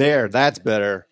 There, 0.00 0.28
that's 0.28 0.58
better. 0.58 1.06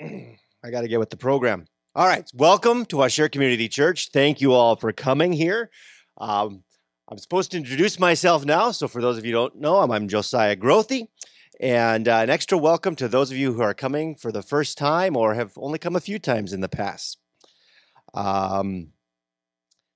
I 0.02 0.70
got 0.72 0.80
to 0.80 0.88
get 0.88 0.98
with 0.98 1.10
the 1.10 1.16
program. 1.16 1.66
All 1.94 2.08
right, 2.08 2.28
welcome 2.34 2.84
to 2.86 3.02
our 3.02 3.28
Community 3.28 3.68
Church. 3.68 4.08
Thank 4.12 4.40
you 4.40 4.52
all 4.52 4.74
for 4.74 4.90
coming 4.90 5.32
here. 5.32 5.70
Um, 6.18 6.64
I'm 7.08 7.18
supposed 7.18 7.52
to 7.52 7.56
introduce 7.56 8.00
myself 8.00 8.44
now, 8.44 8.72
so 8.72 8.88
for 8.88 9.00
those 9.00 9.16
of 9.16 9.24
you 9.24 9.30
don't 9.30 9.60
know, 9.60 9.76
I'm, 9.76 9.92
I'm 9.92 10.08
Josiah 10.08 10.56
Grothy. 10.56 11.06
And 11.60 12.08
uh, 12.08 12.16
an 12.16 12.30
extra 12.30 12.58
welcome 12.58 12.96
to 12.96 13.06
those 13.06 13.30
of 13.30 13.36
you 13.36 13.52
who 13.52 13.62
are 13.62 13.72
coming 13.72 14.16
for 14.16 14.32
the 14.32 14.42
first 14.42 14.76
time 14.76 15.16
or 15.16 15.34
have 15.34 15.52
only 15.56 15.78
come 15.78 15.94
a 15.94 16.00
few 16.00 16.18
times 16.18 16.52
in 16.52 16.62
the 16.62 16.68
past. 16.68 17.18
Um, 18.12 18.88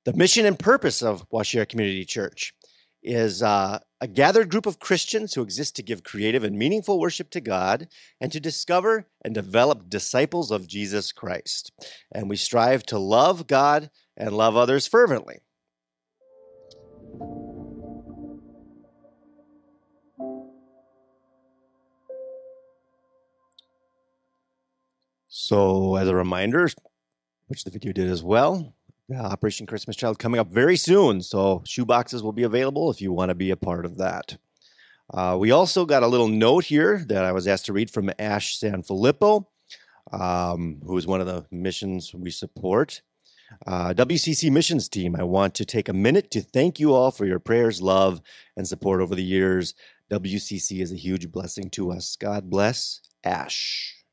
the 0.05 0.13
mission 0.13 0.47
and 0.47 0.57
purpose 0.57 1.03
of 1.03 1.29
Waushara 1.31 1.69
Community 1.69 2.05
Church 2.05 2.55
is 3.03 3.43
uh, 3.43 3.81
a 4.05 4.07
gathered 4.07 4.51
group 4.51 4.67
of 4.67 4.79
Christians 4.79 5.33
who 5.33 5.41
exist 5.41 5.75
to 5.77 5.83
give 5.83 6.05
creative 6.05 6.45
and 6.45 6.59
meaningful 6.59 7.01
worship 7.01 7.31
to 7.31 7.41
God 7.41 7.89
and 8.21 8.31
to 8.33 8.39
discover 8.39 9.07
and 9.25 9.35
develop 9.35 9.89
disciples 9.89 10.51
of 10.51 10.67
Jesus 10.67 11.11
Christ. 11.11 11.73
And 12.13 12.29
we 12.29 12.37
strive 12.37 12.83
to 12.89 12.99
love 12.99 13.47
God 13.47 13.89
and 14.15 14.37
love 14.37 14.59
others 14.59 14.87
fervently. 14.87 15.39
So, 25.29 25.97
as 25.97 26.09
a 26.09 26.15
reminder, 26.15 26.69
which 27.47 27.65
the 27.65 27.71
video 27.71 27.95
did 27.95 28.11
as 28.11 28.23
well, 28.23 28.75
Operation 29.13 29.67
Christmas 29.67 29.97
Child 29.97 30.19
coming 30.19 30.41
up 30.41 30.49
very 30.49 30.77
soon. 30.77 31.21
So 31.21 31.63
shoe 31.67 31.85
boxes 31.85 32.23
will 32.23 32.33
be 32.33 32.43
available 32.43 32.91
if 32.91 33.01
you 33.01 33.13
want 33.13 33.31
to 33.31 33.35
be 33.35 33.51
a 33.51 33.57
part 33.57 33.85
of 33.85 33.99
that. 33.99 34.39
Uh, 35.13 35.37
we 35.39 35.51
also 35.51 35.85
got 35.85 36.03
a 36.03 36.07
little 36.07 36.29
note 36.29 36.65
here 36.65 37.05
that 37.09 37.25
I 37.25 37.33
was 37.33 37.47
asked 37.47 37.67
to 37.67 37.73
read 37.73 37.91
from 37.91 38.11
Ash 38.19 38.59
Sanfilippo, 38.59 39.47
um, 40.13 40.81
who 40.85 40.97
is 40.97 41.07
one 41.07 41.21
of 41.21 41.27
the 41.27 41.45
missions 41.51 42.15
we 42.15 42.31
support. 42.31 43.03
Uh, 43.67 43.93
WCC 43.93 44.51
missions 44.51 44.89
team, 44.89 45.15
I 45.15 45.23
want 45.23 45.55
to 45.57 45.65
take 45.65 45.89
a 45.89 45.93
minute 45.93 46.31
to 46.33 46.41
thank 46.41 46.81
you 46.81 46.95
all 46.95 47.11
for 47.11 47.27
your 47.27 47.39
prayers, 47.39 47.83
love, 47.83 48.23
and 48.57 48.67
support 48.67 49.01
over 49.01 49.15
the 49.15 49.23
years. 49.23 49.75
WCC 50.11 50.81
is 50.81 50.93
a 50.93 50.97
huge 50.97 51.31
blessing 51.31 51.71
to 51.71 51.93
us. 51.93 52.17
God 52.17 52.49
bless 52.49 53.01
Ash. 53.23 54.04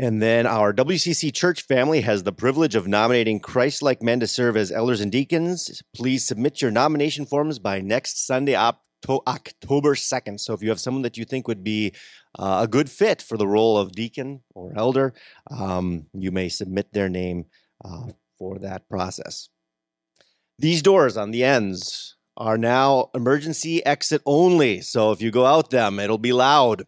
And 0.00 0.22
then 0.22 0.46
our 0.46 0.72
WCC 0.72 1.30
church 1.30 1.66
family 1.66 2.00
has 2.00 2.22
the 2.22 2.32
privilege 2.32 2.74
of 2.74 2.88
nominating 2.88 3.38
Christ 3.38 3.82
like 3.82 4.02
men 4.02 4.18
to 4.20 4.26
serve 4.26 4.56
as 4.56 4.72
elders 4.72 5.02
and 5.02 5.12
deacons. 5.12 5.82
Please 5.94 6.26
submit 6.26 6.62
your 6.62 6.70
nomination 6.70 7.26
forms 7.26 7.58
by 7.58 7.82
next 7.82 8.26
Sunday, 8.26 8.54
October 8.54 9.94
2nd. 9.94 10.40
So 10.40 10.54
if 10.54 10.62
you 10.62 10.70
have 10.70 10.80
someone 10.80 11.02
that 11.02 11.18
you 11.18 11.26
think 11.26 11.46
would 11.46 11.62
be 11.62 11.92
uh, 12.38 12.60
a 12.62 12.66
good 12.66 12.88
fit 12.88 13.20
for 13.20 13.36
the 13.36 13.46
role 13.46 13.76
of 13.76 13.92
deacon 13.92 14.40
or 14.54 14.72
elder, 14.74 15.12
um, 15.50 16.06
you 16.14 16.32
may 16.32 16.48
submit 16.48 16.94
their 16.94 17.10
name 17.10 17.44
uh, 17.84 18.06
for 18.38 18.58
that 18.58 18.88
process. 18.88 19.50
These 20.58 20.80
doors 20.80 21.18
on 21.18 21.30
the 21.30 21.44
ends 21.44 22.16
are 22.38 22.56
now 22.56 23.10
emergency 23.14 23.84
exit 23.84 24.22
only. 24.24 24.80
So 24.80 25.12
if 25.12 25.20
you 25.20 25.30
go 25.30 25.44
out 25.44 25.68
them, 25.68 26.00
it'll 26.00 26.16
be 26.16 26.32
loud. 26.32 26.86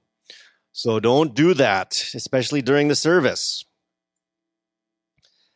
So 0.73 1.01
don't 1.01 1.35
do 1.35 1.55
that, 1.55 2.11
especially 2.15 2.63
during 2.63 2.89
the 2.89 2.95
service. 2.95 3.65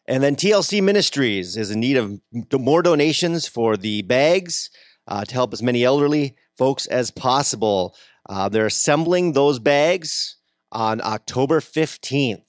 And 0.06 0.22
then 0.22 0.36
TLC 0.36 0.83
Ministries 0.83 1.56
is 1.56 1.70
in 1.70 1.81
need 1.81 1.97
of 1.97 2.20
more 2.53 2.83
donations 2.83 3.48
for 3.48 3.77
the 3.77 4.03
bags 4.03 4.71
uh, 5.09 5.25
to 5.25 5.34
help 5.34 5.53
as 5.53 5.62
many 5.62 5.84
elderly 5.84 6.37
folks 6.56 6.87
as 6.87 7.10
possible. 7.10 7.97
Uh, 8.28 8.49
they're 8.49 8.66
assembling 8.66 9.32
those 9.32 9.59
bags 9.59 10.37
on 10.71 11.00
October 11.00 11.60
15th. 11.60 12.43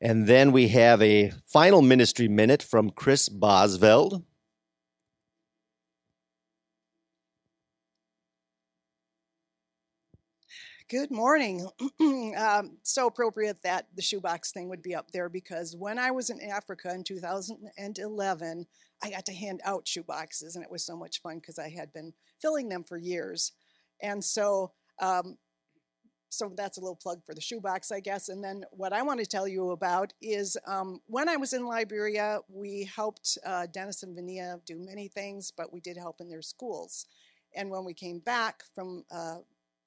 And 0.00 0.26
then 0.26 0.50
we 0.50 0.68
have 0.68 1.00
a 1.00 1.30
final 1.46 1.80
ministry 1.80 2.28
minute 2.28 2.62
from 2.62 2.90
Chris 2.90 3.28
Bosveld. 3.28 4.24
Good 10.92 11.10
morning. 11.10 11.66
um, 12.36 12.76
so 12.82 13.06
appropriate 13.06 13.62
that 13.62 13.86
the 13.96 14.02
shoebox 14.02 14.52
thing 14.52 14.68
would 14.68 14.82
be 14.82 14.94
up 14.94 15.10
there 15.10 15.30
because 15.30 15.74
when 15.74 15.98
I 15.98 16.10
was 16.10 16.28
in 16.28 16.38
Africa 16.38 16.92
in 16.94 17.02
2011, 17.02 18.66
I 19.02 19.10
got 19.10 19.24
to 19.24 19.32
hand 19.32 19.62
out 19.64 19.86
shoeboxes 19.86 20.54
and 20.54 20.62
it 20.62 20.70
was 20.70 20.84
so 20.84 20.94
much 20.94 21.22
fun 21.22 21.36
because 21.38 21.58
I 21.58 21.70
had 21.70 21.94
been 21.94 22.12
filling 22.42 22.68
them 22.68 22.84
for 22.84 22.98
years. 22.98 23.52
And 24.02 24.22
so, 24.22 24.72
um, 25.00 25.38
so 26.28 26.52
that's 26.54 26.76
a 26.76 26.82
little 26.82 26.94
plug 27.02 27.24
for 27.24 27.34
the 27.34 27.40
shoebox, 27.40 27.90
I 27.90 28.00
guess. 28.00 28.28
And 28.28 28.44
then 28.44 28.66
what 28.70 28.92
I 28.92 29.00
want 29.00 29.18
to 29.20 29.24
tell 29.24 29.48
you 29.48 29.70
about 29.70 30.12
is 30.20 30.58
um, 30.66 31.00
when 31.06 31.26
I 31.26 31.38
was 31.38 31.54
in 31.54 31.64
Liberia, 31.64 32.40
we 32.50 32.84
helped 32.94 33.38
uh, 33.46 33.66
Dennis 33.72 34.02
and 34.02 34.14
Vania 34.14 34.60
do 34.66 34.76
many 34.78 35.08
things, 35.08 35.52
but 35.56 35.72
we 35.72 35.80
did 35.80 35.96
help 35.96 36.20
in 36.20 36.28
their 36.28 36.42
schools. 36.42 37.06
And 37.54 37.70
when 37.70 37.86
we 37.86 37.94
came 37.94 38.18
back 38.18 38.62
from 38.74 39.04
uh, 39.10 39.36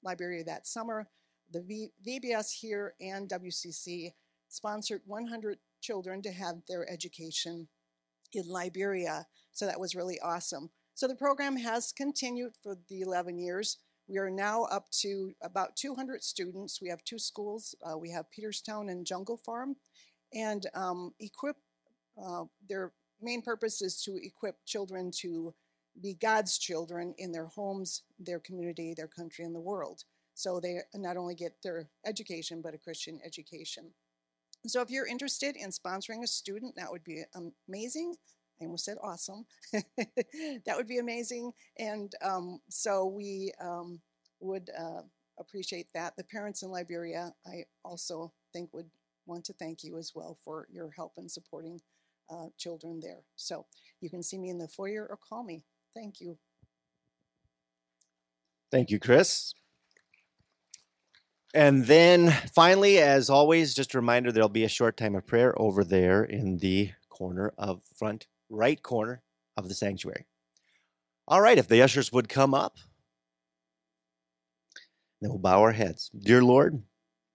Liberia 0.02 0.44
that 0.44 0.66
summer. 0.66 1.08
The 1.52 1.62
v- 1.62 1.92
VBS 2.06 2.52
here 2.60 2.94
and 3.00 3.28
WCC 3.28 4.12
sponsored 4.48 5.02
100 5.06 5.58
children 5.80 6.22
to 6.22 6.32
have 6.32 6.56
their 6.68 6.90
education 6.90 7.68
in 8.32 8.48
Liberia. 8.48 9.26
So 9.52 9.66
that 9.66 9.80
was 9.80 9.94
really 9.94 10.18
awesome. 10.20 10.70
So 10.94 11.06
the 11.06 11.14
program 11.14 11.56
has 11.56 11.92
continued 11.92 12.52
for 12.62 12.76
the 12.88 13.02
11 13.02 13.38
years. 13.38 13.78
We 14.08 14.18
are 14.18 14.30
now 14.30 14.64
up 14.64 14.88
to 15.02 15.32
about 15.42 15.76
200 15.76 16.22
students. 16.22 16.80
We 16.80 16.88
have 16.88 17.02
two 17.04 17.18
schools. 17.18 17.74
Uh, 17.84 17.98
we 17.98 18.10
have 18.10 18.26
Peterstown 18.36 18.90
and 18.90 19.04
Jungle 19.04 19.36
Farm, 19.36 19.76
and 20.32 20.66
um, 20.74 21.12
equip. 21.18 21.56
Uh, 22.22 22.44
their 22.68 22.92
main 23.20 23.42
purpose 23.42 23.82
is 23.82 24.00
to 24.02 24.16
equip 24.22 24.64
children 24.64 25.10
to 25.20 25.54
be 26.00 26.14
God's 26.14 26.58
children 26.58 27.14
in 27.18 27.32
their 27.32 27.46
homes, 27.46 28.02
their 28.18 28.38
community, 28.38 28.94
their 28.94 29.08
country, 29.08 29.44
and 29.44 29.54
the 29.54 29.60
world. 29.60 30.04
So 30.34 30.60
they 30.60 30.80
not 30.94 31.16
only 31.16 31.34
get 31.34 31.62
their 31.62 31.88
education, 32.04 32.60
but 32.60 32.74
a 32.74 32.78
Christian 32.78 33.20
education. 33.24 33.92
So 34.66 34.80
if 34.82 34.90
you're 34.90 35.06
interested 35.06 35.56
in 35.56 35.70
sponsoring 35.70 36.22
a 36.22 36.26
student, 36.26 36.74
that 36.76 36.90
would 36.90 37.04
be 37.04 37.22
amazing. 37.68 38.14
I 38.60 38.64
almost 38.64 38.84
said 38.84 38.98
awesome. 39.02 39.46
that 39.72 40.76
would 40.76 40.88
be 40.88 40.98
amazing. 40.98 41.52
And 41.78 42.12
um, 42.22 42.60
so 42.68 43.06
we 43.06 43.52
um, 43.60 44.00
would 44.40 44.70
uh, 44.78 45.02
appreciate 45.38 45.88
that. 45.94 46.16
The 46.16 46.24
parents 46.24 46.62
in 46.62 46.70
Liberia, 46.70 47.32
I 47.46 47.64
also 47.84 48.32
think 48.52 48.72
would 48.72 48.90
want 49.26 49.44
to 49.44 49.52
thank 49.54 49.84
you 49.84 49.98
as 49.98 50.12
well 50.14 50.36
for 50.44 50.66
your 50.70 50.90
help 50.90 51.12
in 51.18 51.28
supporting 51.28 51.80
uh, 52.30 52.46
children 52.58 53.00
there. 53.00 53.22
So 53.36 53.66
you 54.00 54.10
can 54.10 54.22
see 54.22 54.38
me 54.38 54.50
in 54.50 54.58
the 54.58 54.68
foyer 54.68 55.06
or 55.08 55.16
call 55.16 55.44
me. 55.44 55.62
Thank 55.96 56.20
you. 56.20 56.36
Thank 58.70 58.90
you, 58.90 58.98
Chris. 58.98 59.54
And 61.54 61.86
then 61.86 62.30
finally, 62.54 62.98
as 62.98 63.30
always, 63.30 63.72
just 63.72 63.94
a 63.94 63.98
reminder 63.98 64.30
there'll 64.30 64.50
be 64.50 64.64
a 64.64 64.68
short 64.68 64.98
time 64.98 65.14
of 65.14 65.26
prayer 65.26 65.58
over 65.58 65.82
there 65.84 66.22
in 66.22 66.58
the 66.58 66.90
corner 67.08 67.54
of 67.56 67.80
front 67.98 68.26
right 68.50 68.82
corner 68.82 69.22
of 69.56 69.70
the 69.70 69.74
sanctuary. 69.74 70.26
All 71.26 71.40
right, 71.40 71.56
if 71.56 71.66
the 71.66 71.80
ushers 71.80 72.12
would 72.12 72.28
come 72.28 72.52
up, 72.52 72.76
then 75.22 75.30
we'll 75.30 75.38
bow 75.38 75.62
our 75.62 75.72
heads. 75.72 76.10
Dear 76.14 76.42
Lord, 76.42 76.82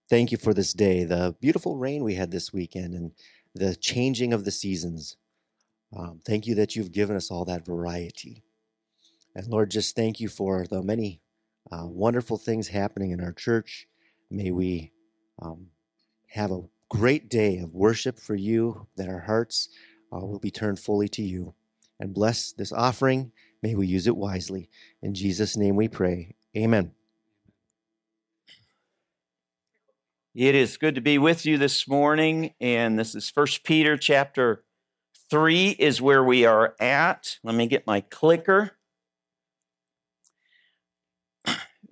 thank 0.07 0.31
you 0.31 0.37
for 0.37 0.53
this 0.53 0.71
day, 0.71 1.03
the 1.03 1.35
beautiful 1.41 1.77
rain 1.77 2.03
we 2.03 2.13
had 2.13 2.29
this 2.29 2.53
weekend, 2.53 2.93
and 2.93 3.13
the 3.55 3.75
changing 3.75 4.33
of 4.33 4.45
the 4.45 4.51
seasons. 4.51 5.17
Um, 5.97 6.21
thank 6.23 6.45
you 6.45 6.53
that 6.55 6.75
you've 6.75 6.91
given 6.91 7.15
us 7.15 7.31
all 7.31 7.43
that 7.45 7.65
variety. 7.65 8.43
And 9.35 9.47
Lord, 9.47 9.71
just 9.71 9.95
thank 9.95 10.19
you 10.19 10.27
for 10.27 10.65
the 10.67 10.81
many 10.81 11.21
uh, 11.71 11.85
wonderful 11.85 12.37
things 12.37 12.67
happening 12.67 13.11
in 13.11 13.21
our 13.21 13.31
church. 13.31 13.87
May 14.29 14.51
we 14.51 14.91
um, 15.41 15.67
have 16.29 16.51
a 16.51 16.63
great 16.89 17.29
day 17.29 17.59
of 17.59 17.73
worship 17.73 18.19
for 18.19 18.35
you, 18.35 18.87
that 18.97 19.07
our 19.07 19.21
hearts 19.21 19.69
uh, 20.13 20.19
will 20.19 20.39
be 20.39 20.51
turned 20.51 20.79
fully 20.79 21.07
to 21.09 21.21
you. 21.21 21.53
And 21.99 22.13
bless 22.13 22.51
this 22.51 22.73
offering. 22.73 23.31
May 23.61 23.75
we 23.75 23.87
use 23.87 24.07
it 24.07 24.17
wisely. 24.17 24.69
In 25.01 25.13
Jesus' 25.13 25.55
name 25.55 25.75
we 25.75 25.87
pray. 25.87 26.35
Amen. 26.57 26.91
It 30.33 30.55
is 30.55 30.77
good 30.77 30.95
to 30.95 31.01
be 31.01 31.17
with 31.17 31.45
you 31.45 31.57
this 31.57 31.87
morning, 31.87 32.53
and 32.59 32.97
this 32.97 33.15
is 33.15 33.29
First 33.29 33.63
Peter 33.63 33.97
chapter 33.97 34.63
3 35.29 35.71
is 35.71 36.01
where 36.01 36.23
we 36.23 36.45
are 36.45 36.73
at. 36.79 37.37
Let 37.43 37.55
me 37.55 37.67
get 37.67 37.85
my 37.85 38.01
clicker. 38.01 38.71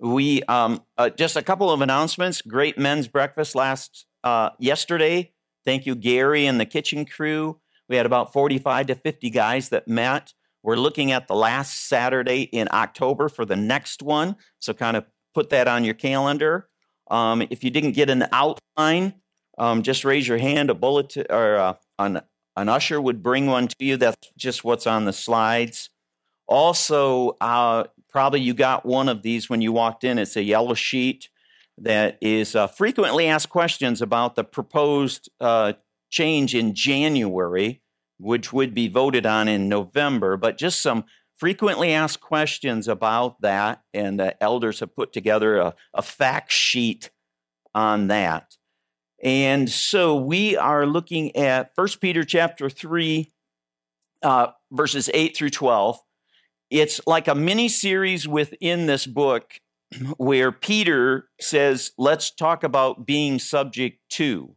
We 0.00 0.42
um, 0.44 0.82
uh, 0.96 1.10
just 1.10 1.36
a 1.36 1.42
couple 1.42 1.70
of 1.70 1.82
announcements. 1.82 2.40
Great 2.42 2.78
men's 2.78 3.06
breakfast 3.06 3.54
last 3.54 4.06
uh, 4.24 4.50
yesterday. 4.58 5.32
Thank 5.64 5.84
you, 5.86 5.94
Gary 5.94 6.46
and 6.46 6.58
the 6.58 6.66
kitchen 6.66 7.04
crew. 7.04 7.60
We 7.88 7.96
had 7.96 8.06
about 8.06 8.32
45 8.32 8.86
to 8.86 8.94
50 8.94 9.30
guys 9.30 9.68
that 9.68 9.86
met. 9.86 10.32
We're 10.62 10.76
looking 10.76 11.12
at 11.12 11.28
the 11.28 11.34
last 11.34 11.88
Saturday 11.88 12.42
in 12.42 12.68
October 12.72 13.28
for 13.28 13.44
the 13.44 13.56
next 13.56 14.02
one. 14.02 14.36
So 14.58 14.72
kind 14.72 14.96
of 14.96 15.04
put 15.34 15.50
that 15.50 15.68
on 15.68 15.84
your 15.84 15.94
calendar. 15.94 16.68
Um, 17.10 17.42
if 17.50 17.64
you 17.64 17.70
didn't 17.70 17.92
get 17.92 18.08
an 18.08 18.26
outline, 18.32 19.14
um, 19.58 19.82
just 19.82 20.04
raise 20.04 20.26
your 20.28 20.38
hand. 20.38 20.70
A 20.70 20.74
bullet 20.74 21.16
or 21.28 21.56
uh, 21.56 21.74
an, 21.98 22.20
an 22.56 22.68
usher 22.68 23.00
would 23.00 23.22
bring 23.22 23.46
one 23.46 23.68
to 23.68 23.76
you. 23.80 23.96
That's 23.96 24.16
just 24.36 24.64
what's 24.64 24.86
on 24.86 25.04
the 25.04 25.12
slides. 25.12 25.90
Also, 26.46 27.36
uh, 27.40 27.84
probably 28.10 28.40
you 28.40 28.54
got 28.54 28.84
one 28.84 29.08
of 29.08 29.22
these 29.22 29.48
when 29.48 29.60
you 29.60 29.72
walked 29.72 30.04
in. 30.04 30.18
It's 30.18 30.36
a 30.36 30.42
yellow 30.42 30.74
sheet 30.74 31.28
that 31.78 32.18
is 32.20 32.54
uh, 32.54 32.66
frequently 32.66 33.26
asked 33.26 33.48
questions 33.48 34.02
about 34.02 34.34
the 34.34 34.44
proposed 34.44 35.30
uh, 35.40 35.74
change 36.10 36.54
in 36.54 36.74
January, 36.74 37.80
which 38.18 38.52
would 38.52 38.74
be 38.74 38.88
voted 38.88 39.24
on 39.24 39.48
in 39.48 39.68
November, 39.68 40.36
but 40.36 40.58
just 40.58 40.82
some 40.82 41.04
frequently 41.36 41.92
asked 41.92 42.20
questions 42.20 42.86
about 42.86 43.40
that. 43.40 43.82
And 43.94 44.20
the 44.20 44.40
elders 44.42 44.80
have 44.80 44.94
put 44.94 45.12
together 45.12 45.56
a, 45.56 45.74
a 45.94 46.02
fact 46.02 46.52
sheet 46.52 47.10
on 47.74 48.08
that. 48.08 48.56
And 49.22 49.68
so 49.70 50.16
we 50.16 50.56
are 50.56 50.86
looking 50.86 51.36
at 51.36 51.72
1 51.74 51.88
Peter 52.00 52.24
chapter 52.24 52.70
3, 52.70 53.30
uh, 54.22 54.48
verses 54.70 55.10
8 55.12 55.36
through 55.36 55.50
12. 55.50 55.98
It's 56.70 57.00
like 57.06 57.28
a 57.28 57.34
mini 57.34 57.68
series 57.68 58.28
within 58.28 58.86
this 58.86 59.06
book 59.06 59.60
where 60.16 60.52
Peter 60.52 61.28
says, 61.40 61.90
let's 61.98 62.30
talk 62.30 62.62
about 62.62 63.06
being 63.06 63.38
subject 63.38 63.98
to. 64.10 64.54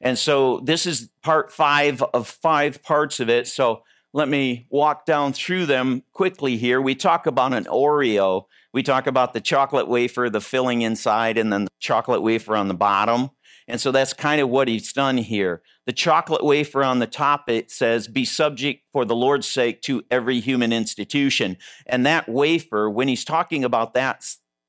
And 0.00 0.18
so 0.18 0.60
this 0.60 0.84
is 0.84 1.10
part 1.22 1.52
five 1.52 2.02
of 2.02 2.26
five 2.28 2.82
parts 2.82 3.20
of 3.20 3.30
it. 3.30 3.46
So 3.46 3.82
let 4.12 4.28
me 4.28 4.66
walk 4.70 5.06
down 5.06 5.32
through 5.32 5.66
them 5.66 6.02
quickly 6.12 6.56
here. 6.56 6.80
We 6.80 6.94
talk 6.94 7.26
about 7.26 7.52
an 7.52 7.64
Oreo. 7.64 8.44
We 8.72 8.82
talk 8.82 9.06
about 9.06 9.32
the 9.32 9.40
chocolate 9.40 9.88
wafer, 9.88 10.28
the 10.28 10.40
filling 10.40 10.82
inside, 10.82 11.38
and 11.38 11.52
then 11.52 11.64
the 11.64 11.70
chocolate 11.78 12.22
wafer 12.22 12.56
on 12.56 12.68
the 12.68 12.74
bottom. 12.74 13.30
And 13.66 13.80
so 13.80 13.92
that's 13.92 14.12
kind 14.12 14.40
of 14.40 14.50
what 14.50 14.68
he's 14.68 14.92
done 14.92 15.16
here. 15.16 15.62
The 15.86 15.92
chocolate 15.92 16.44
wafer 16.44 16.84
on 16.84 16.98
the 16.98 17.06
top, 17.06 17.48
it 17.48 17.70
says, 17.70 18.08
be 18.08 18.24
subject 18.24 18.82
for 18.92 19.04
the 19.04 19.16
Lord's 19.16 19.46
sake 19.46 19.80
to 19.82 20.02
every 20.10 20.40
human 20.40 20.72
institution. 20.72 21.56
And 21.86 22.04
that 22.04 22.28
wafer, 22.28 22.90
when 22.90 23.08
he's 23.08 23.24
talking 23.24 23.64
about 23.64 23.94
that 23.94 24.24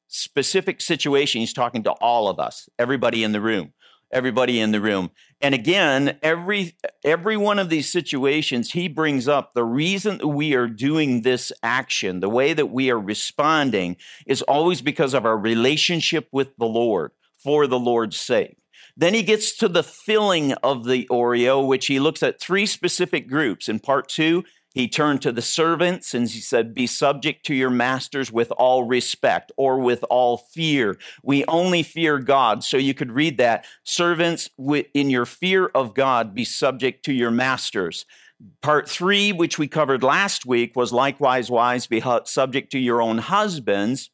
specific 0.08 0.82
situation, 0.82 1.42
he's 1.42 1.54
talking 1.54 1.84
to 1.84 1.92
all 1.92 2.30
of 2.30 2.40
us, 2.40 2.70
everybody 2.80 3.24
in 3.24 3.34
the 3.34 3.42
room, 3.42 3.74
everybody 4.12 4.60
in 4.60 4.72
the 4.72 4.82
room. 4.82 5.12
And 5.42 5.54
again, 5.54 6.18
every 6.24 6.76
every 7.04 7.36
one 7.36 7.60
of 7.60 7.70
these 7.70 7.92
situations, 7.92 8.72
he 8.72 8.88
brings 8.88 9.28
up 9.28 9.54
the 9.54 9.66
reason 9.66 10.20
that 10.20 10.28
we 10.28 10.54
are 10.54 10.68
doing 10.68 11.22
this 11.22 11.52
action, 11.62 12.22
the 12.22 12.30
way 12.30 12.54
that 12.54 12.68
we 12.68 12.90
are 12.90 13.00
responding, 13.00 13.98
is 14.26 14.42
always 14.44 14.82
because 14.82 15.14
of 15.14 15.26
our 15.26 15.38
relationship 15.38 16.30
with 16.32 16.56
the 16.58 16.66
Lord 16.66 17.12
for 17.38 17.68
the 17.68 17.80
Lord's 17.80 18.18
sake. 18.18 18.58
Then 18.98 19.14
he 19.14 19.24
gets 19.24 19.58
to 19.58 19.68
the 19.68 19.84
filling 19.84 20.54
of 20.54 20.86
the 20.86 21.08
Oreo, 21.12 21.66
which 21.68 21.88
he 21.88 22.00
looks 22.00 22.24
at 22.24 22.40
three 22.40 22.66
specific 22.66 23.28
groups. 23.28 23.68
In 23.68 23.80
part 23.80 24.08
two, 24.08 24.46
he 24.74 24.90
turned 24.90 25.22
to 25.22 25.32
the 25.32 25.42
servants 25.42 26.14
and 26.14 26.30
he 26.30 26.40
said, 26.40 26.74
Be 26.74 26.86
subject 26.86 27.46
to 27.46 27.56
your 27.56 27.70
masters 27.70 28.32
with 28.32 28.52
all 28.52 28.84
respect 28.84 29.52
or 29.58 29.80
with 29.80 30.04
all 30.10 30.38
fear. 30.38 30.98
We 31.24 31.46
only 31.46 31.82
fear 31.82 32.20
God. 32.20 32.64
So 32.64 32.78
you 32.78 32.94
could 32.94 33.12
read 33.12 33.38
that. 33.38 33.66
Servants, 33.84 34.50
in 34.94 35.10
your 35.10 35.26
fear 35.26 35.68
of 35.74 35.94
God, 35.94 36.36
be 36.36 36.44
subject 36.44 37.06
to 37.06 37.14
your 37.14 37.32
masters. 37.32 38.06
Part 38.62 38.90
three, 38.90 39.32
which 39.32 39.58
we 39.58 39.70
covered 39.70 40.04
last 40.04 40.46
week, 40.46 40.76
was 40.76 40.92
likewise 40.92 41.50
wise, 41.50 41.88
be 41.88 42.04
subject 42.26 42.74
to 42.74 42.80
your 42.80 43.02
own 43.02 43.18
husbands 43.18 44.10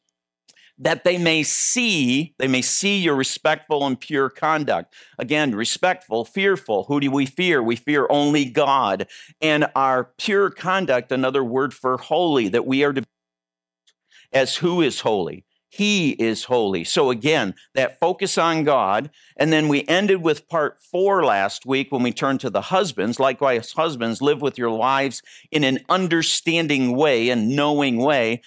that 0.82 1.04
they 1.04 1.16
may 1.16 1.44
see, 1.44 2.34
they 2.38 2.48
may 2.48 2.60
see 2.60 2.98
your 2.98 3.14
respectful 3.14 3.86
and 3.86 3.98
pure 3.98 4.28
conduct. 4.28 4.94
Again, 5.16 5.54
respectful, 5.54 6.24
fearful. 6.24 6.84
Who 6.84 6.98
do 6.98 7.08
we 7.08 7.24
fear? 7.24 7.62
We 7.62 7.76
fear 7.76 8.08
only 8.10 8.44
God. 8.44 9.06
And 9.40 9.66
our 9.76 10.10
pure 10.18 10.50
conduct, 10.50 11.12
another 11.12 11.44
word 11.44 11.72
for 11.72 11.98
holy, 11.98 12.48
that 12.48 12.66
we 12.66 12.82
are 12.82 12.92
to 12.92 13.04
as 14.32 14.56
who 14.56 14.82
is 14.82 15.00
holy. 15.00 15.44
He 15.74 16.10
is 16.10 16.44
holy. 16.44 16.84
So 16.84 17.08
again, 17.08 17.54
that 17.72 17.98
focus 17.98 18.36
on 18.36 18.62
God. 18.62 19.08
And 19.38 19.50
then 19.50 19.68
we 19.68 19.86
ended 19.88 20.20
with 20.20 20.46
part 20.46 20.78
four 20.82 21.24
last 21.24 21.64
week 21.64 21.90
when 21.90 22.02
we 22.02 22.12
turned 22.12 22.40
to 22.40 22.50
the 22.50 22.60
husbands. 22.60 23.18
Likewise, 23.18 23.72
husbands, 23.72 24.20
live 24.20 24.42
with 24.42 24.58
your 24.58 24.76
wives 24.76 25.22
in 25.50 25.64
an 25.64 25.78
understanding 25.88 26.94
way 26.94 27.30
and 27.30 27.56
knowing 27.56 27.96
way. 27.96 28.42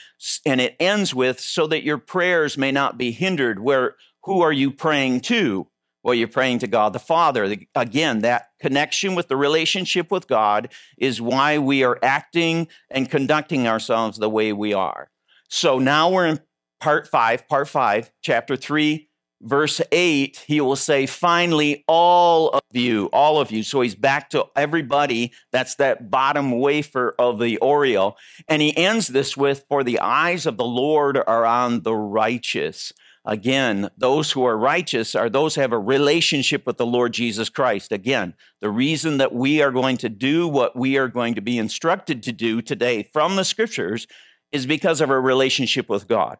And 0.45 0.61
it 0.61 0.75
ends 0.79 1.15
with 1.15 1.39
so 1.39 1.65
that 1.65 1.81
your 1.81 1.97
prayers 1.97 2.59
may 2.59 2.71
not 2.71 2.95
be 2.95 3.11
hindered. 3.11 3.59
Where, 3.59 3.95
who 4.25 4.41
are 4.41 4.53
you 4.53 4.69
praying 4.69 5.21
to? 5.21 5.65
Well, 6.03 6.13
you're 6.13 6.27
praying 6.27 6.59
to 6.59 6.67
God 6.67 6.93
the 6.93 6.99
Father. 6.99 7.57
Again, 7.73 8.19
that 8.19 8.49
connection 8.59 9.15
with 9.15 9.29
the 9.29 9.35
relationship 9.35 10.11
with 10.11 10.27
God 10.27 10.71
is 10.95 11.19
why 11.19 11.57
we 11.57 11.83
are 11.83 11.97
acting 12.03 12.67
and 12.91 13.09
conducting 13.09 13.67
ourselves 13.67 14.19
the 14.19 14.29
way 14.29 14.53
we 14.53 14.75
are. 14.75 15.09
So 15.49 15.79
now 15.79 16.11
we're 16.11 16.27
in 16.27 16.39
part 16.79 17.07
five, 17.07 17.47
part 17.47 17.67
five, 17.67 18.11
chapter 18.21 18.55
three, 18.55 19.09
verse 19.41 19.81
eight, 19.91 20.43
he 20.47 20.61
will 20.61 20.75
say, 20.75 21.05
finally, 21.05 21.83
all 21.87 22.49
of 22.49 22.63
you, 22.71 23.07
all 23.13 23.39
of 23.39 23.51
you. 23.51 23.63
So 23.63 23.81
he's 23.81 23.95
back 23.95 24.29
to 24.31 24.45
everybody. 24.55 25.33
That's 25.51 25.75
that 25.75 26.09
bottom 26.09 26.51
wafer 26.51 27.13
of 27.19 27.39
the 27.39 27.59
Oreo. 27.61 28.15
And 28.47 28.61
he 28.61 28.75
ends 28.75 29.07
this 29.07 29.35
with, 29.35 29.65
for 29.67 29.83
the 29.83 29.99
eyes 29.99 30.45
of 30.45 30.57
the 30.57 30.65
Lord 30.65 31.17
are 31.17 31.45
on 31.45 31.81
the 31.81 31.93
righteous. 31.95 32.93
Again, 33.27 33.89
those 33.97 34.31
who 34.31 34.45
are 34.45 34.57
righteous 34.57 35.15
are 35.15 35.29
those 35.29 35.55
who 35.55 35.61
have 35.61 35.73
a 35.73 35.79
relationship 35.79 36.65
with 36.67 36.77
the 36.77 36.85
Lord 36.85 37.11
Jesus 37.11 37.49
Christ. 37.49 37.91
Again, 37.91 38.35
the 38.61 38.69
reason 38.69 39.17
that 39.17 39.33
we 39.33 39.63
are 39.63 39.71
going 39.71 39.97
to 39.97 40.09
do 40.09 40.47
what 40.47 40.75
we 40.75 40.97
are 40.97 41.07
going 41.07 41.33
to 41.33 41.41
be 41.41 41.57
instructed 41.57 42.21
to 42.23 42.31
do 42.31 42.61
today 42.61 43.01
from 43.01 43.35
the 43.35 43.43
scriptures 43.43 44.05
is 44.51 44.67
because 44.67 45.01
of 45.01 45.09
our 45.09 45.19
relationship 45.19 45.89
with 45.89 46.07
God. 46.07 46.37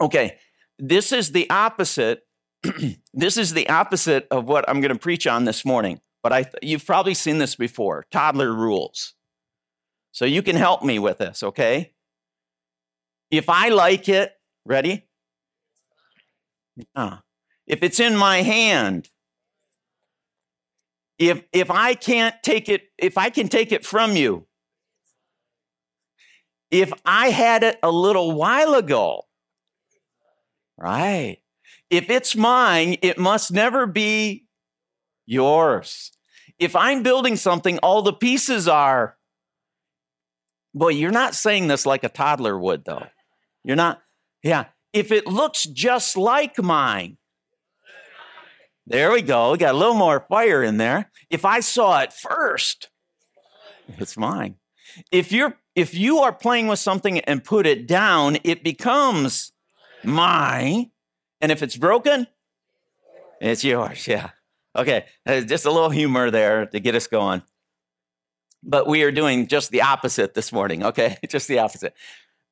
Okay, 0.00 0.38
this 0.78 1.12
is 1.12 1.32
the 1.32 1.48
opposite. 1.50 2.22
this 3.14 3.36
is 3.36 3.52
the 3.52 3.68
opposite 3.68 4.26
of 4.30 4.46
what 4.46 4.68
I'm 4.68 4.80
going 4.80 4.92
to 4.92 4.98
preach 4.98 5.26
on 5.26 5.44
this 5.44 5.64
morning. 5.64 6.00
But 6.22 6.32
I, 6.32 6.50
you've 6.62 6.86
probably 6.86 7.14
seen 7.14 7.38
this 7.38 7.56
before 7.56 8.06
toddler 8.10 8.52
rules. 8.52 9.14
So 10.12 10.24
you 10.24 10.42
can 10.42 10.56
help 10.56 10.82
me 10.82 10.98
with 10.98 11.18
this, 11.18 11.42
okay? 11.42 11.92
If 13.30 13.48
I 13.48 13.68
like 13.68 14.08
it, 14.08 14.32
ready? 14.66 15.06
Yeah. 16.96 17.18
If 17.66 17.82
it's 17.82 18.00
in 18.00 18.16
my 18.16 18.42
hand, 18.42 19.08
if 21.18 21.44
if 21.52 21.70
I 21.70 21.94
can't 21.94 22.34
take 22.42 22.68
it, 22.68 22.88
if 22.98 23.16
I 23.16 23.30
can 23.30 23.48
take 23.48 23.70
it 23.70 23.86
from 23.86 24.16
you, 24.16 24.46
if 26.70 26.92
I 27.04 27.28
had 27.30 27.62
it 27.62 27.78
a 27.82 27.90
little 27.90 28.32
while 28.32 28.74
ago, 28.74 29.26
Right. 30.80 31.38
If 31.90 32.08
it's 32.08 32.34
mine, 32.34 32.96
it 33.02 33.18
must 33.18 33.52
never 33.52 33.86
be 33.86 34.46
yours. 35.26 36.12
If 36.58 36.74
I'm 36.74 37.02
building 37.02 37.36
something, 37.36 37.78
all 37.78 38.02
the 38.02 38.12
pieces 38.12 38.66
are. 38.66 39.16
Boy, 40.72 40.90
you're 40.90 41.10
not 41.10 41.34
saying 41.34 41.68
this 41.68 41.84
like 41.84 42.04
a 42.04 42.08
toddler 42.08 42.58
would, 42.58 42.84
though. 42.84 43.06
You're 43.62 43.76
not. 43.76 44.00
Yeah. 44.42 44.66
If 44.92 45.12
it 45.12 45.26
looks 45.26 45.64
just 45.64 46.16
like 46.16 46.58
mine, 46.58 47.18
there 48.86 49.12
we 49.12 49.22
go. 49.22 49.52
We 49.52 49.58
got 49.58 49.74
a 49.74 49.78
little 49.78 49.94
more 49.94 50.24
fire 50.28 50.62
in 50.62 50.78
there. 50.78 51.10
If 51.28 51.44
I 51.44 51.60
saw 51.60 52.00
it 52.00 52.12
first, 52.12 52.88
it's 53.98 54.16
mine. 54.16 54.56
If 55.12 55.30
you're 55.30 55.56
if 55.76 55.94
you 55.94 56.18
are 56.18 56.32
playing 56.32 56.66
with 56.66 56.78
something 56.78 57.20
and 57.20 57.44
put 57.44 57.66
it 57.66 57.86
down, 57.86 58.38
it 58.42 58.64
becomes 58.64 59.52
mine. 60.04 60.90
And 61.40 61.50
if 61.50 61.62
it's 61.62 61.76
broken, 61.76 62.26
it's 63.40 63.64
yours. 63.64 64.06
Yeah. 64.06 64.30
Okay. 64.76 65.06
Uh, 65.26 65.40
just 65.40 65.66
a 65.66 65.70
little 65.70 65.90
humor 65.90 66.30
there 66.30 66.66
to 66.66 66.80
get 66.80 66.94
us 66.94 67.06
going. 67.06 67.42
But 68.62 68.86
we 68.86 69.02
are 69.02 69.12
doing 69.12 69.46
just 69.46 69.70
the 69.70 69.82
opposite 69.82 70.34
this 70.34 70.52
morning. 70.52 70.84
Okay. 70.84 71.16
Just 71.28 71.48
the 71.48 71.58
opposite. 71.58 71.94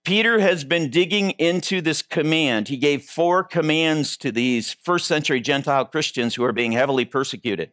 Peter 0.04 0.38
has 0.38 0.64
been 0.64 0.88
digging 0.88 1.32
into 1.32 1.82
this 1.82 2.00
command. 2.00 2.68
He 2.68 2.78
gave 2.78 3.02
four 3.02 3.44
commands 3.44 4.16
to 4.18 4.32
these 4.32 4.72
first 4.72 5.06
century 5.06 5.38
Gentile 5.38 5.84
Christians 5.84 6.34
who 6.34 6.44
are 6.44 6.52
being 6.52 6.72
heavily 6.72 7.04
persecuted. 7.04 7.72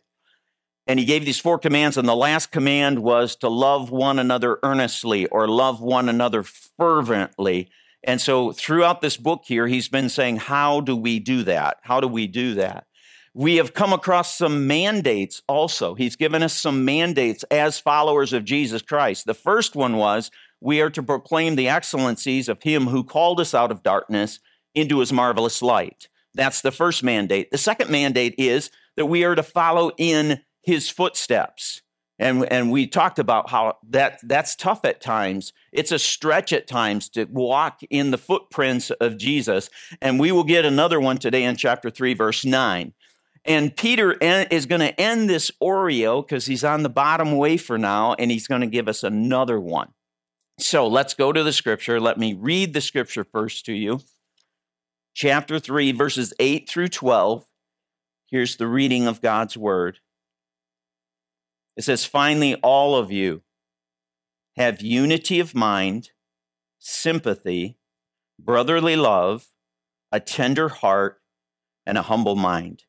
And 0.88 1.00
he 1.00 1.05
gave 1.05 1.24
these 1.24 1.39
four 1.39 1.58
commands, 1.58 1.98
and 1.98 2.08
the 2.08 2.15
last 2.15 2.51
command 2.51 3.00
was 3.00 3.36
to 3.38 3.48
love 3.48 3.89
one 3.89 4.20
another 4.20 4.60
earnestly 4.63 5.25
or 5.27 5.48
love 5.48 5.82
one 5.82 6.10
another 6.10 6.44
fervently 6.44 7.70
and 8.05 8.21
so 8.21 8.51
throughout 8.51 9.01
this 9.01 9.17
book 9.17 9.43
here, 9.45 9.67
he's 9.67 9.89
been 9.89 10.09
saying, 10.09 10.38
How 10.38 10.79
do 10.79 10.95
we 10.95 11.19
do 11.19 11.43
that? 11.43 11.77
How 11.81 12.00
do 12.00 12.07
we 12.07 12.27
do 12.27 12.53
that? 12.55 12.85
We 13.33 13.57
have 13.57 13.74
come 13.74 13.91
across 13.91 14.38
some 14.38 14.65
mandates 14.65 15.41
also. 15.47 15.93
He's 15.95 16.15
given 16.15 16.41
us 16.41 16.53
some 16.53 16.85
mandates 16.85 17.43
as 17.51 17.79
followers 17.79 18.31
of 18.31 18.45
Jesus 18.45 18.81
Christ. 18.81 19.25
The 19.25 19.33
first 19.33 19.75
one 19.75 19.97
was 19.97 20.31
we 20.62 20.79
are 20.79 20.89
to 20.91 21.03
proclaim 21.03 21.55
the 21.55 21.67
excellencies 21.67 22.47
of 22.47 22.63
him 22.63 22.85
who 22.85 23.03
called 23.03 23.41
us 23.41 23.53
out 23.53 23.71
of 23.71 23.83
darkness 23.83 24.39
into 24.74 25.00
his 25.00 25.12
marvelous 25.12 25.62
light. 25.62 26.07
That's 26.33 26.62
the 26.62 26.71
first 26.71 27.03
mandate. 27.03 27.51
The 27.51 27.57
second 27.57 27.89
mandate 27.89 28.35
is 28.38 28.71
that 28.95 29.07
we 29.07 29.25
are 29.25 29.35
to 29.35 29.43
follow 29.43 29.91
in 29.97 30.41
his 30.63 30.89
footsteps. 30.89 31.81
And, 32.17 32.50
and 32.51 32.72
we 32.72 32.88
talked 32.88 33.19
about 33.19 33.50
how 33.50 33.77
that, 33.89 34.19
that's 34.24 34.55
tough 34.55 34.86
at 34.86 35.01
times. 35.01 35.51
It's 35.74 35.91
a 35.91 36.00
stretch 36.00 36.53
at 36.53 36.67
times 36.67 37.10
to 37.10 37.25
walk 37.25 37.81
in 37.89 38.12
the 38.12 38.17
footprints 38.17 38.89
of 38.89 39.17
Jesus. 39.17 39.69
And 40.01 40.19
we 40.19 40.31
will 40.31 40.45
get 40.45 40.63
another 40.63 41.00
one 41.00 41.17
today 41.17 41.43
in 41.43 41.57
chapter 41.57 41.89
3, 41.89 42.13
verse 42.13 42.45
9. 42.45 42.93
And 43.43 43.75
Peter 43.75 44.13
is 44.13 44.65
going 44.65 44.81
to 44.81 45.00
end 45.00 45.29
this 45.29 45.51
Oreo 45.62 46.25
because 46.25 46.45
he's 46.48 46.63
on 46.63 46.84
the 46.84 46.89
bottom 46.89 47.38
wafer 47.38 47.77
now, 47.77 48.15
and 48.15 48.31
he's 48.31 48.48
going 48.48 48.62
to 48.62 48.67
give 48.67 48.88
us 48.88 49.03
another 49.03 49.60
one. 49.60 49.89
So 50.57 50.88
let's 50.88 51.13
go 51.13 51.31
to 51.31 51.43
the 51.43 51.53
scripture. 51.53 52.00
Let 52.00 52.17
me 52.17 52.34
read 52.34 52.74
the 52.74 52.81
scripture 52.81 53.24
first 53.24 53.65
to 53.65 53.74
you. 53.74 54.01
Chapter 55.13 55.60
3, 55.60 55.91
verses 55.91 56.34
8 56.39 56.67
through 56.67 56.88
12. 56.88 57.45
Here's 58.31 58.55
the 58.55 58.67
reading 58.67 59.05
of 59.05 59.22
God's 59.22 59.55
word. 59.55 60.00
It 61.75 61.84
says, 61.84 62.05
Finally, 62.05 62.55
all 62.55 62.96
of 62.96 63.12
you 63.12 63.41
have 64.55 64.82
unity 64.82 65.39
of 65.39 65.53
mind, 65.53 66.12
sympathy, 66.79 67.77
brotherly 68.39 68.96
love, 68.96 69.48
a 70.12 70.20
tender 70.20 70.70
heart, 70.70 71.22
and 71.86 71.98
a 71.98 72.03
humble 72.03 72.36
mind. 72.36 72.84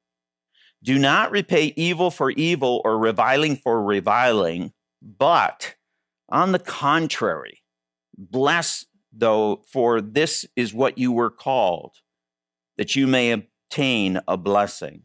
Do 0.82 0.98
not 0.98 1.30
repay 1.30 1.72
evil 1.76 2.10
for 2.10 2.30
evil 2.30 2.80
or 2.84 2.98
reviling 2.98 3.56
for 3.56 3.82
reviling, 3.82 4.72
but 5.02 5.74
on 6.28 6.52
the 6.52 6.58
contrary, 6.58 7.62
bless 8.16 8.84
though, 9.12 9.62
for 9.72 10.00
this 10.00 10.46
is 10.54 10.74
what 10.74 10.98
you 10.98 11.10
were 11.10 11.30
called, 11.30 11.96
that 12.76 12.94
you 12.94 13.06
may 13.06 13.32
obtain 13.32 14.20
a 14.28 14.36
blessing. 14.36 15.02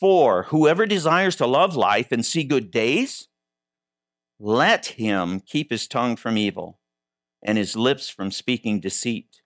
For 0.00 0.44
whoever 0.44 0.86
desires 0.86 1.36
to 1.36 1.46
love 1.46 1.76
life 1.76 2.10
and 2.10 2.26
see 2.26 2.44
good 2.44 2.70
days, 2.70 3.28
let 4.40 4.86
him 4.86 5.40
keep 5.40 5.70
his 5.70 5.86
tongue 5.86 6.16
from 6.16 6.36
evil 6.36 6.80
and 7.42 7.56
his 7.56 7.76
lips 7.76 8.08
from 8.08 8.30
speaking 8.30 8.80
deceit. 8.80 9.40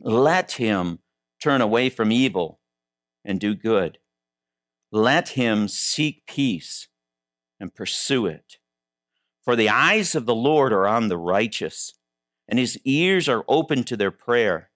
Let 0.00 0.52
him 0.52 1.00
turn 1.42 1.60
away 1.60 1.90
from 1.90 2.10
evil 2.10 2.60
and 3.24 3.38
do 3.38 3.54
good. 3.54 3.98
Let 4.90 5.30
him 5.30 5.68
seek 5.68 6.26
peace 6.26 6.88
and 7.60 7.74
pursue 7.74 8.26
it. 8.26 8.56
For 9.42 9.54
the 9.54 9.68
eyes 9.68 10.14
of 10.14 10.24
the 10.24 10.34
Lord 10.34 10.72
are 10.72 10.86
on 10.86 11.08
the 11.08 11.18
righteous, 11.18 11.94
and 12.48 12.58
his 12.58 12.78
ears 12.84 13.28
are 13.28 13.44
open 13.48 13.84
to 13.84 13.96
their 13.96 14.10
prayer. 14.10 14.70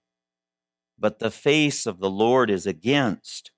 But 0.99 1.19
the 1.19 1.31
face 1.31 1.85
of 1.85 1.99
the 1.99 2.09
Lord 2.09 2.49
is 2.51 2.67
against 2.67 3.51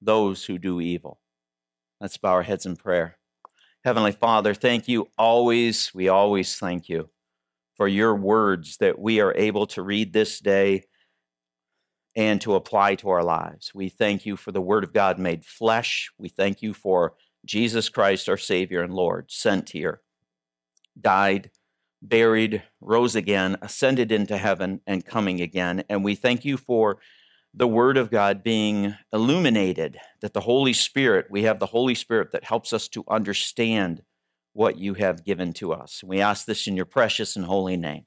those 0.00 0.44
who 0.44 0.58
do 0.58 0.80
evil. 0.80 1.20
Let's 2.00 2.16
bow 2.16 2.32
our 2.32 2.42
heads 2.42 2.66
in 2.66 2.76
prayer. 2.76 3.18
Heavenly 3.84 4.12
Father, 4.12 4.54
thank 4.54 4.88
you 4.88 5.08
always, 5.18 5.90
we 5.94 6.08
always 6.08 6.56
thank 6.56 6.88
you 6.88 7.10
for 7.76 7.88
your 7.88 8.14
words 8.14 8.76
that 8.78 8.98
we 8.98 9.20
are 9.20 9.34
able 9.34 9.66
to 9.68 9.82
read 9.82 10.12
this 10.12 10.38
day 10.38 10.84
and 12.16 12.40
to 12.42 12.54
apply 12.54 12.96
to 12.96 13.08
our 13.08 13.22
lives. 13.22 13.72
We 13.74 13.88
thank 13.88 14.26
you 14.26 14.36
for 14.36 14.52
the 14.52 14.60
Word 14.60 14.84
of 14.84 14.92
God 14.92 15.18
made 15.18 15.44
flesh. 15.44 16.10
We 16.18 16.28
thank 16.28 16.60
you 16.60 16.74
for 16.74 17.14
Jesus 17.46 17.88
Christ, 17.88 18.28
our 18.28 18.36
Savior 18.36 18.82
and 18.82 18.92
Lord, 18.92 19.30
sent 19.30 19.70
here, 19.70 20.02
died, 21.00 21.50
buried, 22.02 22.62
rose 22.80 23.14
again, 23.14 23.56
ascended 23.62 24.12
into 24.12 24.36
heaven, 24.36 24.80
and 24.86 25.04
coming 25.04 25.40
again. 25.40 25.84
And 25.88 26.04
we 26.04 26.14
thank 26.14 26.44
you 26.44 26.56
for 26.56 26.98
the 27.54 27.68
Word 27.68 27.96
of 27.96 28.10
God 28.10 28.42
being 28.42 28.94
illuminated, 29.12 29.98
that 30.20 30.32
the 30.32 30.40
Holy 30.40 30.72
Spirit, 30.72 31.26
we 31.30 31.42
have 31.42 31.58
the 31.58 31.66
Holy 31.66 31.94
Spirit 31.94 32.32
that 32.32 32.44
helps 32.44 32.72
us 32.72 32.88
to 32.88 33.04
understand 33.08 34.02
what 34.52 34.78
you 34.78 34.94
have 34.94 35.24
given 35.24 35.52
to 35.54 35.72
us. 35.72 36.02
We 36.04 36.20
ask 36.20 36.46
this 36.46 36.66
in 36.66 36.76
your 36.76 36.86
precious 36.86 37.36
and 37.36 37.44
holy 37.44 37.76
name. 37.76 38.06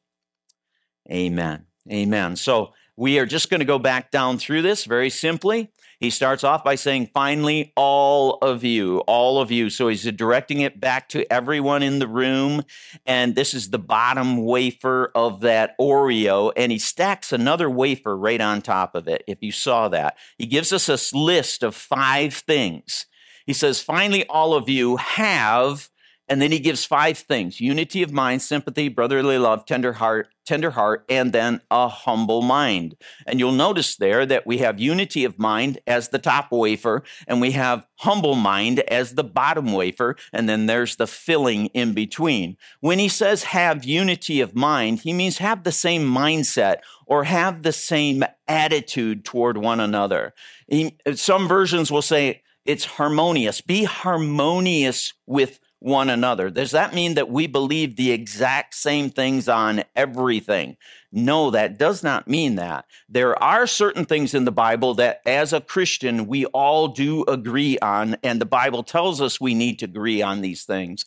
Amen. 1.11 1.65
Amen. 1.91 2.35
So, 2.35 2.73
we 2.95 3.17
are 3.19 3.25
just 3.25 3.49
going 3.49 3.59
to 3.59 3.65
go 3.65 3.79
back 3.79 4.11
down 4.11 4.37
through 4.37 4.61
this 4.61 4.85
very 4.85 5.09
simply. 5.09 5.71
He 6.03 6.09
starts 6.09 6.43
off 6.43 6.65
by 6.65 6.75
saying, 6.75 7.11
finally, 7.13 7.71
all 7.77 8.33
of 8.41 8.65
you, 8.65 8.99
all 9.07 9.39
of 9.39 9.51
you. 9.51 9.69
So 9.69 9.87
he's 9.87 10.03
directing 10.11 10.59
it 10.59 10.77
back 10.77 11.07
to 11.09 11.31
everyone 11.31 11.81
in 11.81 11.99
the 11.99 12.09
room. 12.09 12.63
And 13.05 13.35
this 13.35 13.53
is 13.53 13.69
the 13.69 13.79
bottom 13.79 14.43
wafer 14.43 15.13
of 15.15 15.39
that 15.41 15.77
Oreo. 15.79 16.51
And 16.57 16.73
he 16.73 16.77
stacks 16.77 17.31
another 17.31 17.69
wafer 17.69 18.17
right 18.17 18.41
on 18.41 18.61
top 18.61 18.95
of 18.95 19.07
it, 19.07 19.23
if 19.27 19.41
you 19.41 19.53
saw 19.53 19.87
that. 19.87 20.17
He 20.37 20.45
gives 20.45 20.73
us 20.73 20.89
a 20.89 21.17
list 21.17 21.63
of 21.63 21.73
five 21.73 22.33
things. 22.33 23.05
He 23.45 23.53
says, 23.53 23.81
finally, 23.81 24.25
all 24.27 24.55
of 24.55 24.67
you 24.67 24.97
have 24.97 25.89
and 26.29 26.41
then 26.41 26.51
he 26.51 26.59
gives 26.59 26.85
five 26.85 27.17
things 27.17 27.59
unity 27.59 28.01
of 28.01 28.11
mind, 28.11 28.41
sympathy, 28.41 28.87
brotherly 28.87 29.37
love, 29.37 29.65
tender 29.65 29.93
heart, 29.93 30.29
tender 30.45 30.71
heart, 30.71 31.05
and 31.09 31.33
then 31.33 31.61
a 31.69 31.87
humble 31.87 32.41
mind. 32.41 32.95
And 33.27 33.39
you'll 33.39 33.51
notice 33.51 33.95
there 33.95 34.25
that 34.25 34.47
we 34.47 34.59
have 34.59 34.79
unity 34.79 35.25
of 35.25 35.39
mind 35.39 35.79
as 35.85 36.09
the 36.09 36.19
top 36.19 36.51
wafer, 36.51 37.03
and 37.27 37.41
we 37.41 37.51
have 37.51 37.85
humble 37.97 38.35
mind 38.35 38.79
as 38.81 39.15
the 39.15 39.23
bottom 39.23 39.73
wafer, 39.73 40.15
and 40.31 40.47
then 40.47 40.65
there's 40.65 40.95
the 40.95 41.07
filling 41.07 41.67
in 41.67 41.93
between. 41.93 42.57
When 42.79 42.99
he 42.99 43.09
says 43.09 43.43
have 43.43 43.83
unity 43.83 44.41
of 44.41 44.55
mind, 44.55 44.99
he 44.99 45.13
means 45.13 45.37
have 45.39 45.63
the 45.63 45.71
same 45.71 46.05
mindset 46.05 46.77
or 47.05 47.25
have 47.25 47.63
the 47.63 47.73
same 47.73 48.23
attitude 48.47 49.25
toward 49.25 49.57
one 49.57 49.79
another. 49.79 50.33
He, 50.67 50.97
some 51.15 51.47
versions 51.47 51.91
will 51.91 52.01
say 52.01 52.43
it's 52.65 52.85
harmonious. 52.85 53.61
Be 53.61 53.83
harmonious 53.83 55.13
with 55.25 55.59
one 55.83 56.09
another. 56.09 56.49
Does 56.49 56.71
that 56.71 56.93
mean 56.93 57.15
that 57.15 57.29
we 57.29 57.45
believe 57.45 57.95
the 57.95 58.11
exact 58.11 58.73
same 58.73 59.09
things 59.09 59.49
on 59.49 59.83
everything? 59.97 60.77
No, 61.11 61.51
that 61.51 61.77
does 61.77 62.01
not 62.01 62.27
mean 62.27 62.55
that. 62.55 62.85
There 63.09 63.41
are 63.43 63.67
certain 63.67 64.05
things 64.05 64.33
in 64.33 64.45
the 64.45 64.51
Bible 64.51 64.93
that 64.95 65.19
as 65.25 65.51
a 65.51 65.59
Christian, 65.59 66.25
we 66.25 66.45
all 66.45 66.87
do 66.87 67.25
agree 67.25 67.77
on, 67.79 68.15
and 68.23 68.39
the 68.39 68.45
Bible 68.45 68.83
tells 68.83 69.19
us 69.19 69.41
we 69.41 69.53
need 69.53 69.79
to 69.79 69.85
agree 69.85 70.21
on 70.21 70.39
these 70.39 70.63
things. 70.63 71.03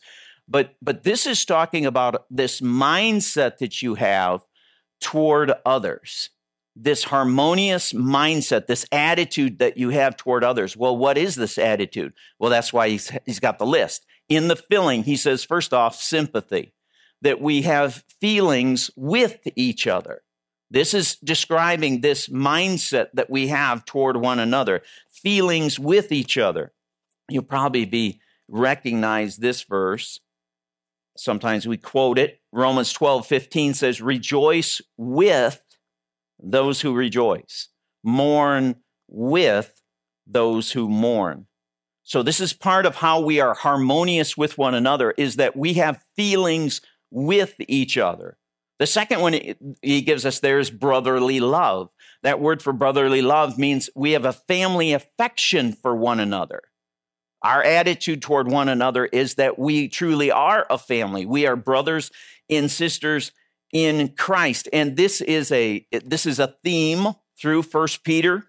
But, 0.46 0.74
but 0.82 1.04
this 1.04 1.26
is 1.26 1.46
talking 1.46 1.86
about 1.86 2.26
this 2.30 2.60
mindset 2.60 3.56
that 3.58 3.80
you 3.80 3.94
have 3.94 4.44
toward 5.00 5.52
others 5.64 6.28
this 6.78 7.04
harmonious 7.04 7.94
mindset, 7.94 8.66
this 8.66 8.84
attitude 8.92 9.60
that 9.60 9.78
you 9.78 9.88
have 9.88 10.14
toward 10.14 10.44
others. 10.44 10.76
Well, 10.76 10.94
what 10.94 11.16
is 11.16 11.34
this 11.34 11.56
attitude? 11.56 12.12
Well, 12.38 12.50
that's 12.50 12.70
why 12.70 12.90
he's, 12.90 13.10
he's 13.24 13.40
got 13.40 13.58
the 13.58 13.66
list. 13.66 14.04
In 14.28 14.48
the 14.48 14.56
filling, 14.56 15.04
he 15.04 15.16
says, 15.16 15.44
first 15.44 15.72
off, 15.72 15.96
sympathy, 15.96 16.74
that 17.22 17.40
we 17.40 17.62
have 17.62 18.04
feelings 18.20 18.90
with 18.96 19.38
each 19.54 19.86
other. 19.86 20.22
This 20.70 20.94
is 20.94 21.16
describing 21.16 22.00
this 22.00 22.28
mindset 22.28 23.08
that 23.14 23.30
we 23.30 23.48
have 23.48 23.84
toward 23.84 24.16
one 24.16 24.40
another, 24.40 24.82
feelings 25.10 25.78
with 25.78 26.10
each 26.10 26.36
other. 26.36 26.72
You'll 27.28 27.44
probably 27.44 27.84
be 27.84 28.20
recognize 28.48 29.36
this 29.36 29.62
verse. 29.62 30.20
Sometimes 31.16 31.66
we 31.66 31.76
quote 31.76 32.18
it. 32.18 32.40
Romans 32.52 32.92
12, 32.92 33.26
15 33.26 33.74
says, 33.74 34.00
Rejoice 34.00 34.80
with 34.96 35.62
those 36.38 36.80
who 36.80 36.94
rejoice, 36.94 37.68
mourn 38.02 38.76
with 39.08 39.80
those 40.26 40.72
who 40.72 40.88
mourn. 40.88 41.45
So 42.06 42.22
this 42.22 42.38
is 42.38 42.52
part 42.52 42.86
of 42.86 42.94
how 42.94 43.20
we 43.20 43.40
are 43.40 43.52
harmonious 43.52 44.36
with 44.36 44.56
one 44.56 44.76
another 44.76 45.10
is 45.10 45.36
that 45.36 45.56
we 45.56 45.72
have 45.74 46.04
feelings 46.14 46.80
with 47.10 47.54
each 47.66 47.98
other. 47.98 48.38
The 48.78 48.86
second 48.86 49.20
one 49.20 49.32
he 49.82 50.02
gives 50.02 50.24
us 50.24 50.38
there 50.38 50.60
is 50.60 50.70
brotherly 50.70 51.40
love. 51.40 51.90
That 52.22 52.38
word 52.38 52.62
for 52.62 52.72
brotherly 52.72 53.22
love 53.22 53.58
means 53.58 53.90
we 53.96 54.12
have 54.12 54.24
a 54.24 54.32
family 54.32 54.92
affection 54.92 55.72
for 55.72 55.96
one 55.96 56.20
another. 56.20 56.62
Our 57.42 57.64
attitude 57.64 58.22
toward 58.22 58.48
one 58.48 58.68
another 58.68 59.06
is 59.06 59.34
that 59.34 59.58
we 59.58 59.88
truly 59.88 60.30
are 60.30 60.64
a 60.70 60.78
family. 60.78 61.26
We 61.26 61.44
are 61.48 61.56
brothers 61.56 62.12
and 62.48 62.70
sisters 62.70 63.32
in 63.72 64.14
Christ. 64.16 64.68
And 64.72 64.96
this 64.96 65.20
is 65.20 65.50
a 65.50 65.84
this 66.04 66.24
is 66.24 66.38
a 66.38 66.54
theme 66.62 67.08
through 67.36 67.62
First 67.62 68.04
Peter. 68.04 68.44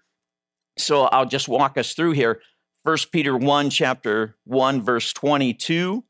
So 0.76 1.06
I'll 1.06 1.26
just 1.26 1.48
walk 1.48 1.76
us 1.76 1.94
through 1.94 2.12
here. 2.12 2.40
1 2.84 2.96
Peter 3.12 3.36
1, 3.36 3.70
chapter 3.70 4.36
1, 4.44 4.82
verse 4.82 5.12
22, 5.12 6.04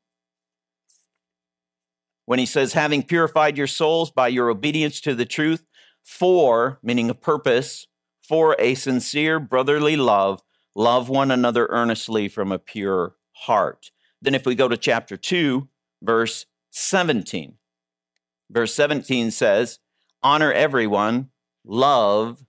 when 2.27 2.39
he 2.39 2.47
says, 2.47 2.75
having 2.75 3.03
purified 3.03 3.57
your 3.57 3.67
souls 3.67 4.11
by 4.11 4.29
your 4.29 4.51
obedience 4.51 5.01
to 5.01 5.15
the 5.15 5.25
truth, 5.25 5.65
for, 6.05 6.79
meaning 6.83 7.11
a 7.11 7.15
purpose, 7.15 7.87
for 8.23 8.55
a 8.59 8.75
sincere 8.75 9.41
brotherly 9.41 9.97
love, 9.97 10.43
love 10.75 11.09
one 11.09 11.31
another 11.31 11.67
earnestly 11.71 12.29
from 12.29 12.53
a 12.53 12.59
pure 12.59 13.15
heart. 13.33 13.91
Then, 14.21 14.35
if 14.35 14.47
we 14.47 14.55
go 14.55 14.69
to 14.69 14.77
chapter 14.77 15.17
2, 15.17 15.69
verse 16.03 16.47
17, 16.71 17.59
Verse 18.51 18.75
17 18.75 19.31
says, 19.31 19.79
Honor 20.23 20.53
everyone, 20.53 21.31
love 21.65 22.45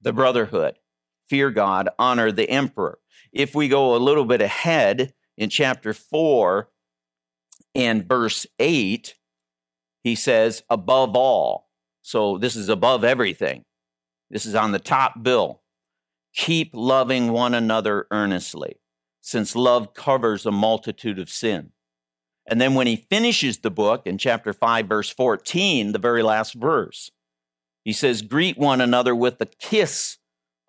the 0.00 0.12
brotherhood, 0.12 0.78
fear 1.28 1.50
God, 1.50 1.88
honor 1.98 2.30
the 2.30 2.48
emperor. 2.50 2.98
If 3.32 3.54
we 3.54 3.68
go 3.68 3.94
a 3.94 3.98
little 3.98 4.24
bit 4.24 4.40
ahead 4.40 5.14
in 5.36 5.50
chapter 5.50 5.92
4 5.92 6.68
and 7.74 8.06
verse 8.06 8.46
8, 8.58 9.14
he 10.02 10.14
says, 10.14 10.62
above 10.68 11.14
all. 11.14 11.70
So 12.02 12.38
this 12.38 12.56
is 12.56 12.68
above 12.68 13.04
everything. 13.04 13.64
This 14.30 14.46
is 14.46 14.54
on 14.54 14.72
the 14.72 14.78
top 14.78 15.22
bill. 15.22 15.62
Keep 16.34 16.70
loving 16.72 17.32
one 17.32 17.54
another 17.54 18.06
earnestly, 18.10 18.80
since 19.20 19.56
love 19.56 19.94
covers 19.94 20.46
a 20.46 20.52
multitude 20.52 21.18
of 21.18 21.28
sin. 21.28 21.72
And 22.46 22.60
then 22.60 22.74
when 22.74 22.86
he 22.86 22.96
finishes 22.96 23.58
the 23.58 23.70
book 23.70 24.06
in 24.06 24.18
chapter 24.18 24.52
5, 24.52 24.86
verse 24.86 25.10
14, 25.10 25.92
the 25.92 25.98
very 25.98 26.22
last 26.22 26.54
verse, 26.54 27.10
he 27.84 27.92
says, 27.92 28.22
Greet 28.22 28.58
one 28.58 28.80
another 28.80 29.14
with 29.14 29.38
the 29.38 29.46
kiss 29.46 30.18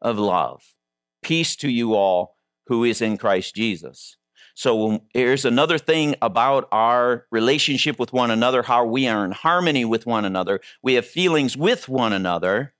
of 0.02 0.18
love. 0.18 0.76
Peace 1.22 1.56
to 1.58 1.70
you 1.70 1.94
all 1.94 2.36
who 2.72 2.86
is 2.86 3.02
in 3.02 3.18
Christ 3.18 3.54
Jesus. 3.54 4.16
So 4.56 5.02
here's 5.14 5.44
another 5.44 5.78
thing 5.78 6.16
about 6.22 6.70
our 6.72 7.26
relationship 7.30 8.00
with 8.00 8.14
one 8.14 8.32
another, 8.32 8.64
how 8.64 8.86
we 8.86 9.10
are 9.10 9.26
in 9.26 9.34
harmony 9.34 9.84
with 9.84 10.06
one 10.06 10.24
another. 10.24 10.62
We 10.82 10.94
have 10.94 11.06
feelings 11.06 11.58
with 11.58 11.90
one 11.90 12.14
another, 12.14 12.74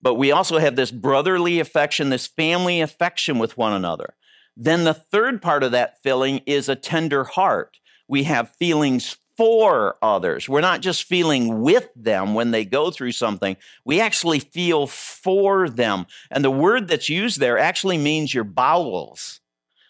but 0.00 0.14
we 0.14 0.32
also 0.32 0.56
have 0.56 0.74
this 0.74 0.90
brotherly 0.90 1.60
affection, 1.60 2.08
this 2.08 2.26
family 2.26 2.80
affection 2.80 3.38
with 3.38 3.58
one 3.58 3.74
another. 3.74 4.14
Then 4.56 4.84
the 4.84 4.94
third 4.94 5.42
part 5.42 5.62
of 5.62 5.70
that 5.72 6.02
feeling 6.02 6.40
is 6.46 6.70
a 6.70 6.74
tender 6.74 7.24
heart. 7.24 7.76
We 8.08 8.22
have 8.22 8.56
feelings 8.56 9.18
for 9.36 9.96
others. 10.02 10.48
We're 10.48 10.60
not 10.60 10.80
just 10.80 11.04
feeling 11.04 11.60
with 11.60 11.88
them 11.94 12.34
when 12.34 12.50
they 12.50 12.64
go 12.64 12.90
through 12.90 13.12
something. 13.12 13.56
We 13.84 14.00
actually 14.00 14.40
feel 14.40 14.86
for 14.86 15.68
them. 15.68 16.06
And 16.30 16.44
the 16.44 16.50
word 16.50 16.88
that's 16.88 17.08
used 17.08 17.40
there 17.40 17.58
actually 17.58 17.98
means 17.98 18.32
your 18.32 18.44
bowels. 18.44 19.40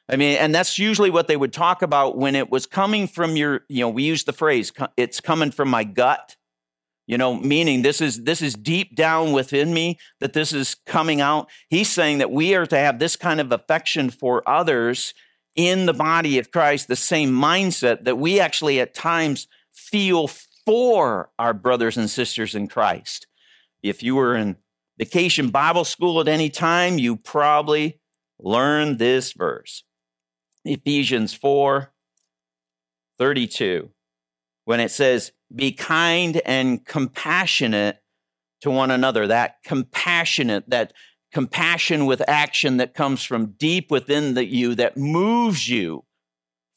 I 0.08 0.16
mean, 0.16 0.36
and 0.38 0.54
that's 0.54 0.78
usually 0.78 1.10
what 1.10 1.26
they 1.26 1.36
would 1.36 1.52
talk 1.52 1.82
about 1.82 2.16
when 2.16 2.36
it 2.36 2.50
was 2.50 2.66
coming 2.66 3.08
from 3.08 3.36
your, 3.36 3.62
you 3.68 3.80
know, 3.80 3.88
we 3.88 4.04
use 4.04 4.24
the 4.24 4.32
phrase, 4.32 4.72
it's 4.96 5.20
coming 5.20 5.50
from 5.50 5.68
my 5.68 5.82
gut, 5.82 6.36
you 7.08 7.18
know, 7.18 7.34
meaning 7.34 7.82
this 7.82 8.00
is, 8.00 8.22
this 8.22 8.40
is 8.40 8.54
deep 8.54 8.94
down 8.94 9.32
within 9.32 9.74
me 9.74 9.98
that 10.20 10.32
this 10.32 10.52
is 10.52 10.76
coming 10.86 11.20
out. 11.20 11.48
He's 11.68 11.90
saying 11.90 12.18
that 12.18 12.30
we 12.30 12.54
are 12.54 12.66
to 12.66 12.78
have 12.78 12.98
this 12.98 13.16
kind 13.16 13.40
of 13.40 13.50
affection 13.50 14.10
for 14.10 14.48
others 14.48 15.12
in 15.56 15.86
the 15.86 15.94
body 15.94 16.38
of 16.38 16.52
Christ, 16.52 16.86
the 16.86 16.96
same 16.96 17.30
mindset 17.32 18.04
that 18.04 18.18
we 18.18 18.38
actually 18.38 18.78
at 18.78 18.94
times 18.94 19.48
feel 19.72 20.28
for 20.66 21.30
our 21.38 21.54
brothers 21.54 21.96
and 21.96 22.10
sisters 22.10 22.54
in 22.54 22.68
Christ. 22.68 23.26
If 23.82 24.02
you 24.02 24.14
were 24.14 24.36
in 24.36 24.56
vacation 24.98 25.48
Bible 25.48 25.84
school 25.84 26.20
at 26.20 26.28
any 26.28 26.50
time, 26.50 26.98
you 26.98 27.16
probably 27.16 28.00
learned 28.38 28.98
this 28.98 29.32
verse. 29.32 29.84
Ephesians 30.64 31.32
4 31.32 31.92
32, 33.18 33.90
when 34.66 34.80
it 34.80 34.90
says, 34.90 35.32
Be 35.54 35.72
kind 35.72 36.42
and 36.44 36.84
compassionate 36.84 38.02
to 38.60 38.70
one 38.70 38.90
another. 38.90 39.26
That 39.26 39.56
compassionate, 39.64 40.68
that 40.68 40.92
compassion 41.36 42.06
with 42.06 42.26
action 42.26 42.78
that 42.78 42.94
comes 42.94 43.22
from 43.22 43.48
deep 43.58 43.90
within 43.90 44.32
the, 44.32 44.46
you, 44.46 44.74
that 44.74 44.96
moves 44.96 45.68
you 45.68 46.02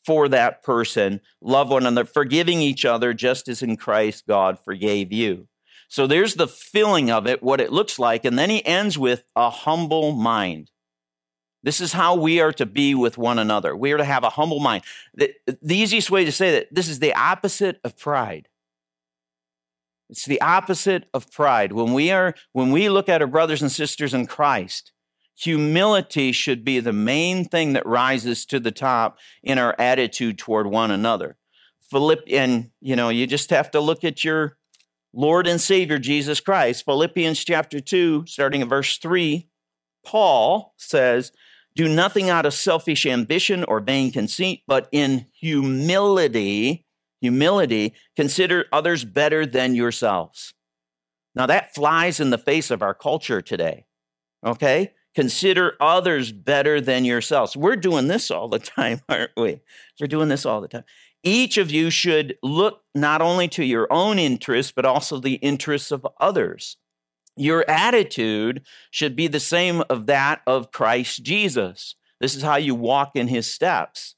for 0.06 0.28
that 0.28 0.62
person. 0.64 1.22
Love 1.40 1.70
one 1.70 1.86
another, 1.86 2.04
forgiving 2.04 2.60
each 2.60 2.84
other 2.84 3.14
just 3.14 3.48
as 3.48 3.64
in 3.64 3.78
Christ 3.78 4.28
God 4.28 4.60
forgave 4.60 5.14
you. 5.14 5.48
So 5.88 6.08
there's 6.08 6.36
the 6.36 6.46
filling 6.46 7.10
of 7.10 7.26
it, 7.26 7.42
what 7.42 7.62
it 7.62 7.72
looks 7.72 7.98
like. 7.98 8.26
And 8.26 8.38
then 8.38 8.50
he 8.50 8.66
ends 8.66 8.98
with 8.98 9.24
a 9.34 9.50
humble 9.50 10.12
mind. 10.12 10.72
This 11.64 11.80
is 11.80 11.94
how 11.94 12.16
we 12.16 12.42
are 12.42 12.52
to 12.52 12.66
be 12.66 12.94
with 12.94 13.18
one 13.18 13.40
another. 13.40 13.74
We 13.74 13.94
are 13.94 13.98
to 13.98 14.04
have 14.04 14.26
a 14.26 14.30
humble 14.30 14.60
mind. 14.60 14.84
The, 15.14 15.34
the 15.62 15.78
easiest 15.78 16.12
way 16.12 16.26
to 16.26 16.34
say 16.34 16.52
that 16.52 16.68
this 16.70 16.90
is 16.90 17.00
the 17.00 17.14
opposite 17.14 17.80
of 17.86 17.98
pride. 17.98 18.50
It's 20.10 20.26
the 20.26 20.42
opposite 20.42 21.08
of 21.14 21.32
pride. 21.32 21.72
When 21.72 21.94
we 21.94 22.12
are 22.12 22.34
when 22.52 22.72
we 22.72 22.90
look 22.90 23.10
at 23.10 23.22
our 23.22 23.28
brothers 23.28 23.62
and 23.62 23.72
sisters 23.72 24.14
in 24.14 24.26
Christ, 24.26 24.92
humility 25.36 26.32
should 26.32 26.66
be 26.66 26.80
the 26.80 26.94
main 26.94 27.46
thing 27.46 27.74
that 27.74 27.86
rises 27.86 28.46
to 28.48 28.60
the 28.60 28.72
top 28.72 29.20
in 29.44 29.58
our 29.60 29.76
attitude 29.78 30.38
toward 30.38 30.68
one 30.68 30.92
another. 30.92 31.38
Philipp, 31.92 32.24
and 32.30 32.72
you 32.82 32.96
know, 32.96 33.10
you 33.10 33.28
just 33.28 33.50
have 33.52 33.72
to 33.72 33.80
look 33.80 34.04
at 34.04 34.24
your 34.24 34.58
Lord 35.14 35.48
and 35.48 35.62
Savior 35.62 35.98
Jesus 35.98 36.40
Christ. 36.40 36.86
Philippians 36.86 37.44
chapter 37.44 37.80
2, 37.80 38.26
starting 38.28 38.62
at 38.62 38.68
verse 38.68 38.98
3, 38.98 39.48
Paul 40.06 40.74
says, 40.78 41.32
do 41.76 41.88
nothing 41.88 42.30
out 42.30 42.46
of 42.46 42.54
selfish 42.54 43.06
ambition 43.06 43.64
or 43.64 43.80
vain 43.80 44.12
conceit, 44.12 44.64
but 44.68 44.90
in 44.92 45.26
humility, 45.40 46.86
humility, 47.22 47.94
consider 48.16 48.66
others 48.72 49.06
better 49.06 49.46
than 49.46 49.76
yourselves. 49.76 50.54
Now 51.36 51.46
that 51.46 51.74
flies 51.74 52.20
in 52.20 52.30
the 52.30 52.38
face 52.38 52.72
of 52.72 52.82
our 52.82 52.94
culture 52.94 53.42
today. 53.42 53.86
Okay? 54.46 54.94
Consider 55.16 55.74
others 55.80 56.32
better 56.32 56.80
than 56.80 57.06
yourselves. 57.06 57.58
We're 57.58 57.76
doing 57.76 58.08
this 58.08 58.32
all 58.32 58.48
the 58.48 58.60
time, 58.78 59.02
aren't 59.10 59.32
we? 59.36 59.62
We're 60.00 60.08
doing 60.08 60.30
this 60.30 60.46
all 60.46 60.62
the 60.62 60.68
time. 60.68 60.86
Each 61.24 61.58
of 61.58 61.70
you 61.70 61.90
should 61.90 62.38
look 62.42 62.82
not 62.96 63.22
only 63.22 63.50
to 63.50 63.66
your 63.66 63.92
own 63.92 64.18
interests, 64.18 64.72
but 64.74 64.86
also 64.86 65.20
the 65.20 65.34
interests 65.36 65.92
of 65.92 66.08
others 66.20 66.78
your 67.40 67.64
attitude 67.70 68.62
should 68.92 69.16
be 69.16 69.28
the 69.28 69.40
same 69.40 69.82
of 69.90 70.08
that 70.08 70.42
of 70.46 70.72
Christ 70.72 71.24
Jesus. 71.24 71.96
This 72.20 72.36
is 72.36 72.44
how 72.44 72.58
you 72.58 72.76
walk 72.76 73.12
in 73.16 73.30
his 73.30 73.52
steps. 73.52 74.16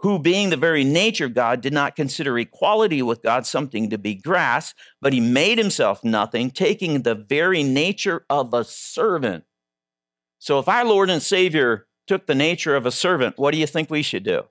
Who, 0.00 0.18
being 0.18 0.50
the 0.50 0.56
very 0.56 0.84
nature 0.84 1.26
of 1.26 1.34
God, 1.34 1.60
did 1.60 1.72
not 1.72 1.96
consider 1.96 2.38
equality 2.38 3.02
with 3.02 3.22
God 3.22 3.46
something 3.46 3.90
to 3.90 3.98
be 3.98 4.14
grasped, 4.14 4.78
but 5.00 5.12
he 5.12 5.20
made 5.20 5.58
himself 5.58 6.04
nothing, 6.04 6.50
taking 6.50 7.02
the 7.02 7.16
very 7.16 7.64
nature 7.64 8.24
of 8.30 8.54
a 8.54 8.62
servant. 8.64 9.44
So, 10.38 10.60
if 10.60 10.68
our 10.68 10.84
Lord 10.84 11.10
and 11.10 11.20
Savior 11.20 11.86
took 12.06 12.26
the 12.26 12.34
nature 12.34 12.76
of 12.76 12.86
a 12.86 12.92
servant, 12.92 13.38
what 13.38 13.50
do 13.50 13.58
you 13.58 13.66
think 13.66 13.90
we 13.90 14.02
should 14.02 14.22
do? 14.22 14.44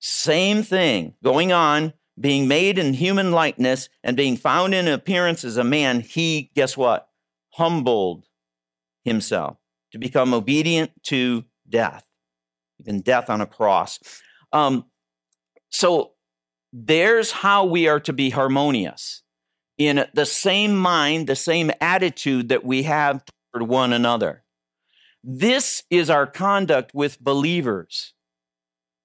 Same 0.00 0.62
thing 0.62 1.14
going 1.22 1.52
on, 1.52 1.92
being 2.18 2.48
made 2.48 2.78
in 2.78 2.94
human 2.94 3.30
likeness 3.30 3.88
and 4.02 4.16
being 4.16 4.36
found 4.36 4.74
in 4.74 4.88
appearance 4.88 5.44
as 5.44 5.58
a 5.58 5.64
man, 5.64 6.00
he, 6.00 6.50
guess 6.54 6.76
what? 6.76 7.08
humbled 7.52 8.26
himself 9.04 9.56
to 9.92 9.98
become 9.98 10.34
obedient 10.34 10.90
to 11.04 11.44
death, 11.68 12.08
even 12.80 13.00
death 13.00 13.28
on 13.28 13.40
a 13.40 13.46
cross. 13.46 13.98
Um, 14.52 14.86
so 15.70 16.12
there's 16.72 17.30
how 17.30 17.64
we 17.64 17.88
are 17.88 18.00
to 18.00 18.12
be 18.12 18.30
harmonious 18.30 19.22
in 19.78 20.04
the 20.14 20.26
same 20.26 20.76
mind, 20.76 21.26
the 21.26 21.36
same 21.36 21.70
attitude 21.80 22.48
that 22.50 22.64
we 22.64 22.84
have 22.84 23.24
toward 23.52 23.68
one 23.68 23.92
another. 23.92 24.44
This 25.24 25.82
is 25.90 26.10
our 26.10 26.26
conduct 26.26 26.94
with 26.94 27.20
believers. 27.20 28.14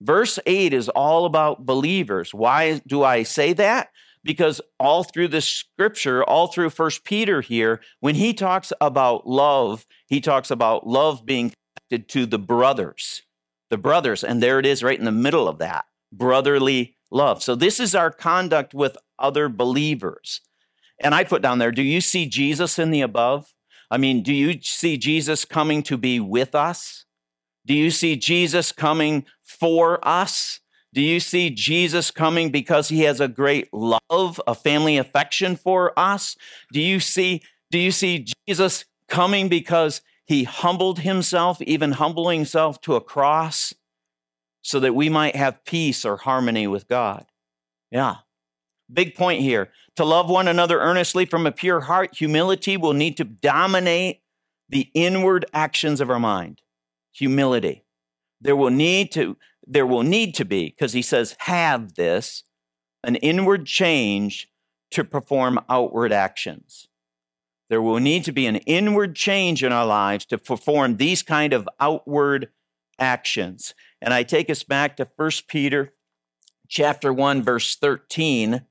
Verse 0.01 0.39
8 0.45 0.73
is 0.73 0.89
all 0.89 1.25
about 1.25 1.65
believers. 1.65 2.33
Why 2.33 2.81
do 2.85 3.03
I 3.03 3.23
say 3.23 3.53
that? 3.53 3.89
because 4.27 4.59
all 4.77 5.03
through 5.03 5.29
the 5.29 5.41
scripture 5.41 6.23
all 6.23 6.47
through 6.47 6.69
first 6.69 7.03
peter 7.03 7.41
here 7.41 7.81
when 8.01 8.13
he 8.13 8.33
talks 8.33 8.73
about 8.81 9.25
love 9.25 9.87
he 10.07 10.19
talks 10.19 10.51
about 10.51 10.85
love 10.85 11.25
being 11.25 11.51
connected 11.89 12.09
to 12.09 12.25
the 12.25 12.37
brothers 12.37 13.23
the 13.69 13.77
brothers 13.77 14.23
and 14.23 14.41
there 14.41 14.59
it 14.59 14.65
is 14.65 14.83
right 14.83 14.97
in 14.97 15.05
the 15.05 15.11
middle 15.11 15.47
of 15.47 15.59
that 15.59 15.85
brotherly 16.11 16.95
love. 17.11 17.43
So 17.43 17.55
this 17.55 17.79
is 17.79 17.93
our 17.93 18.11
conduct 18.11 18.73
with 18.73 18.97
other 19.19 19.49
believers. 19.49 20.41
And 20.99 21.13
i 21.13 21.23
put 21.23 21.41
down 21.41 21.59
there 21.59 21.71
do 21.71 21.83
you 21.83 22.01
see 22.01 22.25
jesus 22.25 22.79
in 22.79 22.91
the 22.91 23.01
above? 23.01 23.53
I 23.91 23.97
mean 23.97 24.23
do 24.23 24.33
you 24.33 24.59
see 24.61 24.97
jesus 24.97 25.45
coming 25.45 25.83
to 25.83 25.97
be 25.97 26.19
with 26.19 26.55
us? 26.55 27.05
Do 27.65 27.73
you 27.73 27.91
see 27.91 28.15
jesus 28.15 28.71
coming 28.71 29.25
for 29.43 30.05
us? 30.07 30.59
Do 30.93 31.03
you 31.03 31.19
see 31.19 31.51
Jesus 31.51 32.09
coming 32.09 32.49
because 32.49 32.89
he 32.89 33.01
has 33.01 33.19
a 33.19 33.27
great 33.27 33.71
love, 33.71 34.41
a 34.47 34.55
family 34.55 34.97
affection 34.97 35.55
for 35.55 35.93
us? 35.95 36.35
Do 36.71 36.81
you 36.81 36.99
see 36.99 37.43
do 37.69 37.77
you 37.77 37.91
see 37.91 38.25
Jesus 38.47 38.85
coming 39.07 39.47
because 39.47 40.01
he 40.27 40.43
humbled 40.43 40.99
himself, 40.99 41.61
even 41.61 41.93
humbling 41.93 42.41
himself 42.41 42.79
to 42.81 42.95
a 42.95 43.01
cross 43.01 43.73
so 44.61 44.79
that 44.81 44.93
we 44.93 45.09
might 45.09 45.35
have 45.35 45.65
peace 45.65 46.05
or 46.05 46.17
harmony 46.17 46.67
with 46.67 46.87
God? 46.87 47.25
Yeah. 47.89 48.17
Big 48.91 49.15
point 49.15 49.41
here. 49.41 49.71
To 49.95 50.05
love 50.05 50.29
one 50.29 50.47
another 50.47 50.79
earnestly 50.79 51.25
from 51.25 51.47
a 51.47 51.51
pure 51.51 51.81
heart, 51.81 52.15
humility 52.15 52.77
will 52.77 52.93
need 52.93 53.17
to 53.17 53.23
dominate 53.23 54.21
the 54.69 54.91
inward 54.93 55.45
actions 55.53 56.01
of 56.01 56.09
our 56.09 56.19
mind. 56.19 56.61
Humility. 57.13 57.85
There 58.39 58.55
will 58.55 58.69
need 58.69 59.11
to 59.13 59.37
there 59.69 59.85
will 59.85 60.03
need 60.03 60.33
to 60.35 60.45
be, 60.45 60.69
because 60.69 60.93
he 60.93 61.01
says, 61.01 61.35
have 61.39 61.95
this, 61.95 62.43
an 63.03 63.17
inward 63.17 63.65
change 63.65 64.49
to 64.91 65.03
perform 65.03 65.59
outward 65.69 66.13
actions. 66.13 66.86
There 67.69 67.81
will 67.81 67.99
need 67.99 68.23
to 68.25 68.31
be 68.31 68.45
an 68.45 68.57
inward 68.57 69.15
change 69.15 69.63
in 69.63 69.71
our 69.71 69.85
lives 69.85 70.25
to 70.27 70.37
perform 70.37 70.97
these 70.97 71.21
kind 71.21 71.53
of 71.53 71.67
outward 71.79 72.49
actions. 72.99 73.73
And 74.01 74.13
I 74.13 74.23
take 74.23 74.49
us 74.49 74.63
back 74.63 74.97
to 74.97 75.07
1 75.17 75.31
Peter 75.47 75.93
chapter 76.67 77.13
1 77.13 77.41
verse 77.43 77.75
13 77.75 78.65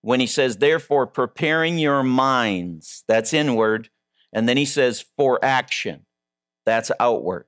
when 0.00 0.20
he 0.20 0.26
says 0.26 0.56
therefore 0.56 1.06
preparing 1.06 1.78
your 1.78 2.02
minds 2.02 3.04
that's 3.06 3.32
inward 3.32 3.88
and 4.32 4.48
then 4.48 4.56
he 4.56 4.64
says 4.64 5.04
for 5.16 5.42
action 5.44 6.04
that's 6.66 6.90
outward 6.98 7.46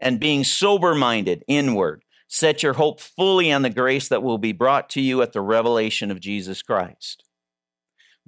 and 0.00 0.18
being 0.18 0.42
sober 0.42 0.94
minded 0.94 1.44
inward 1.46 2.02
set 2.26 2.62
your 2.62 2.72
hope 2.72 2.98
fully 2.98 3.52
on 3.52 3.62
the 3.62 3.70
grace 3.70 4.08
that 4.08 4.22
will 4.22 4.38
be 4.38 4.52
brought 4.52 4.90
to 4.90 5.00
you 5.00 5.22
at 5.22 5.32
the 5.32 5.40
revelation 5.40 6.10
of 6.10 6.20
Jesus 6.20 6.62
Christ 6.62 7.22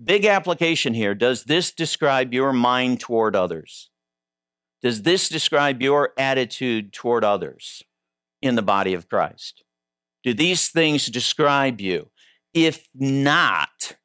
big 0.02 0.24
application 0.24 0.94
here 0.94 1.14
does 1.14 1.44
this 1.44 1.72
describe 1.72 2.34
your 2.34 2.52
mind 2.52 3.00
toward 3.00 3.36
others 3.36 3.90
does 4.84 5.00
this 5.00 5.30
describe 5.30 5.80
your 5.80 6.12
attitude 6.18 6.92
toward 6.92 7.24
others 7.24 7.82
in 8.42 8.54
the 8.54 8.60
body 8.60 8.92
of 8.92 9.08
Christ? 9.08 9.64
Do 10.22 10.34
these 10.34 10.68
things 10.68 11.06
describe 11.06 11.80
you? 11.80 12.10
If 12.52 12.86
not, 12.94 13.96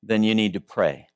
then 0.00 0.22
you 0.22 0.36
need 0.36 0.52
to 0.52 0.60
pray. 0.60 1.08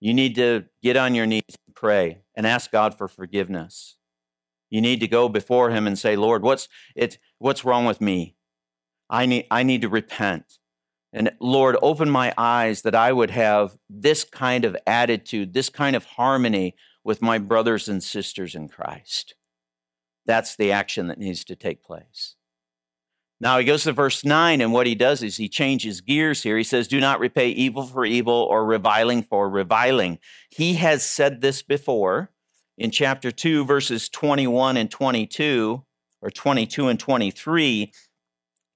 You 0.00 0.12
need 0.12 0.34
to 0.34 0.64
get 0.82 0.96
on 0.96 1.14
your 1.14 1.24
knees 1.24 1.42
and 1.68 1.76
pray 1.76 2.22
and 2.34 2.48
ask 2.48 2.72
God 2.72 2.98
for 2.98 3.06
forgiveness. 3.06 3.96
You 4.68 4.80
need 4.80 4.98
to 4.98 5.06
go 5.06 5.28
before 5.28 5.70
him 5.70 5.86
and 5.86 5.96
say, 5.96 6.16
Lord, 6.16 6.42
what's 6.42 6.68
it 6.96 7.18
what's 7.38 7.64
wrong 7.64 7.84
with 7.84 8.00
me? 8.00 8.34
I 9.08 9.24
need 9.26 9.46
I 9.52 9.62
need 9.62 9.82
to 9.82 9.88
repent. 9.88 10.58
And 11.12 11.32
Lord, 11.40 11.76
open 11.82 12.10
my 12.10 12.32
eyes 12.38 12.82
that 12.82 12.94
I 12.94 13.12
would 13.12 13.30
have 13.30 13.76
this 13.90 14.24
kind 14.24 14.64
of 14.64 14.76
attitude, 14.86 15.52
this 15.52 15.68
kind 15.68 15.94
of 15.94 16.04
harmony 16.04 16.74
with 17.04 17.20
my 17.20 17.38
brothers 17.38 17.88
and 17.88 18.02
sisters 18.02 18.54
in 18.54 18.68
Christ. 18.68 19.34
That's 20.24 20.56
the 20.56 20.72
action 20.72 21.08
that 21.08 21.18
needs 21.18 21.44
to 21.44 21.56
take 21.56 21.82
place. 21.82 22.36
Now 23.40 23.58
he 23.58 23.64
goes 23.64 23.82
to 23.82 23.92
verse 23.92 24.24
9, 24.24 24.60
and 24.60 24.72
what 24.72 24.86
he 24.86 24.94
does 24.94 25.20
is 25.20 25.36
he 25.36 25.48
changes 25.48 26.00
gears 26.00 26.44
here. 26.44 26.56
He 26.56 26.62
says, 26.62 26.86
Do 26.86 27.00
not 27.00 27.18
repay 27.18 27.48
evil 27.48 27.82
for 27.82 28.06
evil 28.06 28.34
or 28.34 28.64
reviling 28.64 29.24
for 29.24 29.50
reviling. 29.50 30.20
He 30.48 30.74
has 30.74 31.04
said 31.04 31.40
this 31.40 31.60
before 31.60 32.30
in 32.78 32.92
chapter 32.92 33.32
2, 33.32 33.64
verses 33.64 34.08
21 34.08 34.76
and 34.76 34.88
22, 34.88 35.84
or 36.20 36.30
22 36.30 36.86
and 36.86 37.00
23, 37.00 37.92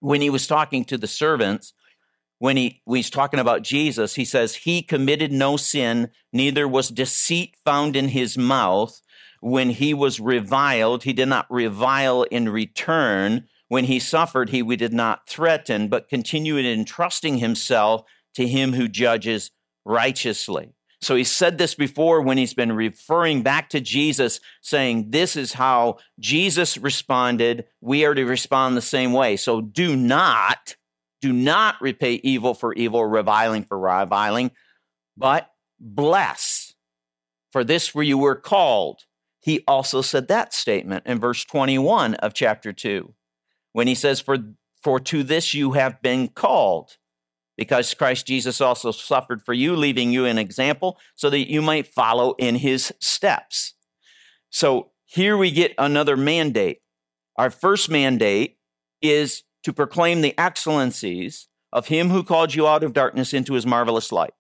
when 0.01 0.20
he 0.20 0.31
was 0.31 0.49
talking 0.49 0.85
to 0.87 0.99
the 0.99 1.07
servants 1.07 1.72
when 2.38 2.57
he 2.57 2.83
when 2.85 2.96
he's 2.96 3.11
talking 3.11 3.40
about 3.40 3.62
Jesus, 3.62 4.14
he 4.14 4.25
says 4.25 4.55
he 4.55 4.83
committed 4.83 5.33
no 5.33 5.57
sin, 5.57 6.11
neither 6.33 6.68
was 6.68 6.88
deceit 6.88 7.57
found 7.64 7.96
in 7.96 8.09
his 8.09 8.37
mouth. 8.37 9.01
When 9.40 9.70
he 9.70 9.94
was 9.94 10.18
reviled, 10.18 11.05
he 11.05 11.12
did 11.12 11.29
not 11.29 11.46
revile 11.51 12.25
in 12.25 12.49
return. 12.49 13.46
When 13.68 13.85
he 13.85 13.99
suffered, 13.99 14.51
he 14.51 14.62
did 14.77 14.92
not 14.92 15.29
threaten, 15.29 15.88
but 15.88 16.09
continued 16.09 16.64
entrusting 16.64 17.38
himself 17.38 18.03
to 18.35 18.46
him 18.46 18.72
who 18.72 18.88
judges 18.88 19.51
righteously. 19.85 20.72
So 21.01 21.14
he 21.14 21.25
said 21.25 21.59
this 21.59 21.75
before 21.75 22.22
when 22.22 22.38
he's 22.38 22.55
been 22.55 22.72
referring 22.72 23.42
back 23.42 23.70
to 23.70 23.81
Jesus, 23.81 24.40
saying, 24.62 25.11
This 25.11 25.37
is 25.37 25.53
how 25.53 25.99
Jesus 26.18 26.79
responded. 26.79 27.66
We 27.81 28.05
are 28.05 28.14
to 28.14 28.25
respond 28.25 28.77
the 28.77 28.83
same 28.83 29.12
way. 29.12 29.37
So 29.37 29.61
do 29.61 29.94
not 29.94 30.77
do 31.27 31.33
not 31.33 31.75
repay 31.81 32.21
evil 32.23 32.55
for 32.55 32.73
evil, 32.75 33.05
reviling 33.05 33.65
for 33.65 33.77
reviling, 33.77 34.53
but 35.17 35.51
bless. 35.81 36.75
For 37.51 37.65
this 37.65 37.93
where 37.93 38.05
you 38.05 38.17
were 38.17 38.37
called. 38.37 39.01
He 39.41 39.65
also 39.67 40.03
said 40.03 40.29
that 40.29 40.55
statement 40.55 41.05
in 41.05 41.19
verse 41.19 41.45
21 41.45 42.15
of 42.15 42.33
chapter 42.33 42.73
2 42.73 43.12
when 43.73 43.89
he 43.89 43.95
says, 43.97 44.21
For, 44.21 44.39
for 44.83 45.01
to 45.01 45.25
this 45.25 45.53
you 45.53 45.73
have 45.73 46.01
been 46.01 46.29
called, 46.29 46.97
because 47.57 47.93
Christ 47.95 48.25
Jesus 48.25 48.61
also 48.61 48.93
suffered 48.93 49.43
for 49.43 49.53
you, 49.53 49.75
leaving 49.75 50.12
you 50.12 50.27
an 50.27 50.39
example 50.39 50.97
so 51.17 51.29
that 51.31 51.51
you 51.51 51.61
might 51.61 51.89
follow 51.89 52.35
in 52.39 52.55
his 52.55 52.93
steps. 53.01 53.75
So 54.51 54.93
here 55.07 55.37
we 55.37 55.51
get 55.51 55.75
another 55.77 56.17
mandate. 56.17 56.83
Our 57.37 57.51
first 57.51 57.91
mandate 57.91 58.59
is 59.03 59.43
to 59.66 59.72
proclaim 59.72 60.20
the 60.20 60.38
excellencies 60.38 61.48
of 61.72 61.88
him 61.88 62.11
who 62.11 62.22
called 62.22 62.55
you 62.55 62.68
out 62.68 62.85
of 62.85 62.92
darkness 62.92 63.35
into 63.35 63.55
his 63.55 63.66
marvelous 63.66 64.12
light. 64.12 64.33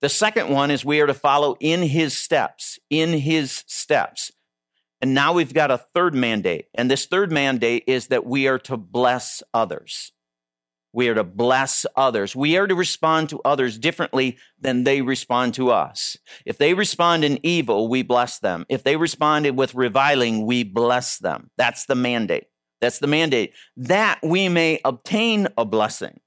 The 0.00 0.08
second 0.08 0.48
one 0.48 0.72
is 0.72 0.84
we 0.84 1.00
are 1.00 1.06
to 1.06 1.14
follow 1.14 1.56
in 1.60 1.82
his 1.82 2.18
steps, 2.18 2.80
in 2.90 3.12
his 3.12 3.62
steps. 3.68 4.32
And 5.00 5.14
now 5.14 5.32
we've 5.32 5.54
got 5.54 5.70
a 5.70 5.78
third 5.78 6.12
mandate. 6.12 6.66
And 6.74 6.90
this 6.90 7.06
third 7.06 7.30
mandate 7.30 7.84
is 7.86 8.08
that 8.08 8.26
we 8.26 8.48
are 8.48 8.58
to 8.58 8.76
bless 8.76 9.44
others. 9.54 10.10
We 10.92 11.08
are 11.08 11.14
to 11.14 11.22
bless 11.22 11.86
others. 11.94 12.34
We 12.34 12.56
are 12.56 12.66
to 12.66 12.74
respond 12.74 13.28
to 13.28 13.40
others 13.44 13.78
differently 13.78 14.38
than 14.60 14.82
they 14.82 15.02
respond 15.02 15.54
to 15.54 15.70
us. 15.70 16.16
If 16.44 16.58
they 16.58 16.74
respond 16.74 17.22
in 17.22 17.38
evil, 17.44 17.86
we 17.86 18.02
bless 18.02 18.40
them. 18.40 18.66
If 18.68 18.82
they 18.82 18.96
responded 18.96 19.56
with 19.56 19.76
reviling, 19.76 20.46
we 20.46 20.64
bless 20.64 21.18
them. 21.18 21.52
That's 21.56 21.86
the 21.86 21.94
mandate. 21.94 22.49
That's 22.80 22.98
the 22.98 23.06
mandate. 23.06 23.52
That 23.76 24.20
we 24.22 24.48
may 24.48 24.80
obtain 24.84 25.48
a 25.56 25.64
blessing, 25.64 26.20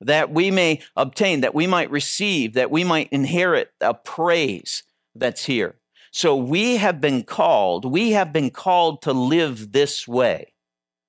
that 0.00 0.30
we 0.30 0.50
may 0.50 0.80
obtain, 0.96 1.40
that 1.42 1.54
we 1.54 1.66
might 1.66 1.90
receive, 1.90 2.54
that 2.54 2.70
we 2.70 2.84
might 2.84 3.12
inherit 3.12 3.70
a 3.80 3.94
praise 3.94 4.82
that's 5.14 5.44
here. 5.44 5.76
So 6.10 6.34
we 6.34 6.76
have 6.76 7.00
been 7.00 7.24
called, 7.24 7.84
we 7.84 8.12
have 8.12 8.32
been 8.32 8.50
called 8.50 9.02
to 9.02 9.12
live 9.12 9.72
this 9.72 10.08
way. 10.08 10.54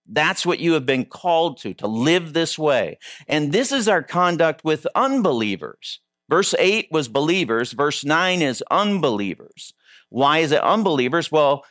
That's 0.05 0.45
what 0.45 0.59
you 0.59 0.73
have 0.73 0.85
been 0.85 1.05
called 1.05 1.57
to, 1.59 1.73
to 1.75 1.87
live 1.87 2.33
this 2.33 2.57
way. 2.57 2.97
And 3.27 3.51
this 3.51 3.71
is 3.71 3.87
our 3.87 4.03
conduct 4.03 4.63
with 4.63 4.87
unbelievers. 4.95 5.99
Verse 6.29 6.53
8 6.57 6.89
was 6.91 7.07
believers, 7.07 7.71
verse 7.71 8.03
9 8.03 8.41
is 8.41 8.63
unbelievers. 8.69 9.73
Why 10.09 10.39
is 10.39 10.51
it 10.51 10.61
unbelievers? 10.61 11.31
Well, 11.31 11.63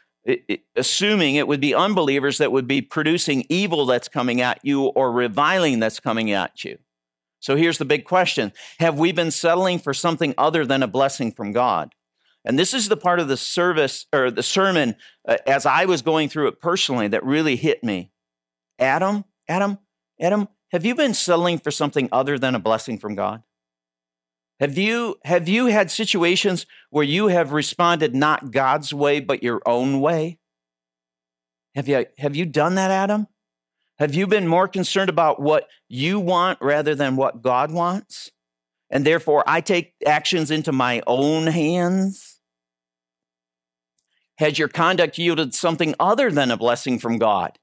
assuming 0.75 1.37
it 1.37 1.47
would 1.47 1.61
be 1.61 1.75
unbelievers 1.75 2.39
that 2.39 2.53
would 2.53 2.67
be 2.67 2.83
producing 2.83 3.45
evil 3.49 3.87
that's 3.87 4.09
coming 4.09 4.41
at 4.41 4.59
you 4.63 4.85
or 4.87 5.13
reviling 5.13 5.79
that's 5.79 6.01
coming 6.01 6.33
at 6.33 6.65
you. 6.65 6.79
So 7.41 7.57
here's 7.57 7.79
the 7.79 7.85
big 7.85 8.05
question 8.05 8.53
Have 8.79 8.99
we 8.99 9.13
been 9.13 9.31
settling 9.31 9.79
for 9.79 9.95
something 9.95 10.35
other 10.37 10.67
than 10.67 10.83
a 10.83 10.89
blessing 10.89 11.33
from 11.33 11.53
God? 11.53 11.95
And 12.45 12.59
this 12.59 12.75
is 12.75 12.89
the 12.89 12.97
part 12.97 13.19
of 13.19 13.29
the 13.29 13.37
service 13.37 14.07
or 14.13 14.31
the 14.31 14.43
sermon 14.43 14.95
uh, 15.27 15.37
as 15.47 15.67
I 15.67 15.85
was 15.85 16.03
going 16.03 16.29
through 16.29 16.49
it 16.49 16.61
personally 16.61 17.09
that 17.09 17.25
really 17.25 17.57
hit 17.57 17.83
me. 17.83 18.13
Adam, 18.79 19.25
Adam, 19.49 19.79
Adam, 20.21 20.49
have 20.71 20.85
you 20.85 20.95
been 20.95 21.15
settling 21.15 21.59
for 21.59 21.71
something 21.71 22.09
other 22.13 22.39
than 22.39 22.55
a 22.55 22.61
blessing 22.61 22.99
from 22.99 23.15
God? 23.15 23.43
Have 24.59 24.79
you, 24.79 25.17
have 25.25 25.49
you 25.49 25.67
had 25.67 25.91
situations 25.91 26.65
where 26.91 27.05
you 27.05 27.29
have 27.29 27.53
responded 27.53 28.15
not 28.15 28.53
God's 28.53 28.93
way, 28.95 29.21
but 29.21 29.43
your 29.43 29.61
own 29.67 30.01
way? 30.01 30.39
Have 31.75 31.89
you, 31.89 32.07
have 32.19 32.35
you 32.35 32.47
done 32.47 32.77
that, 32.77 32.91
Adam? 32.91 33.27
Have 33.99 34.15
you 34.15 34.27
been 34.27 34.47
more 34.47 34.67
concerned 34.67 35.11
about 35.11 35.41
what 35.41 35.69
you 35.89 36.19
want 36.21 36.59
rather 36.63 36.95
than 36.95 37.17
what 37.17 37.43
God 37.43 37.71
wants? 37.71 38.31
And 38.89 39.05
therefore, 39.05 39.45
I 39.47 39.61
take 39.61 39.95
actions 40.07 40.51
into 40.51 40.73
my 40.73 41.03
own 41.07 41.47
hands? 41.49 42.41
Has 44.39 44.59
your 44.59 44.69
conduct 44.69 45.19
yielded 45.19 45.55
something 45.55 45.95
other 45.99 46.31
than 46.31 46.51
a 46.51 46.57
blessing 46.57 46.99
from 46.99 47.19
God? 47.19 47.59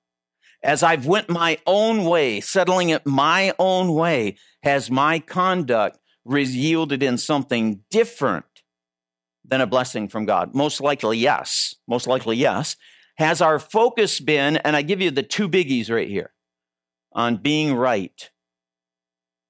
As 0.63 0.81
I've 0.81 1.05
went 1.05 1.29
my 1.29 1.57
own 1.65 2.03
way, 2.05 2.39
settling 2.39 2.89
it 2.89 3.05
my 3.05 3.53
own 3.59 3.93
way, 3.93 4.37
has 4.63 4.89
my 4.89 5.19
conduct 5.19 5.99
yielded 6.25 7.03
in 7.03 7.17
something 7.17 7.81
different 7.89 8.45
than 9.45 9.61
a 9.61 9.67
blessing 9.67 10.07
from 10.07 10.25
God? 10.25 10.55
Most 10.55 10.81
likely, 10.81 11.17
yes. 11.17 11.75
Most 11.87 12.07
likely, 12.07 12.37
yes. 12.37 12.75
Has 13.17 13.41
our 13.41 13.59
focus 13.59 14.19
been, 14.19 14.57
and 14.57 14.75
I 14.75 14.81
give 14.81 15.01
you 15.01 15.11
the 15.11 15.23
two 15.23 15.47
biggies 15.47 15.89
right 15.89 16.07
here, 16.07 16.33
on 17.11 17.37
being 17.37 17.75
right? 17.75 18.29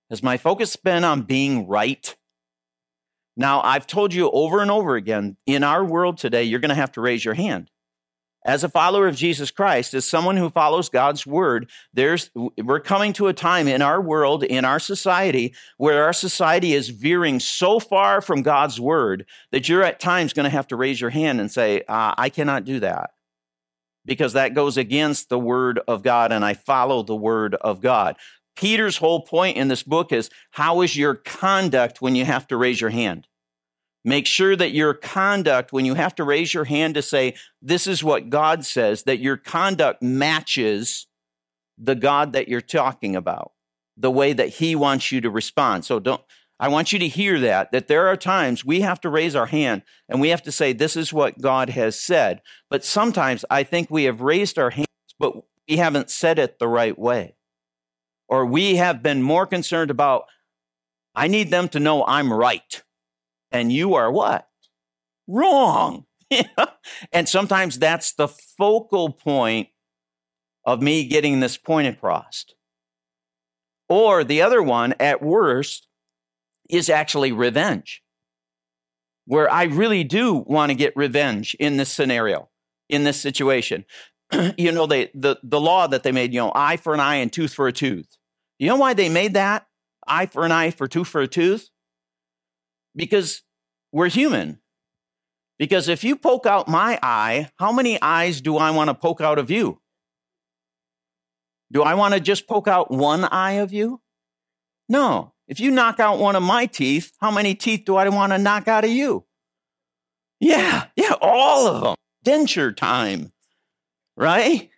Has 0.09 0.21
my 0.21 0.37
focus 0.37 0.75
been 0.75 1.03
on 1.03 1.23
being 1.23 1.67
right? 1.67 2.15
Now, 3.35 3.61
I've 3.61 3.87
told 3.87 4.13
you 4.13 4.29
over 4.29 4.61
and 4.61 4.69
over 4.69 4.95
again, 4.95 5.37
in 5.45 5.63
our 5.63 5.83
world 5.83 6.17
today, 6.17 6.43
you're 6.43 6.59
going 6.59 6.69
to 6.69 6.75
have 6.75 6.91
to 6.93 7.01
raise 7.01 7.25
your 7.25 7.33
hand 7.33 7.69
as 8.45 8.63
a 8.63 8.69
follower 8.69 9.07
of 9.07 9.15
Jesus 9.15 9.51
Christ, 9.51 9.93
as 9.93 10.05
someone 10.05 10.37
who 10.37 10.49
follows 10.49 10.89
God's 10.89 11.25
word, 11.25 11.69
there's, 11.93 12.29
we're 12.57 12.79
coming 12.79 13.13
to 13.13 13.27
a 13.27 13.33
time 13.33 13.67
in 13.67 13.81
our 13.81 14.01
world, 14.01 14.43
in 14.43 14.65
our 14.65 14.79
society, 14.79 15.53
where 15.77 16.03
our 16.03 16.13
society 16.13 16.73
is 16.73 16.89
veering 16.89 17.39
so 17.39 17.79
far 17.79 18.21
from 18.21 18.41
God's 18.41 18.79
word 18.79 19.25
that 19.51 19.69
you're 19.69 19.83
at 19.83 19.99
times 19.99 20.33
going 20.33 20.45
to 20.45 20.49
have 20.49 20.67
to 20.67 20.75
raise 20.75 20.99
your 20.99 21.09
hand 21.09 21.39
and 21.39 21.51
say, 21.51 21.81
uh, 21.87 22.13
I 22.17 22.29
cannot 22.29 22.65
do 22.65 22.79
that 22.81 23.11
because 24.05 24.33
that 24.33 24.53
goes 24.53 24.77
against 24.77 25.29
the 25.29 25.39
word 25.39 25.79
of 25.87 26.03
God 26.03 26.31
and 26.31 26.43
I 26.43 26.53
follow 26.53 27.03
the 27.03 27.15
word 27.15 27.55
of 27.55 27.81
God. 27.81 28.17
Peter's 28.55 28.97
whole 28.97 29.21
point 29.21 29.57
in 29.57 29.67
this 29.67 29.83
book 29.83 30.11
is 30.11 30.29
how 30.51 30.81
is 30.81 30.95
your 30.95 31.15
conduct 31.15 32.01
when 32.01 32.15
you 32.15 32.25
have 32.25 32.47
to 32.47 32.57
raise 32.57 32.79
your 32.79 32.89
hand? 32.89 33.27
Make 34.05 34.27
sure 34.27 34.55
that 34.55 34.71
your 34.71 34.93
conduct, 34.93 35.71
when 35.71 35.85
you 35.85 35.93
have 35.93 36.15
to 36.15 36.23
raise 36.23 36.53
your 36.53 36.65
hand 36.65 36.95
to 36.95 37.01
say, 37.01 37.35
this 37.61 37.87
is 37.87 38.03
what 38.03 38.29
God 38.29 38.65
says, 38.65 39.03
that 39.03 39.19
your 39.19 39.37
conduct 39.37 40.03
matches 40.03 41.07
the 41.77 41.95
God 41.95 42.33
that 42.33 42.47
you're 42.47 42.61
talking 42.61 43.15
about, 43.15 43.53
the 43.95 44.11
way 44.11 44.33
that 44.33 44.49
He 44.49 44.75
wants 44.75 45.11
you 45.11 45.21
to 45.21 45.29
respond. 45.29 45.85
So 45.85 45.99
don't, 45.99 46.21
I 46.59 46.67
want 46.67 46.91
you 46.91 46.99
to 46.99 47.07
hear 47.07 47.39
that, 47.39 47.71
that 47.71 47.87
there 47.87 48.07
are 48.07 48.17
times 48.17 48.65
we 48.65 48.81
have 48.81 48.99
to 49.01 49.09
raise 49.09 49.35
our 49.35 49.47
hand 49.47 49.83
and 50.09 50.19
we 50.19 50.29
have 50.29 50.43
to 50.43 50.51
say, 50.51 50.73
this 50.73 50.95
is 50.95 51.13
what 51.13 51.41
God 51.41 51.69
has 51.69 51.99
said. 51.99 52.41
But 52.69 52.83
sometimes 52.83 53.45
I 53.49 53.63
think 53.63 53.89
we 53.89 54.03
have 54.03 54.21
raised 54.21 54.59
our 54.59 54.69
hands, 54.69 54.87
but 55.17 55.33
we 55.67 55.77
haven't 55.77 56.09
said 56.09 56.39
it 56.39 56.59
the 56.59 56.67
right 56.67 56.97
way. 56.97 57.35
Or 58.27 58.45
we 58.45 58.75
have 58.75 59.01
been 59.01 59.21
more 59.21 59.47
concerned 59.47 59.91
about, 59.91 60.25
I 61.15 61.27
need 61.27 61.51
them 61.51 61.69
to 61.69 61.79
know 61.79 62.05
I'm 62.05 62.31
right 62.33 62.83
and 63.53 63.71
you 63.71 63.93
are 63.93 64.11
what? 64.11 64.49
Wrong. 65.27 66.05
and 67.13 67.29
sometimes 67.29 67.79
that's 67.79 68.13
the 68.13 68.27
focal 68.27 69.11
point 69.11 69.69
of 70.65 70.81
me 70.81 71.05
getting 71.05 71.39
this 71.39 71.55
point 71.55 71.87
across. 71.87 72.45
Or 73.87 74.23
the 74.23 74.41
other 74.41 74.61
one, 74.61 74.95
at 74.99 75.21
worst, 75.21 75.87
is 76.69 76.89
actually 76.89 77.31
revenge, 77.31 78.01
where 79.25 79.51
I 79.51 79.63
really 79.65 80.03
do 80.03 80.33
want 80.33 80.71
to 80.71 80.75
get 80.75 80.95
revenge 80.95 81.55
in 81.59 81.77
this 81.77 81.91
scenario, 81.91 82.49
in 82.89 83.03
this 83.03 83.21
situation. 83.21 83.85
you 84.57 84.71
know, 84.71 84.87
they, 84.87 85.11
the, 85.13 85.37
the 85.43 85.59
law 85.59 85.85
that 85.87 86.03
they 86.03 86.11
made, 86.11 86.33
you 86.33 86.39
know, 86.39 86.51
eye 86.55 86.77
for 86.77 86.93
an 86.93 86.99
eye 86.99 87.15
and 87.15 87.31
tooth 87.31 87.53
for 87.53 87.67
a 87.67 87.73
tooth. 87.73 88.17
You 88.57 88.67
know 88.67 88.77
why 88.77 88.93
they 88.93 89.09
made 89.09 89.33
that? 89.35 89.67
Eye 90.07 90.25
for 90.25 90.45
an 90.45 90.51
eye 90.51 90.71
for 90.71 90.87
tooth 90.87 91.07
for 91.07 91.21
a 91.21 91.27
tooth? 91.27 91.69
Because 92.95 93.41
we're 93.91 94.09
human. 94.09 94.59
Because 95.59 95.87
if 95.87 96.03
you 96.03 96.15
poke 96.15 96.45
out 96.45 96.67
my 96.67 96.99
eye, 97.01 97.49
how 97.57 97.71
many 97.71 98.01
eyes 98.01 98.41
do 98.41 98.57
I 98.57 98.71
want 98.71 98.89
to 98.89 98.93
poke 98.93 99.21
out 99.21 99.37
of 99.37 99.51
you? 99.51 99.79
Do 101.71 101.83
I 101.83 101.93
want 101.93 102.13
to 102.13 102.19
just 102.19 102.47
poke 102.47 102.67
out 102.67 102.91
one 102.91 103.25
eye 103.25 103.53
of 103.53 103.71
you? 103.71 104.01
No. 104.89 105.33
If 105.47 105.59
you 105.59 105.71
knock 105.71 105.99
out 105.99 106.19
one 106.19 106.35
of 106.35 106.43
my 106.43 106.65
teeth, 106.65 107.11
how 107.19 107.31
many 107.31 107.55
teeth 107.55 107.83
do 107.85 107.95
I 107.95 108.07
want 108.09 108.31
to 108.31 108.37
knock 108.37 108.67
out 108.67 108.83
of 108.85 108.91
you? 108.91 109.25
Yeah, 110.39 110.85
yeah, 110.95 111.13
all 111.21 111.67
of 111.67 111.83
them. 111.83 111.95
Denture 112.25 112.75
time, 112.75 113.31
right? 114.17 114.69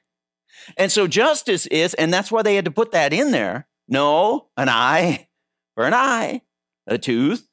And 0.78 0.92
so 0.92 1.08
justice 1.08 1.66
is, 1.68 1.94
and 1.96 2.14
that's 2.14 2.32
why 2.32 2.42
they 2.42 2.56
had 2.56 2.66
to 2.66 2.72
put 2.72 2.92
that 2.92 3.14
in 3.14 3.32
there. 3.32 3.68
No, 3.88 4.50
an 4.58 4.70
eye 4.70 5.28
for 5.76 5.86
an 5.86 5.94
eye, 5.94 6.42
a 6.88 6.98
tooth 6.98 7.48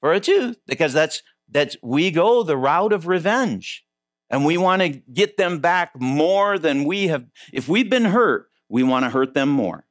for 0.00 0.12
a 0.12 0.20
tooth 0.20 0.58
because 0.66 0.92
that's 0.92 1.22
that's 1.50 1.76
we 1.82 2.10
go 2.10 2.42
the 2.42 2.56
route 2.56 2.92
of 2.92 3.06
revenge. 3.06 3.84
And 4.30 4.44
we 4.44 4.58
want 4.58 4.82
to 4.82 4.90
get 4.90 5.38
them 5.38 5.60
back 5.60 5.92
more 5.98 6.58
than 6.58 6.84
we 6.84 7.06
have 7.06 7.24
if 7.50 7.66
we've 7.66 7.88
been 7.88 8.04
hurt 8.04 8.48
we 8.68 8.82
want 8.82 9.04
to 9.04 9.10
hurt 9.10 9.34
them 9.34 9.48
more. 9.48 9.86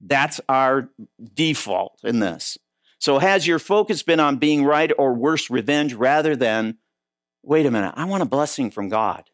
That's 0.00 0.40
our 0.48 0.90
default 1.32 1.98
in 2.04 2.18
this. 2.18 2.58
So 2.98 3.18
has 3.18 3.46
your 3.46 3.58
focus 3.58 4.02
been 4.02 4.20
on 4.20 4.36
being 4.36 4.64
right 4.64 4.92
or 4.96 5.14
worse 5.14 5.50
revenge 5.50 5.94
rather 5.94 6.36
than 6.36 6.78
wait 7.42 7.66
a 7.66 7.70
minute 7.70 7.92
i 7.96 8.04
want 8.04 8.22
a 8.22 8.26
blessing 8.26 8.70
from 8.70 8.88
god. 8.88 9.24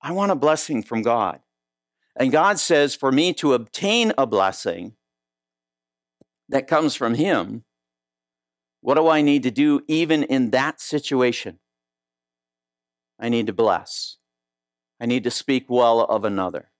I 0.00 0.12
want 0.12 0.32
a 0.32 0.36
blessing 0.36 0.82
from 0.82 1.02
god. 1.02 1.40
And 2.16 2.32
god 2.32 2.58
says 2.58 2.94
for 2.94 3.12
me 3.12 3.32
to 3.34 3.54
obtain 3.54 4.12
a 4.18 4.26
blessing 4.26 4.94
that 6.48 6.66
comes 6.66 6.94
from 6.94 7.14
him 7.14 7.64
what 8.80 8.94
do 8.94 9.08
I 9.08 9.22
need 9.22 9.42
to 9.42 9.50
do 9.50 9.80
even 9.88 10.22
in 10.22 10.50
that 10.50 10.80
situation? 10.80 11.58
I 13.18 13.28
need 13.28 13.46
to 13.46 13.52
bless. 13.52 14.16
I 15.00 15.06
need 15.06 15.24
to 15.24 15.30
speak 15.30 15.66
well 15.68 16.00
of 16.00 16.24
another. 16.24 16.70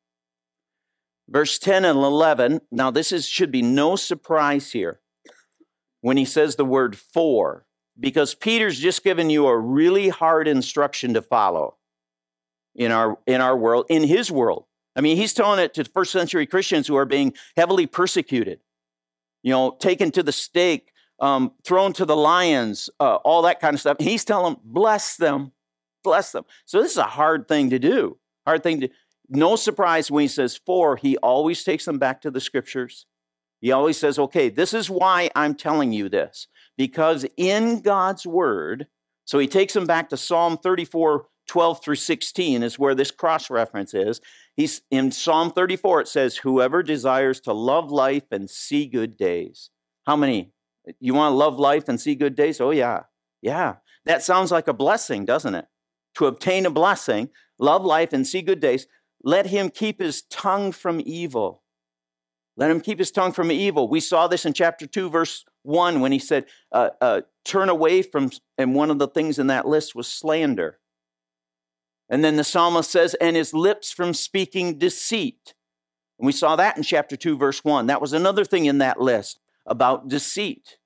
Verse 1.29 1.59
10 1.59 1.85
and 1.85 1.99
11, 1.99 2.63
now 2.71 2.91
this 2.91 3.13
is, 3.13 3.27
should 3.27 3.51
be 3.51 3.63
no 3.63 3.97
surprise 3.97 4.73
here 4.73 5.01
when 6.01 6.17
he 6.17 6.25
says 6.25 6.57
the 6.57 6.65
word 6.65 6.97
for, 6.97 7.67
because 7.99 8.35
Peter's 8.35 8.79
just 8.79 9.05
given 9.05 9.29
you 9.29 9.47
a 9.47 9.59
really 9.59 10.09
hard 10.09 10.49
instruction 10.49 11.15
to 11.15 11.23
follow 11.23 11.77
in 12.75 12.93
our, 12.93 13.19
in 13.27 13.41
our 13.41 13.57
world, 13.57 13.87
in 13.91 14.05
his 14.05 14.31
world. 14.31 14.65
I 14.97 15.01
mean, 15.01 15.17
he's 15.17 15.35
telling 15.35 15.61
it 15.61 15.75
to 15.75 15.85
first 15.85 16.13
century 16.13 16.47
Christians 16.47 16.87
who 16.87 16.97
are 16.97 17.05
being 17.05 17.35
heavily 17.57 17.87
persecuted, 17.87 18.61
you 19.43 19.53
know, 19.53 19.77
taken 19.79 20.11
to 20.13 20.23
the 20.23 20.33
stake, 20.33 20.93
um, 21.21 21.53
thrown 21.65 21.93
to 21.95 22.05
the 22.05 22.17
lions, 22.17 22.91
uh, 23.01 23.17
all 23.17 23.43
that 23.43 23.61
kind 23.61 23.75
of 23.75 23.81
stuff. 23.81 23.97
He's 24.01 24.25
telling 24.25 24.55
them, 24.55 24.63
bless 24.65 25.17
them, 25.17 25.53
bless 26.05 26.33
them. 26.33 26.45
So 26.65 26.81
this 26.81 26.93
is 26.93 26.99
a 26.99 27.05
hard 27.05 27.49
thing 27.49 27.71
to 27.71 27.79
do. 27.79 28.19
Hard 28.47 28.63
thing 28.63 28.81
to. 28.81 28.89
No 29.29 29.57
surprise 29.57 30.11
when 30.11 30.23
he 30.23 30.29
says 30.29 30.57
for, 30.57 30.97
he 30.97 31.17
always 31.19 31.63
takes 31.63 31.85
them 31.85 31.99
back 31.99 32.23
to 32.23 32.31
the 32.31 32.41
scriptures. 32.41 33.05
He 33.61 33.73
always 33.73 33.99
says, 33.99 34.19
okay, 34.19 34.49
this 34.49 34.73
is 34.73 34.89
why 34.89 35.31
I'm 35.35 35.55
telling 35.55 35.93
you 35.93 36.09
this. 36.09 36.47
Because 36.77 37.27
in 37.37 37.83
God's 37.83 38.27
word, 38.27 38.87
so 39.25 39.39
he 39.39 39.49
takes 39.49 39.75
them 39.75 39.87
back 39.87 40.09
to 40.11 40.17
Psalm 40.17 40.57
34, 40.57 41.27
12 41.49 41.83
through 41.83 41.97
16 41.97 42.63
is 42.63 42.79
where 42.79 42.95
this 42.95 43.11
cross 43.11 43.51
reference 43.51 43.95
is. 43.95 44.21
He's 44.57 44.83
in 44.91 45.11
Psalm 45.11 45.51
34, 45.51 46.03
it 46.03 46.09
says, 46.09 46.37
Whoever 46.37 46.83
desires 46.83 47.41
to 47.43 47.53
love 47.53 47.91
life 47.91 48.25
and 48.31 48.49
see 48.49 48.87
good 48.87 49.17
days. 49.17 49.71
How 50.07 50.17
many 50.17 50.53
you 51.01 51.15
want 51.15 51.33
to 51.33 51.37
love 51.37 51.59
life 51.59 51.89
and 51.89 52.01
see 52.01 52.15
good 52.15 52.35
days? 52.35 52.61
Oh, 52.61 52.71
yeah. 52.71 53.03
Yeah. 53.43 53.77
That 54.05 54.23
sounds 54.23 54.51
like 54.51 54.69
a 54.69 54.73
blessing, 54.73 55.25
doesn't 55.25 55.55
it? 55.55 55.67
To 56.17 56.27
obtain 56.27 56.67
a 56.67 56.71
blessing, 56.71 57.31
love 57.59 57.85
life 57.85 58.13
and 58.13 58.27
see 58.27 58.43
good 58.43 58.61
days, 58.61 58.87
let 59.23 59.47
him 59.47 59.69
keep 59.69 60.01
his 60.01 60.23
tongue 60.23 60.73
from 60.73 61.03
evil. 61.05 61.63
Let 62.57 62.71
him 62.71 62.81
keep 62.81 62.99
his 62.99 63.11
tongue 63.11 63.33
from 63.33 63.53
evil. 63.53 63.89
We 63.89 64.01
saw 64.01 64.27
this 64.27 64.45
in 64.45 64.53
chapter 64.53 64.87
2, 64.87 65.11
verse 65.11 65.45
1, 65.63 66.01
when 66.01 66.11
he 66.11 66.19
said, 66.19 66.47
uh, 66.73 66.91
uh, 67.01 67.21
Turn 67.45 67.69
away 67.69 68.03
from, 68.03 68.31
and 68.59 68.75
one 68.75 68.91
of 68.91 68.99
the 68.99 69.09
things 69.09 69.39
in 69.39 69.47
that 69.47 69.67
list 69.67 69.95
was 69.95 70.09
slander. 70.09 70.79
And 72.11 72.25
then 72.25 72.37
the 72.37 72.45
psalmist 72.45 72.91
says, 72.91 73.15
And 73.15 73.37
his 73.37 73.55
lips 73.55 73.93
from 73.93 74.13
speaking 74.13 74.79
deceit. 74.79 75.55
And 76.19 76.27
we 76.27 76.33
saw 76.33 76.57
that 76.57 76.77
in 76.77 76.83
chapter 76.83 77.17
2, 77.17 77.37
verse 77.37 77.63
1. 77.63 77.87
That 77.87 78.01
was 78.01 78.13
another 78.13 78.45
thing 78.45 78.67
in 78.67 78.79
that 78.79 79.01
list 79.01 79.39
about 79.65 80.09
deceit 80.09 80.78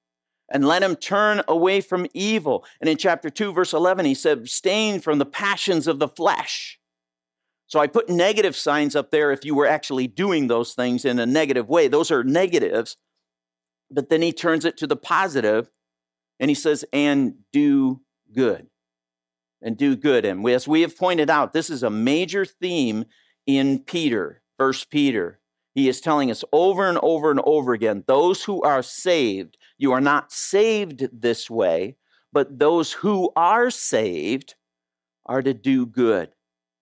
and 0.52 0.66
let 0.66 0.82
him 0.82 0.94
turn 0.94 1.42
away 1.48 1.80
from 1.80 2.06
evil. 2.12 2.64
And 2.80 2.88
in 2.88 2.98
chapter 2.98 3.30
2, 3.30 3.52
verse 3.52 3.72
11, 3.72 4.04
he 4.04 4.14
said, 4.14 4.38
abstain 4.38 5.00
from 5.00 5.18
the 5.18 5.26
passions 5.26 5.88
of 5.88 5.98
the 5.98 6.06
flesh. 6.06 6.78
So 7.66 7.80
I 7.80 7.86
put 7.86 8.10
negative 8.10 8.54
signs 8.54 8.94
up 8.94 9.10
there 9.10 9.32
if 9.32 9.46
you 9.46 9.54
were 9.54 9.66
actually 9.66 10.06
doing 10.06 10.46
those 10.46 10.74
things 10.74 11.06
in 11.06 11.18
a 11.18 11.24
negative 11.24 11.70
way. 11.70 11.88
Those 11.88 12.10
are 12.10 12.22
negatives. 12.22 12.98
But 13.90 14.10
then 14.10 14.20
he 14.20 14.32
turns 14.32 14.66
it 14.66 14.76
to 14.76 14.86
the 14.86 14.94
positive 14.94 15.70
and 16.38 16.50
he 16.50 16.54
says, 16.54 16.84
and 16.92 17.36
do 17.50 18.02
good. 18.34 18.66
And 19.62 19.76
do 19.76 19.96
good. 19.96 20.26
And 20.26 20.46
as 20.50 20.68
we 20.68 20.82
have 20.82 20.98
pointed 20.98 21.30
out, 21.30 21.52
this 21.54 21.70
is 21.70 21.82
a 21.82 21.88
major 21.88 22.44
theme 22.44 23.06
in 23.46 23.78
Peter, 23.78 24.42
First 24.58 24.90
Peter. 24.90 25.40
He 25.74 25.88
is 25.88 26.00
telling 26.00 26.30
us 26.30 26.44
over 26.52 26.88
and 26.88 26.98
over 27.02 27.30
and 27.30 27.40
over 27.44 27.72
again 27.72 28.04
those 28.06 28.44
who 28.44 28.60
are 28.62 28.82
saved, 28.82 29.56
you 29.82 29.92
are 29.92 30.00
not 30.00 30.32
saved 30.32 31.08
this 31.12 31.50
way, 31.50 31.96
but 32.32 32.58
those 32.58 32.92
who 32.92 33.32
are 33.34 33.70
saved 33.70 34.54
are 35.26 35.42
to 35.42 35.52
do 35.52 35.86
good. 35.86 36.30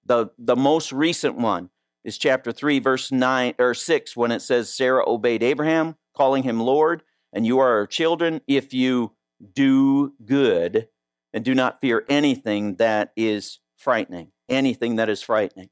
The, 0.05 0.31
the 0.39 0.57
most 0.57 0.93
recent 0.93 1.37
one 1.37 1.71
is 2.05 2.19
chapter 2.19 2.53
3, 2.53 2.79
verse 2.79 3.11
9 3.11 3.55
or 3.59 3.75
6, 3.75 4.17
when 4.17 4.31
it 4.31 4.41
says, 4.41 4.75
Sarah 4.75 5.09
obeyed 5.09 5.43
Abraham, 5.43 5.97
calling 6.17 6.43
him 6.43 6.61
Lord, 6.61 7.03
and 7.33 7.47
you 7.47 7.59
are 7.59 7.79
her 7.79 7.87
children 7.87 8.41
if 8.47 8.75
you 8.75 9.13
do 9.55 10.13
good 10.25 10.89
and 11.33 11.45
do 11.45 11.55
not 11.55 11.81
fear 11.81 12.05
anything 12.09 12.77
that 12.77 13.13
is 13.17 13.61
frightening. 13.77 14.33
Anything 14.49 14.97
that 14.97 15.09
is 15.09 15.23
frightening. 15.23 15.71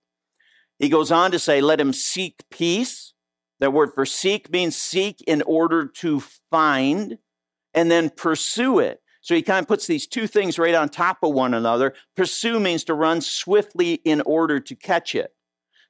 He 0.79 0.89
goes 0.89 1.11
on 1.11 1.33
to 1.33 1.39
say, 1.39 1.61
let 1.61 1.81
him 1.81 1.93
seek 1.93 2.45
peace. 2.51 3.13
That 3.61 3.73
word 3.73 3.93
for 3.95 4.07
seek 4.07 4.51
means 4.53 4.77
seek 4.77 5.21
in 5.23 5.43
order 5.43 5.87
to 5.87 6.21
find 6.51 7.19
and 7.75 7.91
then 7.91 8.11
pursue 8.11 8.79
it. 8.79 9.01
So 9.21 9.35
he 9.35 9.43
kind 9.43 9.63
of 9.63 9.69
puts 9.69 9.87
these 9.87 10.07
two 10.07 10.27
things 10.27 10.59
right 10.59 10.75
on 10.75 10.89
top 10.89 11.19
of 11.23 11.33
one 11.35 11.55
another. 11.55 11.95
Pursue 12.17 12.61
means 12.61 12.85
to 12.85 12.95
run 12.95 13.21
swiftly 13.21 13.95
in 14.05 14.21
order 14.23 14.61
to 14.61 14.75
catch 14.75 15.15
it. 15.15 15.35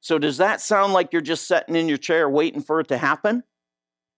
So 0.01 0.17
does 0.17 0.37
that 0.37 0.61
sound 0.61 0.93
like 0.93 1.13
you're 1.13 1.21
just 1.21 1.47
sitting 1.47 1.75
in 1.75 1.87
your 1.87 1.97
chair 1.97 2.29
waiting 2.29 2.61
for 2.61 2.79
it 2.79 2.87
to 2.87 2.97
happen? 2.97 3.43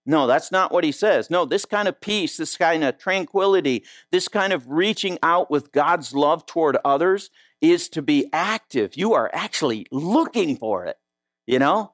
No, 0.05 0.25
that's 0.25 0.51
not 0.51 0.71
what 0.71 0.83
he 0.83 0.91
says. 0.91 1.29
No, 1.29 1.45
this 1.45 1.65
kind 1.65 1.87
of 1.87 2.01
peace, 2.01 2.37
this 2.37 2.57
kind 2.57 2.83
of 2.83 2.97
tranquility, 2.97 3.83
this 4.11 4.27
kind 4.27 4.53
of 4.53 4.67
reaching 4.67 5.19
out 5.21 5.51
with 5.51 5.71
God's 5.71 6.15
love 6.15 6.45
toward 6.45 6.77
others 6.83 7.29
is 7.61 7.89
to 7.89 8.01
be 8.01 8.27
active. 8.33 8.97
You 8.97 9.13
are 9.13 9.29
actually 9.33 9.85
looking 9.91 10.57
for 10.57 10.85
it. 10.85 10.97
You 11.45 11.59
know, 11.59 11.93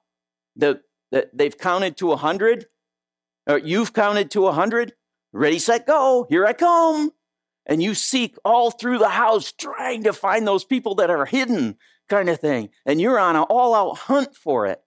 the 0.55 0.81
they've 1.11 1.57
counted 1.57 1.97
to 1.97 2.11
a 2.11 2.17
hundred, 2.17 2.67
or 3.47 3.57
you've 3.57 3.93
counted 3.93 4.31
to 4.31 4.47
a 4.47 4.51
hundred. 4.51 4.93
Ready, 5.33 5.59
set, 5.59 5.85
go. 5.85 6.25
Here 6.29 6.45
I 6.45 6.53
come. 6.53 7.11
And 7.65 7.83
you 7.83 7.93
seek 7.93 8.37
all 8.45 8.71
through 8.71 8.97
the 8.97 9.09
house 9.09 9.51
trying 9.51 10.03
to 10.03 10.13
find 10.13 10.47
those 10.47 10.63
people 10.63 10.95
that 10.95 11.09
are 11.09 11.25
hidden, 11.25 11.75
kind 12.07 12.29
of 12.29 12.39
thing. 12.39 12.69
And 12.85 13.01
you're 13.01 13.19
on 13.19 13.35
an 13.35 13.43
all 13.43 13.75
out 13.75 13.97
hunt 13.97 14.35
for 14.35 14.65
it. 14.65 14.81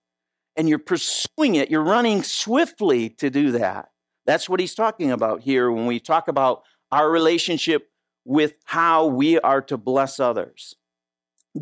And 0.56 0.68
you're 0.68 0.78
pursuing 0.78 1.56
it. 1.56 1.70
You're 1.70 1.82
running 1.82 2.22
swiftly 2.22 3.10
to 3.10 3.30
do 3.30 3.52
that. 3.52 3.90
That's 4.26 4.48
what 4.48 4.60
he's 4.60 4.74
talking 4.74 5.10
about 5.12 5.42
here 5.42 5.70
when 5.70 5.86
we 5.86 6.00
talk 6.00 6.28
about 6.28 6.62
our 6.90 7.10
relationship 7.10 7.90
with 8.24 8.54
how 8.64 9.06
we 9.06 9.38
are 9.38 9.62
to 9.62 9.76
bless 9.76 10.18
others. 10.18 10.74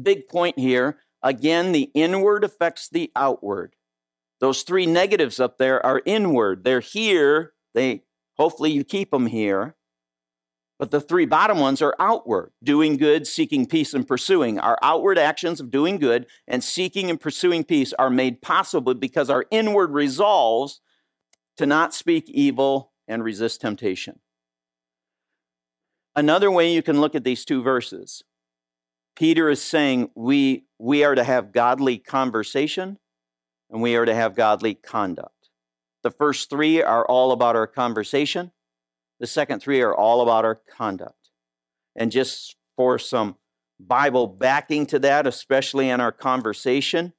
Big 0.01 0.29
point 0.29 0.59
here. 0.59 0.99
Again, 1.23 1.73
the 1.73 1.91
inward 1.95 2.45
affects 2.45 2.89
the 2.89 3.11
outward. 3.17 3.75
Those 4.41 4.63
three 4.63 4.87
negatives 4.87 5.41
up 5.41 5.59
there 5.59 5.85
are 5.85 6.03
inward. 6.05 6.65
They're 6.65 6.81
here. 6.81 7.55
They 7.75 8.03
hopefully 8.37 8.71
you 8.71 8.85
keep 8.85 9.11
them 9.11 9.27
here. 9.27 9.77
But 10.79 10.93
the 10.93 11.01
three 11.01 11.27
bottom 11.27 11.59
ones 11.59 11.83
are 11.83 11.97
outward 11.99 12.53
doing 12.63 12.97
good, 12.97 13.27
seeking 13.27 13.67
peace, 13.67 13.95
and 13.95 14.07
pursuing. 14.07 14.61
Our 14.61 14.79
outward 14.81 15.19
actions 15.19 15.61
of 15.61 15.73
doing 15.73 15.99
good 15.99 16.27
and 16.47 16.63
seeking 16.63 17.11
and 17.11 17.21
pursuing 17.21 17.65
peace 17.65 17.93
are 17.99 18.11
made 18.11 18.41
possible 18.41 18.95
because 18.95 19.29
our 19.29 19.45
inward 19.51 19.91
resolves 19.91 20.81
to 21.57 21.67
not 21.67 21.95
speak 21.95 22.31
evil 22.31 22.93
and 23.09 23.25
resist 23.25 23.61
temptation. 23.61 24.21
Another 26.15 26.51
way 26.51 26.73
you 26.73 26.83
can 26.83 27.01
look 27.01 27.17
at 27.17 27.25
these 27.25 27.45
two 27.45 27.63
verses 27.63 28.23
Peter 29.17 29.51
is 29.51 29.61
saying 29.61 30.11
we, 30.15 30.65
we 30.79 31.03
are 31.03 31.17
to 31.17 31.25
have 31.25 31.53
godly 31.53 31.99
conversation 31.99 32.99
and 33.71 33.83
we 33.83 33.97
are 33.97 34.05
to 34.05 34.15
have 34.15 34.35
godly 34.35 34.75
conduct. 34.75 35.51
The 36.03 36.11
first 36.11 36.49
three 36.49 36.83
are 36.83 37.05
all 37.05 37.33
about 37.33 37.57
our 37.57 37.67
conversation, 37.67 38.53
the 39.21 39.27
second 39.27 39.61
three 39.61 39.81
are 39.81 39.95
all 39.95 40.21
about 40.21 40.45
our 40.45 40.55
conduct. 40.55 41.31
And 41.97 42.13
just 42.13 42.57
for 42.77 42.99
some 42.99 43.37
Bible 43.81 44.27
backing 44.27 44.87
to 44.87 44.99
that, 45.01 45.27
especially 45.27 45.91
in 45.91 46.01
our 46.01 46.13
conversation, 46.13 47.13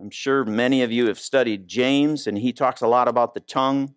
I'm 0.00 0.10
sure 0.10 0.44
many 0.44 0.82
of 0.82 0.90
you 0.90 1.06
have 1.06 1.20
studied 1.20 1.68
James, 1.68 2.26
and 2.26 2.38
he 2.38 2.52
talks 2.52 2.82
a 2.82 2.88
lot 2.88 3.06
about 3.06 3.34
the 3.34 3.40
tongue. 3.40 3.94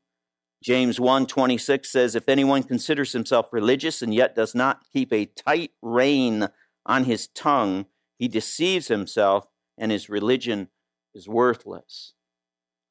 James 0.64 1.00
1:26 1.00 1.90
says 1.90 2.16
if 2.16 2.30
anyone 2.30 2.64
considers 2.64 3.14
himself 3.14 3.52
religious 3.52 4.02
and 4.02 4.14
yet 4.14 4.36
does 4.36 4.54
not 4.54 4.86
keep 4.92 5.12
a 5.12 5.26
tight 5.26 5.72
rein 5.82 6.50
on 6.86 7.06
his 7.06 7.28
tongue, 7.28 7.88
he 8.18 8.28
deceives 8.28 8.88
himself 8.88 9.48
and 9.78 9.92
his 9.92 10.10
religion 10.10 10.70
is 11.18 11.28
worthless. 11.28 12.14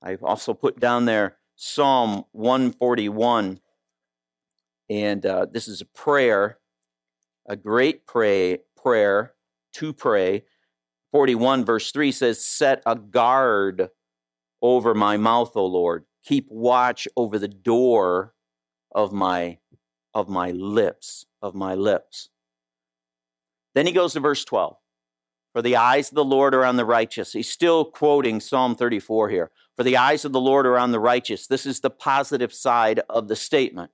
I've 0.02 0.22
also 0.22 0.52
put 0.52 0.78
down 0.78 1.06
there 1.06 1.38
Psalm 1.54 2.24
141 2.32 3.60
and 4.88 5.26
uh, 5.26 5.46
this 5.50 5.66
is 5.66 5.80
a 5.80 5.86
prayer, 5.86 6.58
a 7.46 7.56
great 7.56 8.06
pray, 8.06 8.58
prayer 8.76 9.32
to 9.74 9.92
pray. 9.92 10.44
41 11.12 11.64
verse 11.64 11.90
3 11.90 12.12
says, 12.12 12.44
Set 12.44 12.82
a 12.84 12.94
guard 12.94 13.88
over 14.62 14.94
my 14.94 15.16
mouth, 15.16 15.56
O 15.56 15.66
Lord. 15.66 16.04
Keep 16.24 16.48
watch 16.50 17.08
over 17.16 17.38
the 17.38 17.48
door 17.48 18.34
of 18.92 19.12
my 19.12 19.58
of 20.14 20.28
my 20.28 20.50
lips, 20.50 21.26
of 21.42 21.54
my 21.54 21.74
lips. 21.74 22.30
Then 23.74 23.86
he 23.86 23.92
goes 23.92 24.14
to 24.14 24.20
verse 24.20 24.44
12. 24.44 24.76
For 25.56 25.62
the 25.62 25.76
eyes 25.76 26.10
of 26.10 26.16
the 26.16 26.22
Lord 26.22 26.54
are 26.54 26.66
on 26.66 26.76
the 26.76 26.84
righteous. 26.84 27.32
He's 27.32 27.48
still 27.48 27.86
quoting 27.86 28.40
Psalm 28.40 28.74
34 28.74 29.30
here. 29.30 29.50
For 29.74 29.84
the 29.84 29.96
eyes 29.96 30.26
of 30.26 30.32
the 30.32 30.38
Lord 30.38 30.66
are 30.66 30.76
on 30.76 30.92
the 30.92 31.00
righteous. 31.00 31.46
This 31.46 31.64
is 31.64 31.80
the 31.80 31.88
positive 31.88 32.52
side 32.52 33.00
of 33.08 33.28
the 33.28 33.36
statement. 33.36 33.90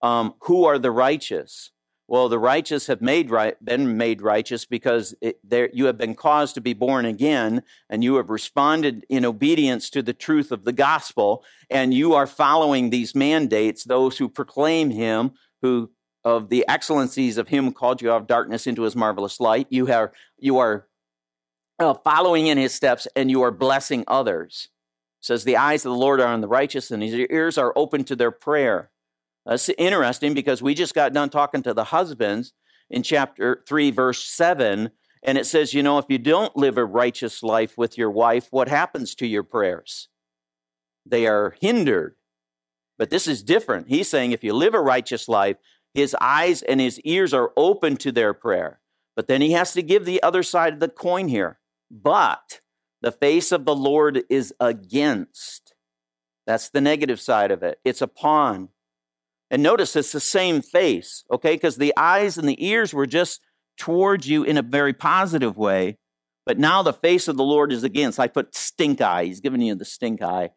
Um, 0.00 0.32
who 0.44 0.64
are 0.64 0.78
the 0.78 0.90
righteous? 0.90 1.70
Well, 2.08 2.30
the 2.30 2.38
righteous 2.38 2.86
have 2.86 3.02
made 3.02 3.28
right, 3.30 3.62
been 3.62 3.98
made 3.98 4.22
righteous 4.22 4.64
because 4.64 5.14
it, 5.20 5.38
you 5.74 5.84
have 5.84 5.98
been 5.98 6.14
caused 6.14 6.54
to 6.54 6.62
be 6.62 6.72
born 6.72 7.04
again, 7.04 7.62
and 7.90 8.02
you 8.02 8.14
have 8.14 8.30
responded 8.30 9.04
in 9.10 9.26
obedience 9.26 9.90
to 9.90 10.00
the 10.00 10.14
truth 10.14 10.50
of 10.50 10.64
the 10.64 10.72
gospel, 10.72 11.44
and 11.68 11.92
you 11.92 12.14
are 12.14 12.26
following 12.26 12.88
these 12.88 13.14
mandates. 13.14 13.84
Those 13.84 14.16
who 14.16 14.30
proclaim 14.30 14.88
Him, 14.88 15.32
who 15.60 15.90
of 16.24 16.48
the 16.48 16.64
excellencies 16.68 17.36
of 17.36 17.48
Him 17.48 17.70
called 17.72 18.00
you 18.00 18.10
out 18.10 18.22
of 18.22 18.26
darkness 18.26 18.66
into 18.66 18.84
His 18.84 18.96
marvelous 18.96 19.40
light, 19.40 19.66
you 19.68 19.84
have 19.84 20.12
you 20.38 20.56
are 20.56 20.86
uh, 21.78 21.94
following 21.94 22.46
in 22.46 22.58
His 22.58 22.74
steps, 22.74 23.08
and 23.16 23.30
you 23.30 23.42
are 23.42 23.50
blessing 23.50 24.04
others. 24.06 24.68
It 25.20 25.26
says 25.26 25.44
the 25.44 25.56
eyes 25.56 25.84
of 25.84 25.92
the 25.92 25.98
Lord 25.98 26.20
are 26.20 26.28
on 26.28 26.40
the 26.40 26.48
righteous, 26.48 26.90
and 26.90 27.02
His 27.02 27.14
ears 27.14 27.58
are 27.58 27.72
open 27.76 28.04
to 28.04 28.16
their 28.16 28.30
prayer. 28.30 28.90
That's 29.46 29.68
interesting 29.70 30.34
because 30.34 30.62
we 30.62 30.74
just 30.74 30.94
got 30.94 31.12
done 31.12 31.30
talking 31.30 31.62
to 31.64 31.74
the 31.74 31.84
husbands 31.84 32.52
in 32.90 33.02
chapter 33.02 33.62
3, 33.66 33.90
verse 33.90 34.24
7. 34.24 34.90
And 35.24 35.38
it 35.38 35.46
says, 35.46 35.74
you 35.74 35.82
know, 35.82 35.98
if 35.98 36.06
you 36.08 36.18
don't 36.18 36.56
live 36.56 36.78
a 36.78 36.84
righteous 36.84 37.42
life 37.42 37.76
with 37.76 37.96
your 37.96 38.10
wife, 38.10 38.48
what 38.50 38.68
happens 38.68 39.14
to 39.16 39.26
your 39.26 39.42
prayers? 39.42 40.08
They 41.06 41.26
are 41.26 41.54
hindered. 41.60 42.16
But 42.98 43.10
this 43.10 43.26
is 43.26 43.42
different. 43.42 43.88
He's 43.88 44.08
saying 44.08 44.32
if 44.32 44.44
you 44.44 44.52
live 44.52 44.74
a 44.74 44.80
righteous 44.80 45.28
life, 45.28 45.56
his 45.94 46.16
eyes 46.20 46.62
and 46.62 46.80
his 46.80 47.00
ears 47.00 47.34
are 47.34 47.52
open 47.56 47.96
to 47.98 48.12
their 48.12 48.32
prayer. 48.32 48.80
But 49.14 49.26
then 49.26 49.40
he 49.40 49.52
has 49.52 49.72
to 49.74 49.82
give 49.82 50.04
the 50.04 50.22
other 50.22 50.42
side 50.42 50.74
of 50.74 50.80
the 50.80 50.88
coin 50.88 51.28
here. 51.28 51.58
But 51.92 52.60
the 53.02 53.12
face 53.12 53.52
of 53.52 53.66
the 53.66 53.74
Lord 53.74 54.22
is 54.30 54.54
against. 54.58 55.74
That's 56.46 56.70
the 56.70 56.80
negative 56.80 57.20
side 57.20 57.50
of 57.50 57.62
it. 57.62 57.78
It's 57.84 58.00
upon. 58.00 58.70
And 59.50 59.62
notice 59.62 59.94
it's 59.94 60.12
the 60.12 60.20
same 60.20 60.62
face, 60.62 61.24
okay? 61.30 61.54
Because 61.54 61.76
the 61.76 61.92
eyes 61.96 62.38
and 62.38 62.48
the 62.48 62.64
ears 62.64 62.94
were 62.94 63.06
just 63.06 63.40
towards 63.76 64.26
you 64.26 64.42
in 64.42 64.56
a 64.56 64.62
very 64.62 64.94
positive 64.94 65.58
way. 65.58 65.98
But 66.46 66.58
now 66.58 66.82
the 66.82 66.94
face 66.94 67.28
of 67.28 67.36
the 67.36 67.44
Lord 67.44 67.70
is 67.72 67.84
against. 67.84 68.18
I 68.18 68.28
put 68.28 68.54
stink 68.54 69.00
eye. 69.00 69.26
He's 69.26 69.40
giving 69.40 69.60
you 69.60 69.74
the 69.74 69.84
stink 69.84 70.22
eye. 70.22 70.50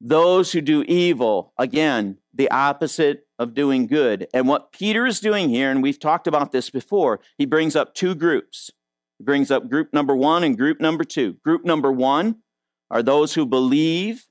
Those 0.00 0.52
who 0.52 0.60
do 0.60 0.82
evil, 0.82 1.52
again, 1.58 2.18
the 2.34 2.50
opposite 2.50 3.26
of 3.38 3.54
doing 3.54 3.86
good. 3.86 4.26
And 4.34 4.48
what 4.48 4.72
Peter 4.72 5.06
is 5.06 5.20
doing 5.20 5.48
here, 5.48 5.70
and 5.70 5.82
we've 5.82 6.00
talked 6.00 6.26
about 6.26 6.52
this 6.52 6.70
before, 6.70 7.20
he 7.38 7.46
brings 7.46 7.76
up 7.76 7.94
two 7.94 8.14
groups. 8.14 8.70
Brings 9.20 9.50
up 9.50 9.70
group 9.70 9.92
number 9.92 10.14
one 10.14 10.44
and 10.44 10.56
group 10.56 10.80
number 10.80 11.04
two. 11.04 11.34
Group 11.44 11.64
number 11.64 11.90
one 11.90 12.36
are 12.90 13.02
those 13.02 13.34
who 13.34 13.46
believe 13.46 14.26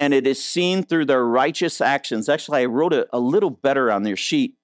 and 0.00 0.14
it 0.14 0.26
is 0.26 0.42
seen 0.42 0.82
through 0.82 1.04
their 1.04 1.24
righteous 1.24 1.80
actions. 1.80 2.28
Actually, 2.28 2.62
I 2.62 2.64
wrote 2.64 2.94
it 2.94 3.06
a 3.12 3.20
little 3.20 3.50
better 3.50 3.92
on 3.92 4.02
their 4.02 4.16
sheet. 4.16 4.54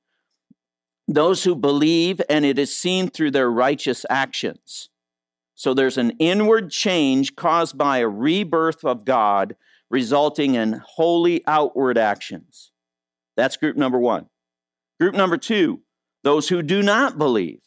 Those 1.06 1.44
who 1.44 1.54
believe, 1.54 2.20
and 2.28 2.44
it 2.44 2.58
is 2.58 2.76
seen 2.76 3.10
through 3.10 3.32
their 3.32 3.50
righteous 3.50 4.06
actions. 4.08 4.88
So 5.54 5.74
there's 5.74 5.98
an 5.98 6.12
inward 6.18 6.70
change 6.70 7.36
caused 7.36 7.76
by 7.76 7.98
a 7.98 8.08
rebirth 8.08 8.82
of 8.82 9.04
God, 9.04 9.56
resulting 9.90 10.54
in 10.54 10.82
holy 10.84 11.44
outward 11.46 11.98
actions. 11.98 12.72
That's 13.36 13.58
group 13.58 13.76
number 13.76 13.98
one. 13.98 14.26
Group 14.98 15.14
number 15.14 15.36
two, 15.36 15.82
those 16.24 16.48
who 16.48 16.62
do 16.62 16.82
not 16.82 17.18
believe, 17.18 17.60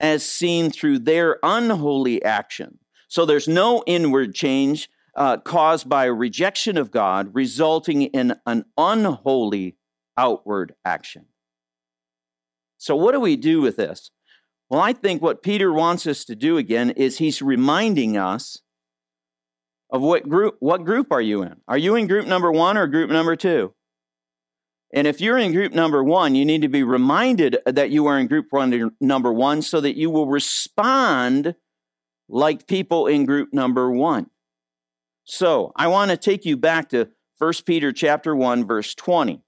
as 0.00 0.24
seen 0.24 0.70
through 0.70 1.00
their 1.00 1.38
unholy 1.42 2.22
action. 2.22 2.78
So 3.08 3.24
there's 3.24 3.48
no 3.48 3.82
inward 3.86 4.34
change, 4.34 4.88
uh, 5.14 5.38
caused 5.38 5.88
by 5.88 6.04
rejection 6.04 6.76
of 6.76 6.90
God, 6.90 7.30
resulting 7.34 8.02
in 8.02 8.36
an 8.46 8.64
unholy 8.76 9.76
outward 10.16 10.74
action. 10.84 11.26
So, 12.78 12.94
what 12.94 13.12
do 13.12 13.20
we 13.20 13.36
do 13.36 13.60
with 13.60 13.76
this? 13.76 14.10
Well, 14.68 14.80
I 14.80 14.92
think 14.92 15.22
what 15.22 15.42
Peter 15.42 15.72
wants 15.72 16.06
us 16.06 16.24
to 16.26 16.34
do 16.34 16.58
again 16.58 16.90
is 16.90 17.18
he's 17.18 17.40
reminding 17.40 18.16
us 18.16 18.58
of 19.90 20.02
what 20.02 20.28
group 20.28 20.56
what 20.60 20.84
group 20.84 21.12
are 21.12 21.20
you 21.20 21.42
in? 21.42 21.56
Are 21.68 21.78
you 21.78 21.94
in 21.94 22.06
group 22.06 22.26
number 22.26 22.50
1 22.50 22.76
or 22.76 22.86
group 22.86 23.10
number 23.10 23.36
2? 23.36 23.72
And 24.92 25.06
if 25.06 25.20
you're 25.20 25.38
in 25.38 25.52
group 25.52 25.72
number 25.72 26.02
1, 26.02 26.34
you 26.34 26.44
need 26.44 26.62
to 26.62 26.68
be 26.68 26.82
reminded 26.82 27.58
that 27.66 27.90
you 27.90 28.06
are 28.06 28.18
in 28.18 28.28
group 28.28 28.46
one, 28.50 28.92
number 29.00 29.32
1 29.32 29.62
so 29.62 29.80
that 29.80 29.96
you 29.96 30.10
will 30.10 30.28
respond 30.28 31.54
like 32.28 32.66
people 32.66 33.06
in 33.06 33.26
group 33.26 33.52
number 33.52 33.90
1. 33.90 34.30
So 35.24 35.72
I 35.74 35.88
want 35.88 36.12
to 36.12 36.16
take 36.16 36.44
you 36.44 36.56
back 36.56 36.90
to 36.90 37.08
1 37.38 37.52
Peter 37.66 37.92
chapter 37.92 38.34
1, 38.34 38.64
verse 38.64 38.94
20. 38.94 39.42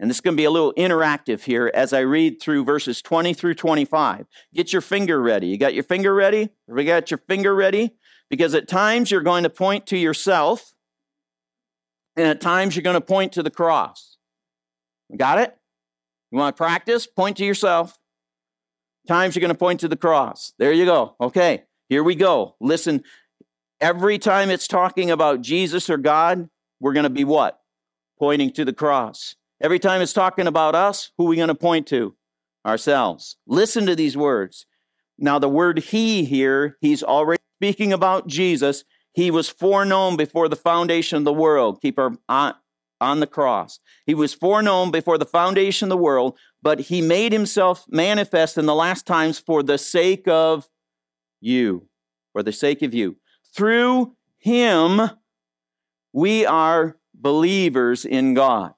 And 0.00 0.08
this 0.08 0.18
is 0.18 0.20
going 0.20 0.36
to 0.36 0.40
be 0.40 0.44
a 0.44 0.50
little 0.50 0.72
interactive 0.74 1.42
here 1.42 1.70
as 1.74 1.92
I 1.92 2.00
read 2.00 2.40
through 2.40 2.64
verses 2.64 3.02
20 3.02 3.34
through 3.34 3.54
25. 3.54 4.26
Get 4.54 4.72
your 4.72 4.82
finger 4.82 5.20
ready. 5.20 5.48
You 5.48 5.58
got 5.58 5.74
your 5.74 5.82
finger 5.82 6.14
ready? 6.14 6.50
We 6.66 6.84
got 6.84 7.10
your 7.10 7.18
finger 7.18 7.54
ready? 7.54 7.96
Because 8.30 8.54
at 8.54 8.68
times 8.68 9.10
you're 9.10 9.22
going 9.22 9.42
to 9.42 9.50
point 9.50 9.86
to 9.86 9.98
yourself, 9.98 10.72
and 12.16 12.26
at 12.26 12.40
times 12.40 12.76
you're 12.76 12.82
going 12.82 12.94
to 12.94 13.00
point 13.00 13.32
to 13.32 13.42
the 13.42 13.50
cross. 13.50 14.07
Got 15.16 15.38
it? 15.38 15.56
You 16.30 16.38
want 16.38 16.56
to 16.56 16.60
practice? 16.60 17.06
Point 17.06 17.38
to 17.38 17.44
yourself. 17.44 17.98
Times 19.06 19.34
you're 19.34 19.40
going 19.40 19.54
to 19.54 19.58
point 19.58 19.80
to 19.80 19.88
the 19.88 19.96
cross. 19.96 20.52
There 20.58 20.72
you 20.72 20.84
go. 20.84 21.16
Okay, 21.20 21.64
here 21.88 22.04
we 22.04 22.14
go. 22.14 22.56
Listen 22.60 23.02
Every 23.80 24.18
time 24.18 24.50
it's 24.50 24.66
talking 24.66 25.10
about 25.12 25.40
Jesus 25.40 25.88
or 25.88 25.98
God, 25.98 26.48
we're 26.80 26.92
going 26.92 27.04
to 27.04 27.10
be 27.10 27.22
what? 27.22 27.60
Pointing 28.18 28.52
to 28.54 28.64
the 28.64 28.72
cross. 28.72 29.36
Every 29.60 29.78
time 29.78 30.00
it's 30.00 30.12
talking 30.12 30.48
about 30.48 30.74
us, 30.74 31.12
who 31.16 31.26
are 31.26 31.28
we 31.28 31.36
going 31.36 31.48
to 31.48 31.54
point 31.54 31.86
to? 31.88 32.16
Ourselves. 32.66 33.36
Listen 33.46 33.86
to 33.86 33.94
these 33.94 34.16
words. 34.16 34.66
Now, 35.16 35.38
the 35.38 35.48
word 35.48 35.78
he 35.78 36.24
here, 36.24 36.76
he's 36.80 37.04
already 37.04 37.42
speaking 37.58 37.92
about 37.92 38.26
Jesus. 38.26 38.84
He 39.12 39.30
was 39.30 39.48
foreknown 39.48 40.16
before 40.16 40.48
the 40.48 40.56
foundation 40.56 41.18
of 41.18 41.24
the 41.24 41.32
world. 41.32 41.80
Keep 41.80 42.00
our 42.00 42.16
on, 43.00 43.20
the 43.20 43.26
cross. 43.26 43.80
He 44.06 44.14
was 44.14 44.34
foreknown 44.34 44.90
before 44.90 45.18
the 45.18 45.26
foundation 45.26 45.86
of 45.86 45.90
the 45.90 46.02
world, 46.02 46.36
but 46.62 46.80
he 46.80 47.00
made 47.00 47.32
himself 47.32 47.84
manifest 47.88 48.58
in 48.58 48.66
the 48.66 48.74
last 48.74 49.06
times 49.06 49.38
for 49.38 49.62
the 49.62 49.78
sake 49.78 50.26
of 50.28 50.68
you. 51.40 51.88
For 52.32 52.42
the 52.42 52.52
sake 52.52 52.82
of 52.82 52.94
you. 52.94 53.16
Through 53.54 54.14
him, 54.38 55.00
we 56.12 56.46
are 56.46 56.96
believers 57.14 58.04
in 58.04 58.34
God, 58.34 58.74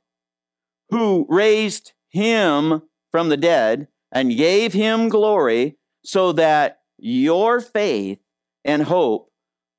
who 0.91 1.27
raised 1.29 1.93
him 2.09 2.83
from 3.11 3.29
the 3.29 3.37
dead 3.37 3.89
and 4.13 4.37
gave 4.37 4.73
him 4.73 5.09
glory 5.09 5.77
so 6.05 6.33
that 6.33 6.81
your 6.99 7.61
faith 7.61 8.19
and 8.65 8.83
hope 8.83 9.31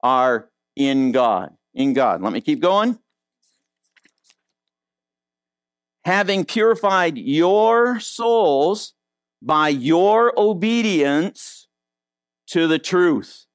are 0.04 0.50
in 0.76 1.12
God. 1.12 1.54
In 1.74 1.94
God. 1.94 2.22
Let 2.22 2.34
me 2.34 2.42
keep 2.42 2.60
going. 2.60 3.00
Having 6.06 6.46
purified 6.46 7.18
your 7.18 8.00
souls 8.00 8.94
by 9.42 9.70
your 9.70 10.34
obedience 10.38 11.68
to 12.48 12.68
the 12.68 12.80
truth. 12.80 13.46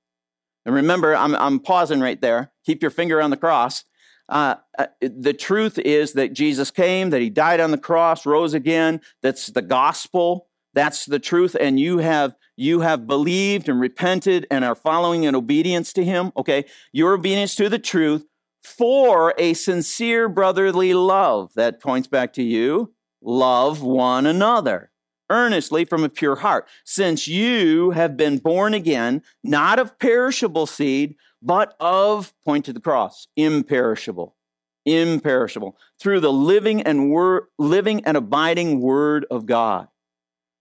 And 0.65 0.75
remember, 0.75 1.15
I'm, 1.15 1.35
I'm 1.37 1.61
pausing 1.61 2.01
right 2.01 2.21
there. 2.21 2.53
Keep 2.65 2.83
your 2.83 2.91
finger 2.91 3.21
on 3.21 3.31
the 3.31 3.37
cross. 3.37 3.85
Uh, 4.29 4.57
uh, 4.79 4.87
the 5.01 5.33
truth 5.33 5.79
is 5.79 6.15
that 6.15 6.33
Jesus 6.33 6.71
came, 6.71 7.11
that 7.11 7.21
he 7.21 7.31
died 7.31 7.61
on 7.61 7.71
the 7.71 7.79
cross, 7.79 8.27
rose 8.27 8.55
again. 8.55 9.01
That's 9.23 9.47
the 9.47 9.63
gospel. 9.63 10.49
That's 10.75 11.07
the 11.07 11.21
truth. 11.21 11.57
And 11.59 11.79
you 11.79 11.99
have, 11.99 12.35
you 12.57 12.81
have 12.81 13.07
believed 13.07 13.69
and 13.69 13.81
repented 13.81 14.47
and 14.51 14.65
are 14.65 14.75
following 14.75 15.25
in 15.25 15.37
obedience 15.37 15.93
to 15.95 16.05
him. 16.05 16.33
Okay. 16.37 16.65
Your 16.93 17.15
obedience 17.15 17.55
to 17.57 17.69
the 17.69 17.79
truth 17.79 18.27
for 18.67 19.33
a 19.39 19.55
sincere 19.55 20.29
brotherly 20.29 20.93
love. 20.93 21.53
That 21.55 21.81
points 21.81 22.09
back 22.09 22.33
to 22.35 22.43
you. 22.43 22.93
Love 23.23 23.83
one 23.83 24.27
another 24.27 24.91
earnestly 25.31 25.85
from 25.85 26.05
a 26.05 26.09
pure 26.09 26.37
heart, 26.37 26.69
since 26.85 27.27
you 27.27 27.91
have 27.91 28.17
been 28.17 28.39
born 28.39 28.75
again, 28.75 29.23
not 29.43 29.79
of 29.79 29.99
perishable 29.99 30.67
seed, 30.67 31.17
but 31.43 31.75
of, 31.81 32.33
point 32.45 32.65
to 32.65 32.73
the 32.73 32.81
cross, 32.81 33.27
imperishable, 33.37 34.37
imperishable, 34.85 35.77
through 36.01 36.21
the 36.21 36.33
living 36.33 36.83
and 36.83 37.11
wor- 37.11 37.49
living 37.59 38.05
and 38.05 38.17
abiding 38.17 38.81
word 38.81 39.27
of 39.31 39.47
God. 39.47 39.89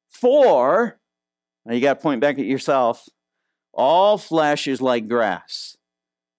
For, 0.09 0.99
now 1.65 1.73
you 1.73 1.81
got 1.81 1.95
to 1.95 2.01
point 2.01 2.21
back 2.21 2.39
at 2.39 2.45
yourself, 2.45 3.07
all 3.73 4.17
flesh 4.17 4.67
is 4.67 4.81
like 4.81 5.07
grass, 5.07 5.74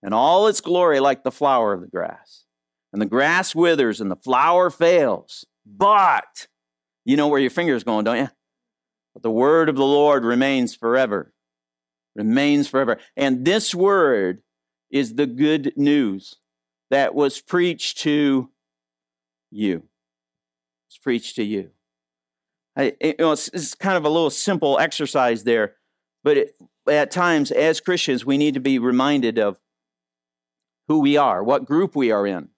and 0.07 0.15
all 0.15 0.47
its 0.47 0.61
glory 0.61 1.01
like 1.01 1.25
the 1.25 1.33
flower 1.33 1.73
of 1.73 1.81
the 1.81 1.89
grass. 1.89 2.45
And 2.93 3.03
the 3.03 3.07
grass 3.07 3.57
withers 3.57 4.01
and 4.01 4.09
the 4.09 4.17
flower 4.17 4.71
fails. 4.71 5.45
But 5.67 6.47
you 7.05 7.17
know 7.17 7.27
where 7.27 7.41
your 7.41 7.51
finger's 7.51 7.83
going, 7.83 8.05
don't 8.05 8.19
you? 8.19 8.29
But 9.13 9.25
the 9.25 9.33
word 9.33 9.69
of 9.69 9.75
the 9.75 9.85
Lord 9.85 10.25
remains 10.25 10.77
forever. 10.77 11.35
Remains 12.15 12.69
forever. 12.69 12.99
And 13.17 13.45
this 13.45 13.75
word 13.75 14.43
is 14.91 15.17
the 15.17 15.27
good 15.27 15.73
news 15.77 16.37
that 16.91 17.13
was 17.13 17.41
preached 17.41 17.99
to 17.99 18.49
you. 19.51 19.83
It's 20.89 20.99
preached 20.99 21.35
to 21.37 21.43
you. 21.43 21.71
I, 22.77 22.95
you 23.01 23.17
know, 23.19 23.33
it's, 23.33 23.49
it's, 23.49 23.75
kind 23.75 23.97
of 23.97 24.05
a 24.05 24.09
little 24.09 24.31
simple 24.31 24.79
exercise 24.79 25.43
there, 25.43 25.75
but 26.23 26.37
it, 26.37 26.57
at 26.89 27.11
times, 27.11 27.51
as 27.51 27.81
Christians, 27.81 28.25
we 28.25 28.39
need 28.39 28.55
to 28.55 28.61
be 28.61 28.79
reminded 28.79 29.39
of 29.39 29.57
who 30.89 31.01
we 31.01 31.17
are, 31.17 31.43
what 31.43 31.65
group 31.65 31.97
we 31.97 32.11
are 32.11 32.27
in. 32.27 32.49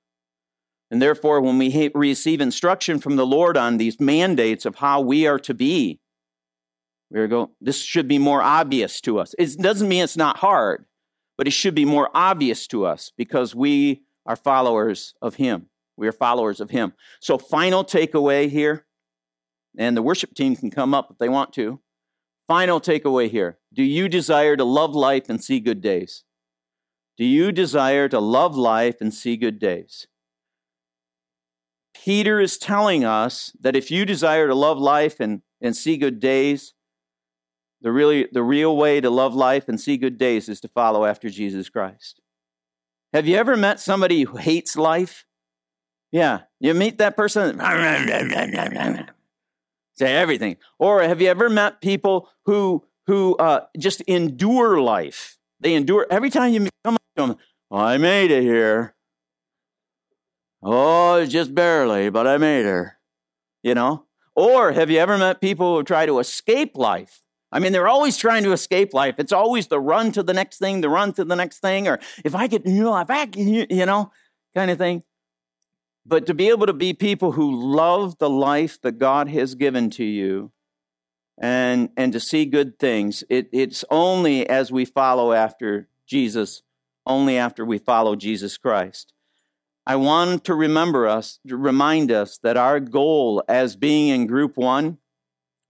And 0.90 1.02
therefore, 1.02 1.40
when 1.40 1.58
we 1.58 1.90
receive 1.94 2.40
instruction 2.40 2.98
from 2.98 3.16
the 3.16 3.26
Lord 3.26 3.56
on 3.56 3.76
these 3.76 4.00
mandates 4.00 4.64
of 4.64 4.76
how 4.76 5.00
we 5.00 5.26
are 5.26 5.38
to 5.40 5.54
be, 5.54 6.00
we 7.10 7.26
going, 7.26 7.48
this 7.60 7.80
should 7.80 8.08
be 8.08 8.18
more 8.18 8.42
obvious 8.42 9.00
to 9.02 9.18
us. 9.18 9.34
It 9.38 9.58
doesn't 9.58 9.88
mean 9.88 10.04
it's 10.04 10.16
not 10.16 10.38
hard, 10.38 10.84
but 11.36 11.46
it 11.46 11.52
should 11.52 11.74
be 11.74 11.84
more 11.84 12.10
obvious 12.14 12.66
to 12.68 12.84
us 12.84 13.12
because 13.16 13.54
we 13.54 14.02
are 14.26 14.36
followers 14.36 15.14
of 15.22 15.36
Him. 15.36 15.66
We 15.96 16.06
are 16.06 16.12
followers 16.12 16.60
of 16.60 16.70
Him. 16.70 16.92
So, 17.20 17.38
final 17.38 17.84
takeaway 17.84 18.50
here, 18.50 18.86
and 19.76 19.96
the 19.96 20.02
worship 20.02 20.34
team 20.34 20.54
can 20.54 20.70
come 20.70 20.92
up 20.94 21.10
if 21.10 21.18
they 21.18 21.28
want 21.28 21.52
to. 21.54 21.80
Final 22.46 22.80
takeaway 22.80 23.30
here 23.30 23.58
Do 23.72 23.82
you 23.82 24.08
desire 24.08 24.56
to 24.56 24.64
love 24.64 24.94
life 24.94 25.28
and 25.28 25.42
see 25.42 25.60
good 25.60 25.80
days? 25.80 26.24
Do 27.18 27.24
you 27.24 27.50
desire 27.50 28.08
to 28.08 28.20
love 28.20 28.56
life 28.56 29.00
and 29.00 29.12
see 29.12 29.36
good 29.36 29.58
days? 29.58 30.06
Peter 31.92 32.38
is 32.38 32.58
telling 32.58 33.04
us 33.04 33.52
that 33.60 33.74
if 33.74 33.90
you 33.90 34.04
desire 34.04 34.46
to 34.46 34.54
love 34.54 34.78
life 34.78 35.18
and, 35.18 35.42
and 35.60 35.76
see 35.76 35.96
good 35.96 36.20
days, 36.20 36.74
the, 37.82 37.90
really, 37.90 38.28
the 38.30 38.44
real 38.44 38.76
way 38.76 39.00
to 39.00 39.10
love 39.10 39.34
life 39.34 39.68
and 39.68 39.80
see 39.80 39.96
good 39.96 40.16
days 40.16 40.48
is 40.48 40.60
to 40.60 40.68
follow 40.68 41.04
after 41.04 41.28
Jesus 41.28 41.68
Christ. 41.68 42.20
Have 43.12 43.26
you 43.26 43.36
ever 43.36 43.56
met 43.56 43.80
somebody 43.80 44.22
who 44.22 44.36
hates 44.36 44.76
life? 44.76 45.26
Yeah, 46.12 46.42
you 46.60 46.72
meet 46.72 46.98
that 46.98 47.16
person, 47.16 47.58
say 49.96 50.14
everything. 50.14 50.56
Or 50.78 51.02
have 51.02 51.20
you 51.20 51.28
ever 51.28 51.50
met 51.50 51.80
people 51.80 52.28
who 52.46 52.84
who 53.06 53.36
uh, 53.36 53.66
just 53.78 54.02
endure 54.02 54.80
life? 54.80 55.38
They 55.60 55.74
endure 55.74 56.06
every 56.10 56.30
time 56.30 56.52
you 56.52 56.68
come 56.84 56.94
up 56.94 57.02
to 57.16 57.26
them. 57.26 57.36
I 57.70 57.98
made 57.98 58.30
it 58.30 58.42
here. 58.42 58.94
Oh, 60.62 61.16
it's 61.16 61.32
just 61.32 61.54
barely, 61.54 62.10
but 62.10 62.26
I 62.26 62.38
made 62.38 62.64
her. 62.64 62.98
You 63.62 63.74
know? 63.74 64.04
Or 64.34 64.72
have 64.72 64.90
you 64.90 64.98
ever 64.98 65.18
met 65.18 65.40
people 65.40 65.76
who 65.76 65.82
try 65.82 66.06
to 66.06 66.20
escape 66.20 66.76
life? 66.76 67.22
I 67.50 67.58
mean, 67.58 67.72
they're 67.72 67.88
always 67.88 68.16
trying 68.16 68.44
to 68.44 68.52
escape 68.52 68.92
life. 68.92 69.16
It's 69.18 69.32
always 69.32 69.68
the 69.68 69.80
run 69.80 70.12
to 70.12 70.22
the 70.22 70.34
next 70.34 70.58
thing, 70.58 70.80
the 70.80 70.88
run 70.88 71.12
to 71.14 71.24
the 71.24 71.34
next 71.34 71.58
thing, 71.58 71.88
or 71.88 71.98
if 72.24 72.34
I 72.34 72.46
get, 72.46 72.66
you 72.66 72.84
know, 72.84 72.96
if 72.98 73.10
I 73.10 73.24
you 73.34 73.86
know, 73.86 74.12
kind 74.54 74.70
of 74.70 74.78
thing. 74.78 75.02
But 76.04 76.26
to 76.26 76.34
be 76.34 76.48
able 76.50 76.66
to 76.66 76.72
be 76.72 76.92
people 76.92 77.32
who 77.32 77.74
love 77.74 78.18
the 78.18 78.30
life 78.30 78.80
that 78.82 78.98
God 78.98 79.28
has 79.28 79.54
given 79.54 79.90
to 79.90 80.04
you 80.04 80.52
and, 81.40 81.90
and 81.96 82.12
to 82.12 82.20
see 82.20 82.44
good 82.44 82.78
things, 82.78 83.24
it, 83.28 83.48
it's 83.52 83.84
only 83.90 84.48
as 84.48 84.72
we 84.72 84.84
follow 84.84 85.32
after 85.32 85.88
Jesus, 86.06 86.62
only 87.06 87.36
after 87.36 87.64
we 87.64 87.78
follow 87.78 88.16
Jesus 88.16 88.56
Christ. 88.56 89.12
I 89.86 89.96
want 89.96 90.44
to 90.44 90.54
remember 90.54 91.06
us, 91.06 91.38
to 91.46 91.56
remind 91.56 92.10
us 92.10 92.38
that 92.38 92.56
our 92.56 92.80
goal 92.80 93.42
as 93.48 93.76
being 93.76 94.08
in 94.08 94.26
group 94.26 94.56
one, 94.56 94.98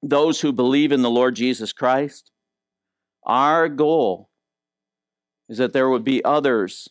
those 0.03 0.41
who 0.41 0.53
believe 0.53 0.91
in 0.91 1.03
the 1.03 1.11
Lord 1.11 1.37
Jesus 1.37 1.73
Christ, 1.73 2.31
our 3.25 3.69
goal 3.69 4.31
is 5.49 5.59
that 5.59 5.73
there 5.73 5.89
would 5.89 6.05
be 6.05 6.25
others 6.25 6.89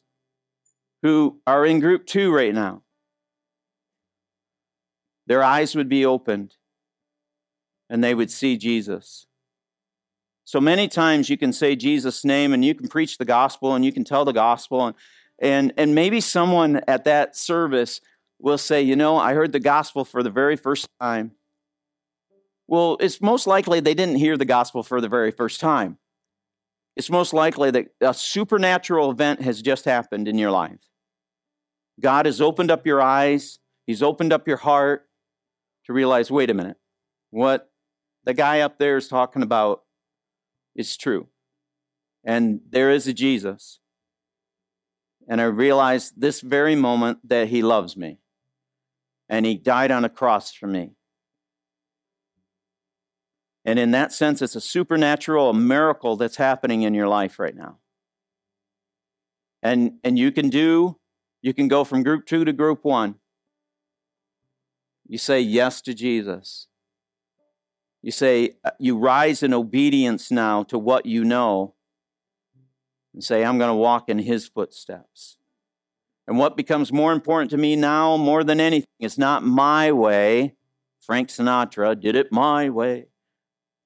who 1.02 1.40
are 1.46 1.66
in 1.66 1.80
group 1.80 2.06
two 2.06 2.34
right 2.34 2.54
now. 2.54 2.84
Their 5.26 5.44
eyes 5.44 5.76
would 5.76 5.90
be 5.90 6.06
opened 6.06 6.56
and 7.90 8.04
they 8.04 8.14
would 8.14 8.32
see 8.32 8.58
Jesus. 8.58 9.26
So 10.46 10.62
many 10.62 10.88
times 10.88 11.30
you 11.30 11.38
can 11.38 11.52
say 11.52 11.76
Jesus' 11.76 12.24
name 12.24 12.54
and 12.54 12.64
you 12.64 12.74
can 12.74 12.88
preach 12.88 13.18
the 13.18 13.26
gospel 13.26 13.76
and 13.76 13.84
you 13.84 13.92
can 13.92 14.04
tell 14.04 14.26
the 14.26 14.34
gospel 14.34 14.86
and 14.86 14.96
and, 15.40 15.74
and 15.78 15.94
maybe 15.94 16.20
someone 16.20 16.82
at 16.88 17.04
that 17.04 17.36
service 17.36 18.02
will 18.40 18.58
say, 18.58 18.82
You 18.82 18.96
know, 18.96 19.18
I 19.18 19.34
heard 19.34 19.52
the 19.52 19.60
gospel 19.60 20.06
for 20.06 20.24
the 20.24 20.30
very 20.30 20.56
first 20.56 20.88
time. 21.00 21.32
Well, 22.68 22.98
it's 23.00 23.22
most 23.22 23.48
likely 23.48 23.80
they 23.80 23.94
didn't 23.94 24.18
hear 24.18 24.36
the 24.38 24.46
gospel 24.46 24.84
for 24.84 25.00
the 25.00 25.08
very 25.08 25.32
first 25.32 25.60
time. 25.60 25.98
It's 26.96 27.10
most 27.10 27.34
likely 27.34 27.72
that 27.72 27.88
a 28.02 28.14
supernatural 28.14 29.12
event 29.12 29.42
has 29.42 29.62
just 29.62 29.86
happened 29.86 30.28
in 30.28 30.38
your 30.38 30.52
life. 30.52 30.80
God 32.00 32.26
has 32.26 32.42
opened 32.42 32.72
up 32.72 32.86
your 32.86 33.02
eyes, 33.02 33.60
He's 33.86 34.04
opened 34.04 34.34
up 34.34 34.48
your 34.48 34.58
heart 34.58 35.08
to 35.86 35.94
realize 35.94 36.30
wait 36.30 36.50
a 36.50 36.54
minute, 36.54 36.78
what 37.30 37.72
the 38.28 38.34
guy 38.34 38.60
up 38.60 38.78
there 38.78 38.98
is 38.98 39.08
talking 39.08 39.42
about 39.42 39.84
is 40.76 40.98
true. 40.98 41.28
And 42.24 42.60
there 42.70 42.92
is 42.92 43.08
a 43.08 43.14
Jesus 43.14 43.80
and 45.28 45.42
I 45.42 45.46
realized 45.46 46.14
this 46.18 46.42
very 46.42 46.76
moment 46.76 47.20
that 47.28 47.50
He 47.50 47.62
loves 47.62 47.98
me. 47.98 48.20
And 49.28 49.46
He 49.46 49.56
died 49.56 49.92
on 49.92 50.06
a 50.06 50.10
cross 50.10 50.54
for 50.54 50.68
me. 50.68 50.92
And 53.66 53.78
in 53.78 53.92
that 53.92 54.14
sense, 54.14 54.42
it's 54.42 54.56
a 54.56 54.62
supernatural, 54.62 55.50
a 55.50 55.54
miracle 55.54 56.16
that's 56.16 56.38
happening 56.38 56.84
in 56.84 56.94
your 56.94 57.10
life 57.10 57.38
right 57.38 57.56
now. 57.56 57.80
And 59.62 60.00
and 60.04 60.18
you 60.18 60.32
can 60.32 60.50
do 60.50 60.98
you 61.42 61.54
can 61.54 61.68
go 61.68 61.84
from 61.84 62.04
group 62.04 62.26
2 62.26 62.46
to 62.46 62.54
group 62.54 62.84
1. 62.84 63.16
You 65.08 65.18
say 65.18 65.42
yes 65.42 65.82
to 65.82 65.94
Jesus. 65.94 66.68
You 68.08 68.12
say 68.12 68.56
uh, 68.64 68.72
you 68.80 68.98
rise 68.98 69.44
in 69.44 69.54
obedience 69.54 70.32
now 70.32 70.64
to 70.70 70.80
what 70.80 71.06
you 71.06 71.26
know 71.26 71.74
and 73.14 73.22
say 73.22 73.44
I'm 73.44 73.58
going 73.58 73.68
to 73.68 73.76
walk 73.76 74.08
in 74.08 74.20
his 74.20 74.48
footsteps. 74.48 75.36
And 76.26 76.38
what 76.38 76.56
becomes 76.56 76.94
more 76.94 77.12
important 77.12 77.52
to 77.52 77.58
me 77.58 77.76
now 77.76 78.16
more 78.16 78.46
than 78.46 78.62
anything 78.62 78.88
is 79.02 79.18
not 79.18 79.44
my 79.44 79.92
way. 79.92 80.56
Frank 81.02 81.28
Sinatra 81.28 82.00
did 82.00 82.16
it 82.16 82.32
my 82.32 82.70
way. 82.70 83.08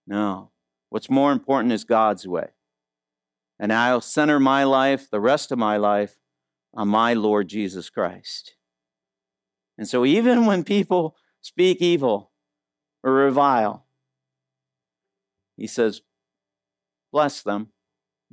No. 0.06 0.52
What's 0.90 1.10
more 1.10 1.32
important 1.32 1.74
is 1.74 1.84
God's 1.84 2.28
way. 2.28 2.50
And 3.60 3.74
I'll 3.74 4.02
center 4.02 4.40
my 4.40 4.66
life, 4.66 5.10
the 5.10 5.20
rest 5.20 5.52
of 5.52 5.58
my 5.58 5.78
life, 5.78 6.18
on 6.76 6.90
my 6.90 7.16
Lord 7.16 7.48
Jesus 7.48 7.90
Christ. 7.90 8.54
And 9.80 9.88
so 9.88 10.06
even 10.06 10.46
when 10.46 10.64
people 10.64 11.16
speak 11.42 11.82
evil 11.82 12.30
or 13.04 13.14
revile, 13.14 13.88
he 15.58 15.68
says, 15.68 16.02
bless 17.12 17.42
them. 17.42 17.70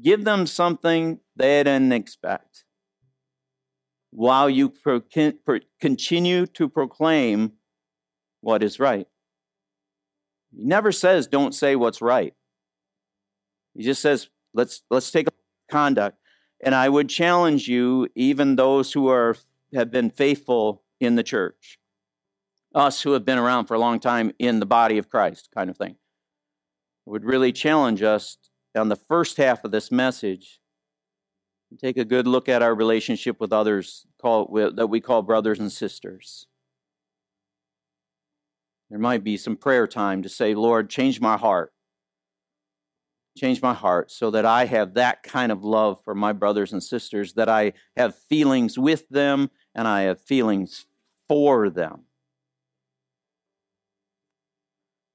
Give 0.01 0.25
them 0.25 0.47
something 0.47 1.21
they 1.37 1.63
didn't 1.63 1.93
expect 1.93 2.65
while 4.11 4.49
you 4.49 4.71
pro- 4.71 5.01
pro- 5.01 5.61
continue 5.81 6.47
to 6.47 6.69
proclaim 6.69 7.53
what 8.41 8.63
is 8.63 8.81
right. 8.81 9.07
He 10.57 10.65
never 10.65 10.93
says, 10.93 11.27
don't 11.27 11.55
say 11.55 11.77
what's 11.77 12.01
right. 12.01 12.35
He 13.75 13.83
just 13.83 14.01
says, 14.01 14.29
let's, 14.55 14.83
let's 14.91 15.11
take 15.11 15.29
a 15.29 15.33
conduct. 15.71 16.19
And 16.61 16.75
I 16.75 16.89
would 16.89 17.09
challenge 17.09 17.69
you, 17.69 18.09
even 18.15 18.57
those 18.57 18.93
who 18.93 19.09
are, 19.09 19.37
have 19.75 19.91
been 19.91 20.11
faithful 20.11 20.83
in 21.01 21.15
the 21.15 21.23
church, 21.23 21.79
us 22.75 23.03
who 23.03 23.13
have 23.13 23.25
been 23.25 23.39
around 23.39 23.67
for 23.67 23.75
a 23.75 23.79
long 23.79 24.01
time 24.01 24.33
in 24.39 24.59
the 24.59 24.67
body 24.67 24.99
of 24.99 25.09
Christ, 25.09 25.51
kind 25.55 25.71
of 25.71 25.77
thing, 25.77 25.97
would 27.09 27.25
really 27.25 27.53
challenge 27.53 28.03
us 28.03 28.37
on 28.77 28.89
the 28.89 28.97
first 28.97 29.37
half 29.37 29.65
of 29.65 29.71
this 29.71 29.91
message 29.91 30.61
take 31.77 31.99
a 31.99 32.05
good 32.05 32.27
look 32.27 32.49
at 32.49 32.63
our 32.63 32.75
relationship 32.75 33.41
with 33.41 33.53
others 33.53 34.07
call, 34.21 34.47
that 34.75 34.87
we 34.87 35.01
call 35.01 35.23
brothers 35.23 35.59
and 35.59 35.71
sisters. 35.71 36.47
There 38.89 38.99
might 38.99 39.23
be 39.23 39.37
some 39.37 39.57
prayer 39.57 39.87
time 39.87 40.23
to 40.23 40.29
say, 40.31 40.55
Lord, 40.55 40.89
change 40.89 41.21
my 41.21 41.37
heart. 41.37 41.73
Change 43.37 43.61
my 43.61 43.75
heart 43.75 44.11
so 44.11 44.31
that 44.31 44.47
I 44.47 44.65
have 44.65 44.95
that 44.95 45.23
kind 45.23 45.53
of 45.53 45.63
love 45.63 46.03
for 46.05 46.15
my 46.15 46.33
brothers 46.33 46.73
and 46.73 46.83
sisters, 46.83 47.35
that 47.35 47.49
I 47.49 47.75
have 47.97 48.17
feelings 48.17 48.79
with 48.79 49.09
them 49.11 49.51
and 49.75 49.87
I 49.87 50.03
have 50.03 50.21
feelings 50.21 50.87
for 51.29 51.69
them. 51.69 52.08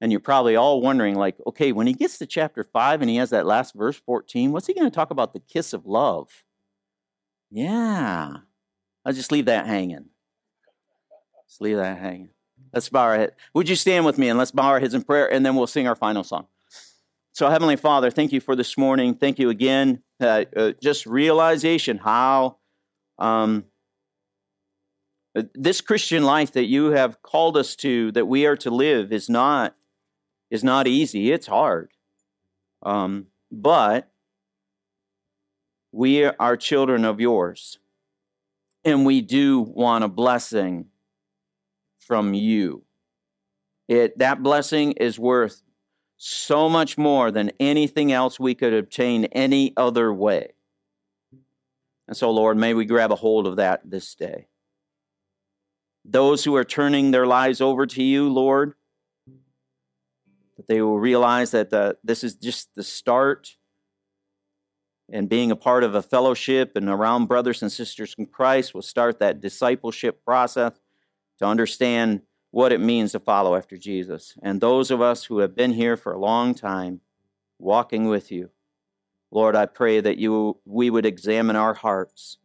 And 0.03 0.11
you're 0.11 0.19
probably 0.19 0.57
all 0.57 0.81
wondering, 0.81 1.15
like, 1.15 1.37
okay, 1.47 1.71
when 1.71 1.87
he 1.87 1.93
gets 1.93 2.17
to 2.17 2.25
chapter 2.25 2.65
5 2.65 3.01
and 3.01 3.09
he 3.09 3.15
has 3.15 3.29
that 3.29 3.45
last 3.45 3.73
verse 3.73 3.95
14, 4.05 4.51
what's 4.51 4.67
he 4.67 4.73
going 4.73 4.85
to 4.85 4.93
talk 4.93 5.11
about 5.11 5.31
the 5.31 5.39
kiss 5.39 5.71
of 5.71 5.85
love? 5.85 6.43
Yeah. 7.49 8.33
I'll 9.05 9.13
just 9.13 9.31
leave 9.31 9.45
that 9.45 9.65
hanging. 9.65 10.09
Just 11.47 11.61
leave 11.61 11.77
that 11.77 11.99
hanging. 11.99 12.31
Let's 12.73 12.89
bow 12.89 13.03
our 13.03 13.15
head. 13.15 13.31
Would 13.53 13.69
you 13.69 13.77
stand 13.77 14.05
with 14.05 14.17
me 14.17 14.27
and 14.27 14.37
let's 14.37 14.51
bow 14.51 14.63
our 14.63 14.81
heads 14.81 14.93
in 14.93 15.03
prayer 15.03 15.31
and 15.31 15.45
then 15.45 15.55
we'll 15.55 15.67
sing 15.67 15.87
our 15.87 15.95
final 15.95 16.25
song. 16.25 16.47
So, 17.31 17.49
Heavenly 17.49 17.77
Father, 17.77 18.11
thank 18.11 18.33
you 18.33 18.41
for 18.41 18.57
this 18.57 18.77
morning. 18.77 19.15
Thank 19.15 19.39
you 19.39 19.49
again. 19.49 20.03
Uh, 20.19 20.43
uh, 20.53 20.71
just 20.81 21.05
realization 21.05 21.99
how 21.99 22.57
um, 23.19 23.63
this 25.33 25.79
Christian 25.79 26.23
life 26.23 26.51
that 26.51 26.65
you 26.65 26.91
have 26.91 27.21
called 27.21 27.55
us 27.55 27.77
to, 27.77 28.11
that 28.11 28.25
we 28.25 28.45
are 28.45 28.57
to 28.57 28.69
live, 28.69 29.13
is 29.13 29.29
not 29.29 29.77
is 30.53 30.63
not 30.63 30.85
easy. 30.85 31.31
It's 31.31 31.47
hard. 31.47 31.89
Um, 32.83 33.25
but 33.51 34.11
we 35.91 36.25
are 36.25 36.55
children 36.55 37.05
of 37.05 37.19
yours. 37.19 37.79
And 38.85 39.03
we 39.03 39.21
do 39.21 39.61
want 39.61 40.03
a 40.03 40.07
blessing 40.07 40.89
from 41.97 42.35
you. 42.35 42.83
It, 43.87 44.19
that 44.19 44.43
blessing 44.43 44.91
is 44.91 45.17
worth 45.17 45.63
so 46.17 46.69
much 46.69 46.99
more 46.99 47.31
than 47.31 47.51
anything 47.59 48.11
else 48.11 48.39
we 48.39 48.53
could 48.53 48.75
obtain 48.75 49.25
any 49.25 49.73
other 49.75 50.13
way. 50.13 50.51
And 52.07 52.15
so, 52.15 52.29
Lord, 52.29 52.57
may 52.57 52.75
we 52.75 52.85
grab 52.85 53.11
a 53.11 53.15
hold 53.15 53.47
of 53.47 53.55
that 53.55 53.81
this 53.89 54.13
day. 54.13 54.45
Those 56.05 56.43
who 56.43 56.55
are 56.55 56.63
turning 56.63 57.09
their 57.09 57.25
lives 57.25 57.59
over 57.59 57.87
to 57.87 58.03
you, 58.03 58.29
Lord, 58.31 58.75
that 60.57 60.67
they 60.67 60.81
will 60.81 60.99
realize 60.99 61.51
that 61.51 61.97
this 62.03 62.23
is 62.23 62.35
just 62.35 62.73
the 62.75 62.83
start 62.83 63.55
and 65.11 65.29
being 65.29 65.51
a 65.51 65.55
part 65.55 65.83
of 65.83 65.95
a 65.95 66.01
fellowship 66.01 66.75
and 66.75 66.89
around 66.89 67.27
brothers 67.27 67.61
and 67.61 67.71
sisters 67.71 68.15
in 68.17 68.25
Christ 68.25 68.73
will 68.73 68.81
start 68.81 69.19
that 69.19 69.41
discipleship 69.41 70.23
process 70.23 70.79
to 71.39 71.45
understand 71.45 72.21
what 72.51 72.71
it 72.71 72.79
means 72.79 73.11
to 73.11 73.19
follow 73.19 73.55
after 73.55 73.77
Jesus. 73.77 74.35
And 74.41 74.61
those 74.61 74.91
of 74.91 75.01
us 75.01 75.25
who 75.25 75.39
have 75.39 75.55
been 75.55 75.73
here 75.73 75.97
for 75.97 76.13
a 76.13 76.19
long 76.19 76.53
time, 76.53 77.01
walking 77.59 78.07
with 78.07 78.31
you, 78.31 78.51
Lord, 79.31 79.55
I 79.55 79.65
pray 79.65 79.99
that 79.99 80.17
you 80.17 80.57
we 80.63 80.89
would 80.89 81.05
examine 81.05 81.55
our 81.55 81.73
hearts, 81.73 82.37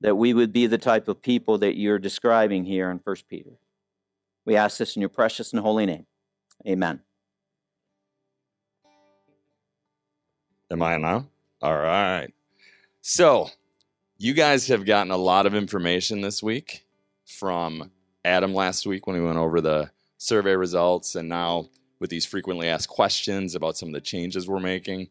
that 0.00 0.16
we 0.16 0.32
would 0.32 0.52
be 0.52 0.66
the 0.66 0.78
type 0.78 1.08
of 1.08 1.20
people 1.20 1.58
that 1.58 1.76
you're 1.76 1.98
describing 1.98 2.64
here 2.64 2.90
in 2.90 3.00
1 3.02 3.16
Peter. 3.28 3.58
We 4.46 4.56
ask 4.56 4.78
this 4.78 4.96
in 4.96 5.00
your 5.00 5.08
precious 5.08 5.52
and 5.52 5.60
holy 5.60 5.86
name. 5.86 6.06
Amen. 6.66 7.00
Am 10.72 10.80
I 10.80 10.96
now? 10.96 11.26
All 11.60 11.76
right. 11.76 12.32
So, 13.02 13.50
you 14.16 14.32
guys 14.32 14.68
have 14.68 14.86
gotten 14.86 15.10
a 15.10 15.18
lot 15.18 15.44
of 15.44 15.54
information 15.54 16.22
this 16.22 16.42
week 16.42 16.86
from 17.26 17.90
Adam 18.24 18.54
last 18.54 18.86
week 18.86 19.06
when 19.06 19.14
we 19.14 19.22
went 19.22 19.36
over 19.36 19.60
the 19.60 19.90
survey 20.16 20.56
results, 20.56 21.14
and 21.14 21.28
now 21.28 21.68
with 22.00 22.08
these 22.08 22.24
frequently 22.24 22.68
asked 22.68 22.88
questions 22.88 23.54
about 23.54 23.76
some 23.76 23.90
of 23.90 23.92
the 23.92 24.00
changes 24.00 24.48
we're 24.48 24.60
making. 24.60 25.08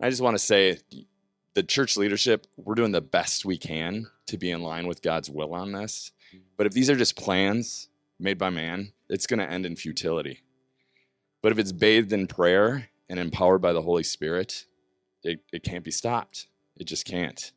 I 0.00 0.10
just 0.10 0.22
want 0.22 0.38
to 0.38 0.44
say 0.44 0.78
the 1.54 1.64
church 1.64 1.96
leadership, 1.96 2.46
we're 2.56 2.76
doing 2.76 2.92
the 2.92 3.00
best 3.00 3.44
we 3.44 3.58
can 3.58 4.06
to 4.26 4.38
be 4.38 4.52
in 4.52 4.62
line 4.62 4.86
with 4.86 5.02
God's 5.02 5.28
will 5.28 5.54
on 5.54 5.72
this. 5.72 6.12
But 6.56 6.68
if 6.68 6.72
these 6.72 6.88
are 6.88 6.96
just 6.96 7.16
plans 7.16 7.88
made 8.20 8.38
by 8.38 8.50
man, 8.50 8.92
it's 9.08 9.26
going 9.26 9.40
to 9.40 9.50
end 9.50 9.66
in 9.66 9.74
futility. 9.74 10.44
But 11.42 11.50
if 11.50 11.58
it's 11.58 11.72
bathed 11.72 12.12
in 12.12 12.28
prayer 12.28 12.90
and 13.08 13.18
empowered 13.18 13.60
by 13.60 13.72
the 13.72 13.82
Holy 13.82 14.04
Spirit, 14.04 14.66
it, 15.24 15.40
it 15.52 15.62
can't 15.62 15.84
be 15.84 15.90
stopped. 15.90 16.48
It 16.76 16.84
just 16.84 17.06
can't. 17.06 17.52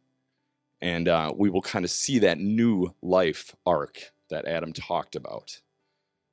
And 0.82 1.08
uh, 1.08 1.34
we 1.36 1.50
will 1.50 1.62
kind 1.62 1.86
of 1.86 1.92
see 1.92 2.20
that 2.20 2.40
new 2.40 2.94
life 3.02 3.56
arc 3.66 4.12
that 4.30 4.46
Adam 4.46 4.74
talked 4.74 5.16
about. 5.16 5.60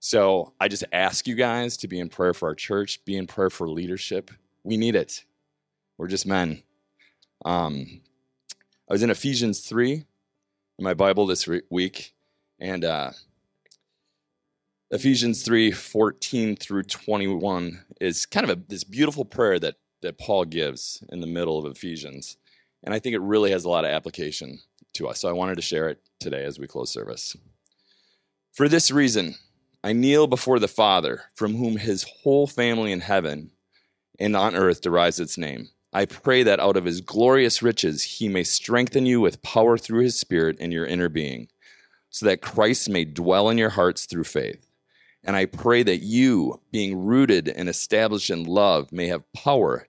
So 0.01 0.53
I 0.61 0.69
just 0.69 0.85
ask 0.93 1.27
you 1.27 1.35
guys 1.35 1.79
to 1.79 1.89
be 1.89 1.99
in 1.99 2.11
prayer 2.11 2.35
for 2.35 2.49
our 2.49 2.55
church, 2.55 3.05
be 3.05 3.17
in 3.17 3.27
prayer 3.27 3.49
for 3.49 3.69
leadership. 3.69 4.31
We 4.63 4.77
need 4.77 4.97
it. 4.97 5.25
We're 5.97 6.09
just 6.09 6.27
men. 6.27 6.63
Um, 7.45 8.03
I 8.89 8.93
was 8.93 9.03
in 9.03 9.11
Ephesians 9.11 9.61
3 9.61 9.93
in 9.93 10.85
my 10.85 10.93
Bible 10.93 11.27
this 11.27 11.49
re- 11.49 11.63
week, 11.71 12.15
and 12.59 12.85
uh, 12.85 13.13
Ephesians 14.91 15.43
3 15.43 15.71
14 15.71 16.57
through 16.57 16.83
21 16.83 17.85
is 18.01 18.27
kind 18.27 18.49
of 18.49 18.59
a, 18.59 18.63
this 18.69 18.85
beautiful 18.85 19.25
prayer 19.25 19.59
that 19.59 19.77
that 20.05 20.19
Paul 20.19 20.45
gives 20.45 21.03
in 21.11 21.21
the 21.21 21.27
middle 21.27 21.59
of 21.59 21.65
Ephesians. 21.65 22.37
And 22.83 22.95
I 22.95 22.99
think 22.99 23.15
it 23.15 23.21
really 23.21 23.51
has 23.51 23.65
a 23.65 23.69
lot 23.69 23.85
of 23.85 23.91
application 23.91 24.61
to 24.95 25.09
us. 25.09 25.21
So 25.21 25.29
I 25.29 25.33
wanted 25.33 25.57
to 25.57 25.63
share 25.63 25.89
it 25.89 26.01
today 26.21 26.45
as 26.45 26.59
we 26.59 26.67
close 26.67 26.93
service. 26.93 27.37
For 28.53 28.69
this 28.69 28.91
reason, 28.91 29.35
I 29.83 29.93
kneel 29.93 30.27
before 30.27 30.59
the 30.59 30.69
Father, 30.69 31.25
from 31.35 31.57
whom 31.57 31.79
his 31.79 32.07
whole 32.23 32.47
family 32.47 32.93
in 32.93 33.01
heaven 33.01 33.51
and 34.21 34.37
on 34.37 34.55
earth 34.55 34.81
derives 34.81 35.19
its 35.19 35.37
name. 35.37 35.71
I 35.93 36.07
pray 36.07 36.43
that 36.43 36.61
out 36.61 36.77
of 36.77 36.85
his 36.85 37.01
glorious 37.01 37.63
riches 37.63 38.03
he 38.03 38.29
may 38.29 38.45
strengthen 38.45 39.07
you 39.07 39.21
with 39.21 39.43
power 39.43 39.77
through 39.79 40.03
his 40.03 40.19
Spirit 40.19 40.59
in 40.59 40.73
your 40.73 40.87
inner 40.87 41.09
being, 41.09 41.49
so 42.11 42.27
that 42.27 42.43
Christ 42.43 42.89
may 42.89 43.05
dwell 43.05 43.49
in 43.49 43.59
your 43.59 43.71
hearts 43.71 44.07
through 44.07 44.25
faith 44.25 44.65
and 45.25 45.37
I 45.37 45.47
pray 45.47 45.83
that 45.83 46.03
you, 46.03 46.61
being 46.71 46.99
rooted 46.99 47.49
and 47.49 47.69
established 47.69 48.29
in 48.29 48.45
love, 48.45 48.93
may 48.93 49.07
have 49.07 49.33
power, 49.33 49.89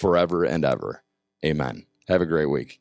forever 0.00 0.44
and 0.44 0.64
ever. 0.64 1.02
Amen. 1.44 1.84
Have 2.08 2.22
a 2.22 2.26
great 2.26 2.46
week. 2.46 2.79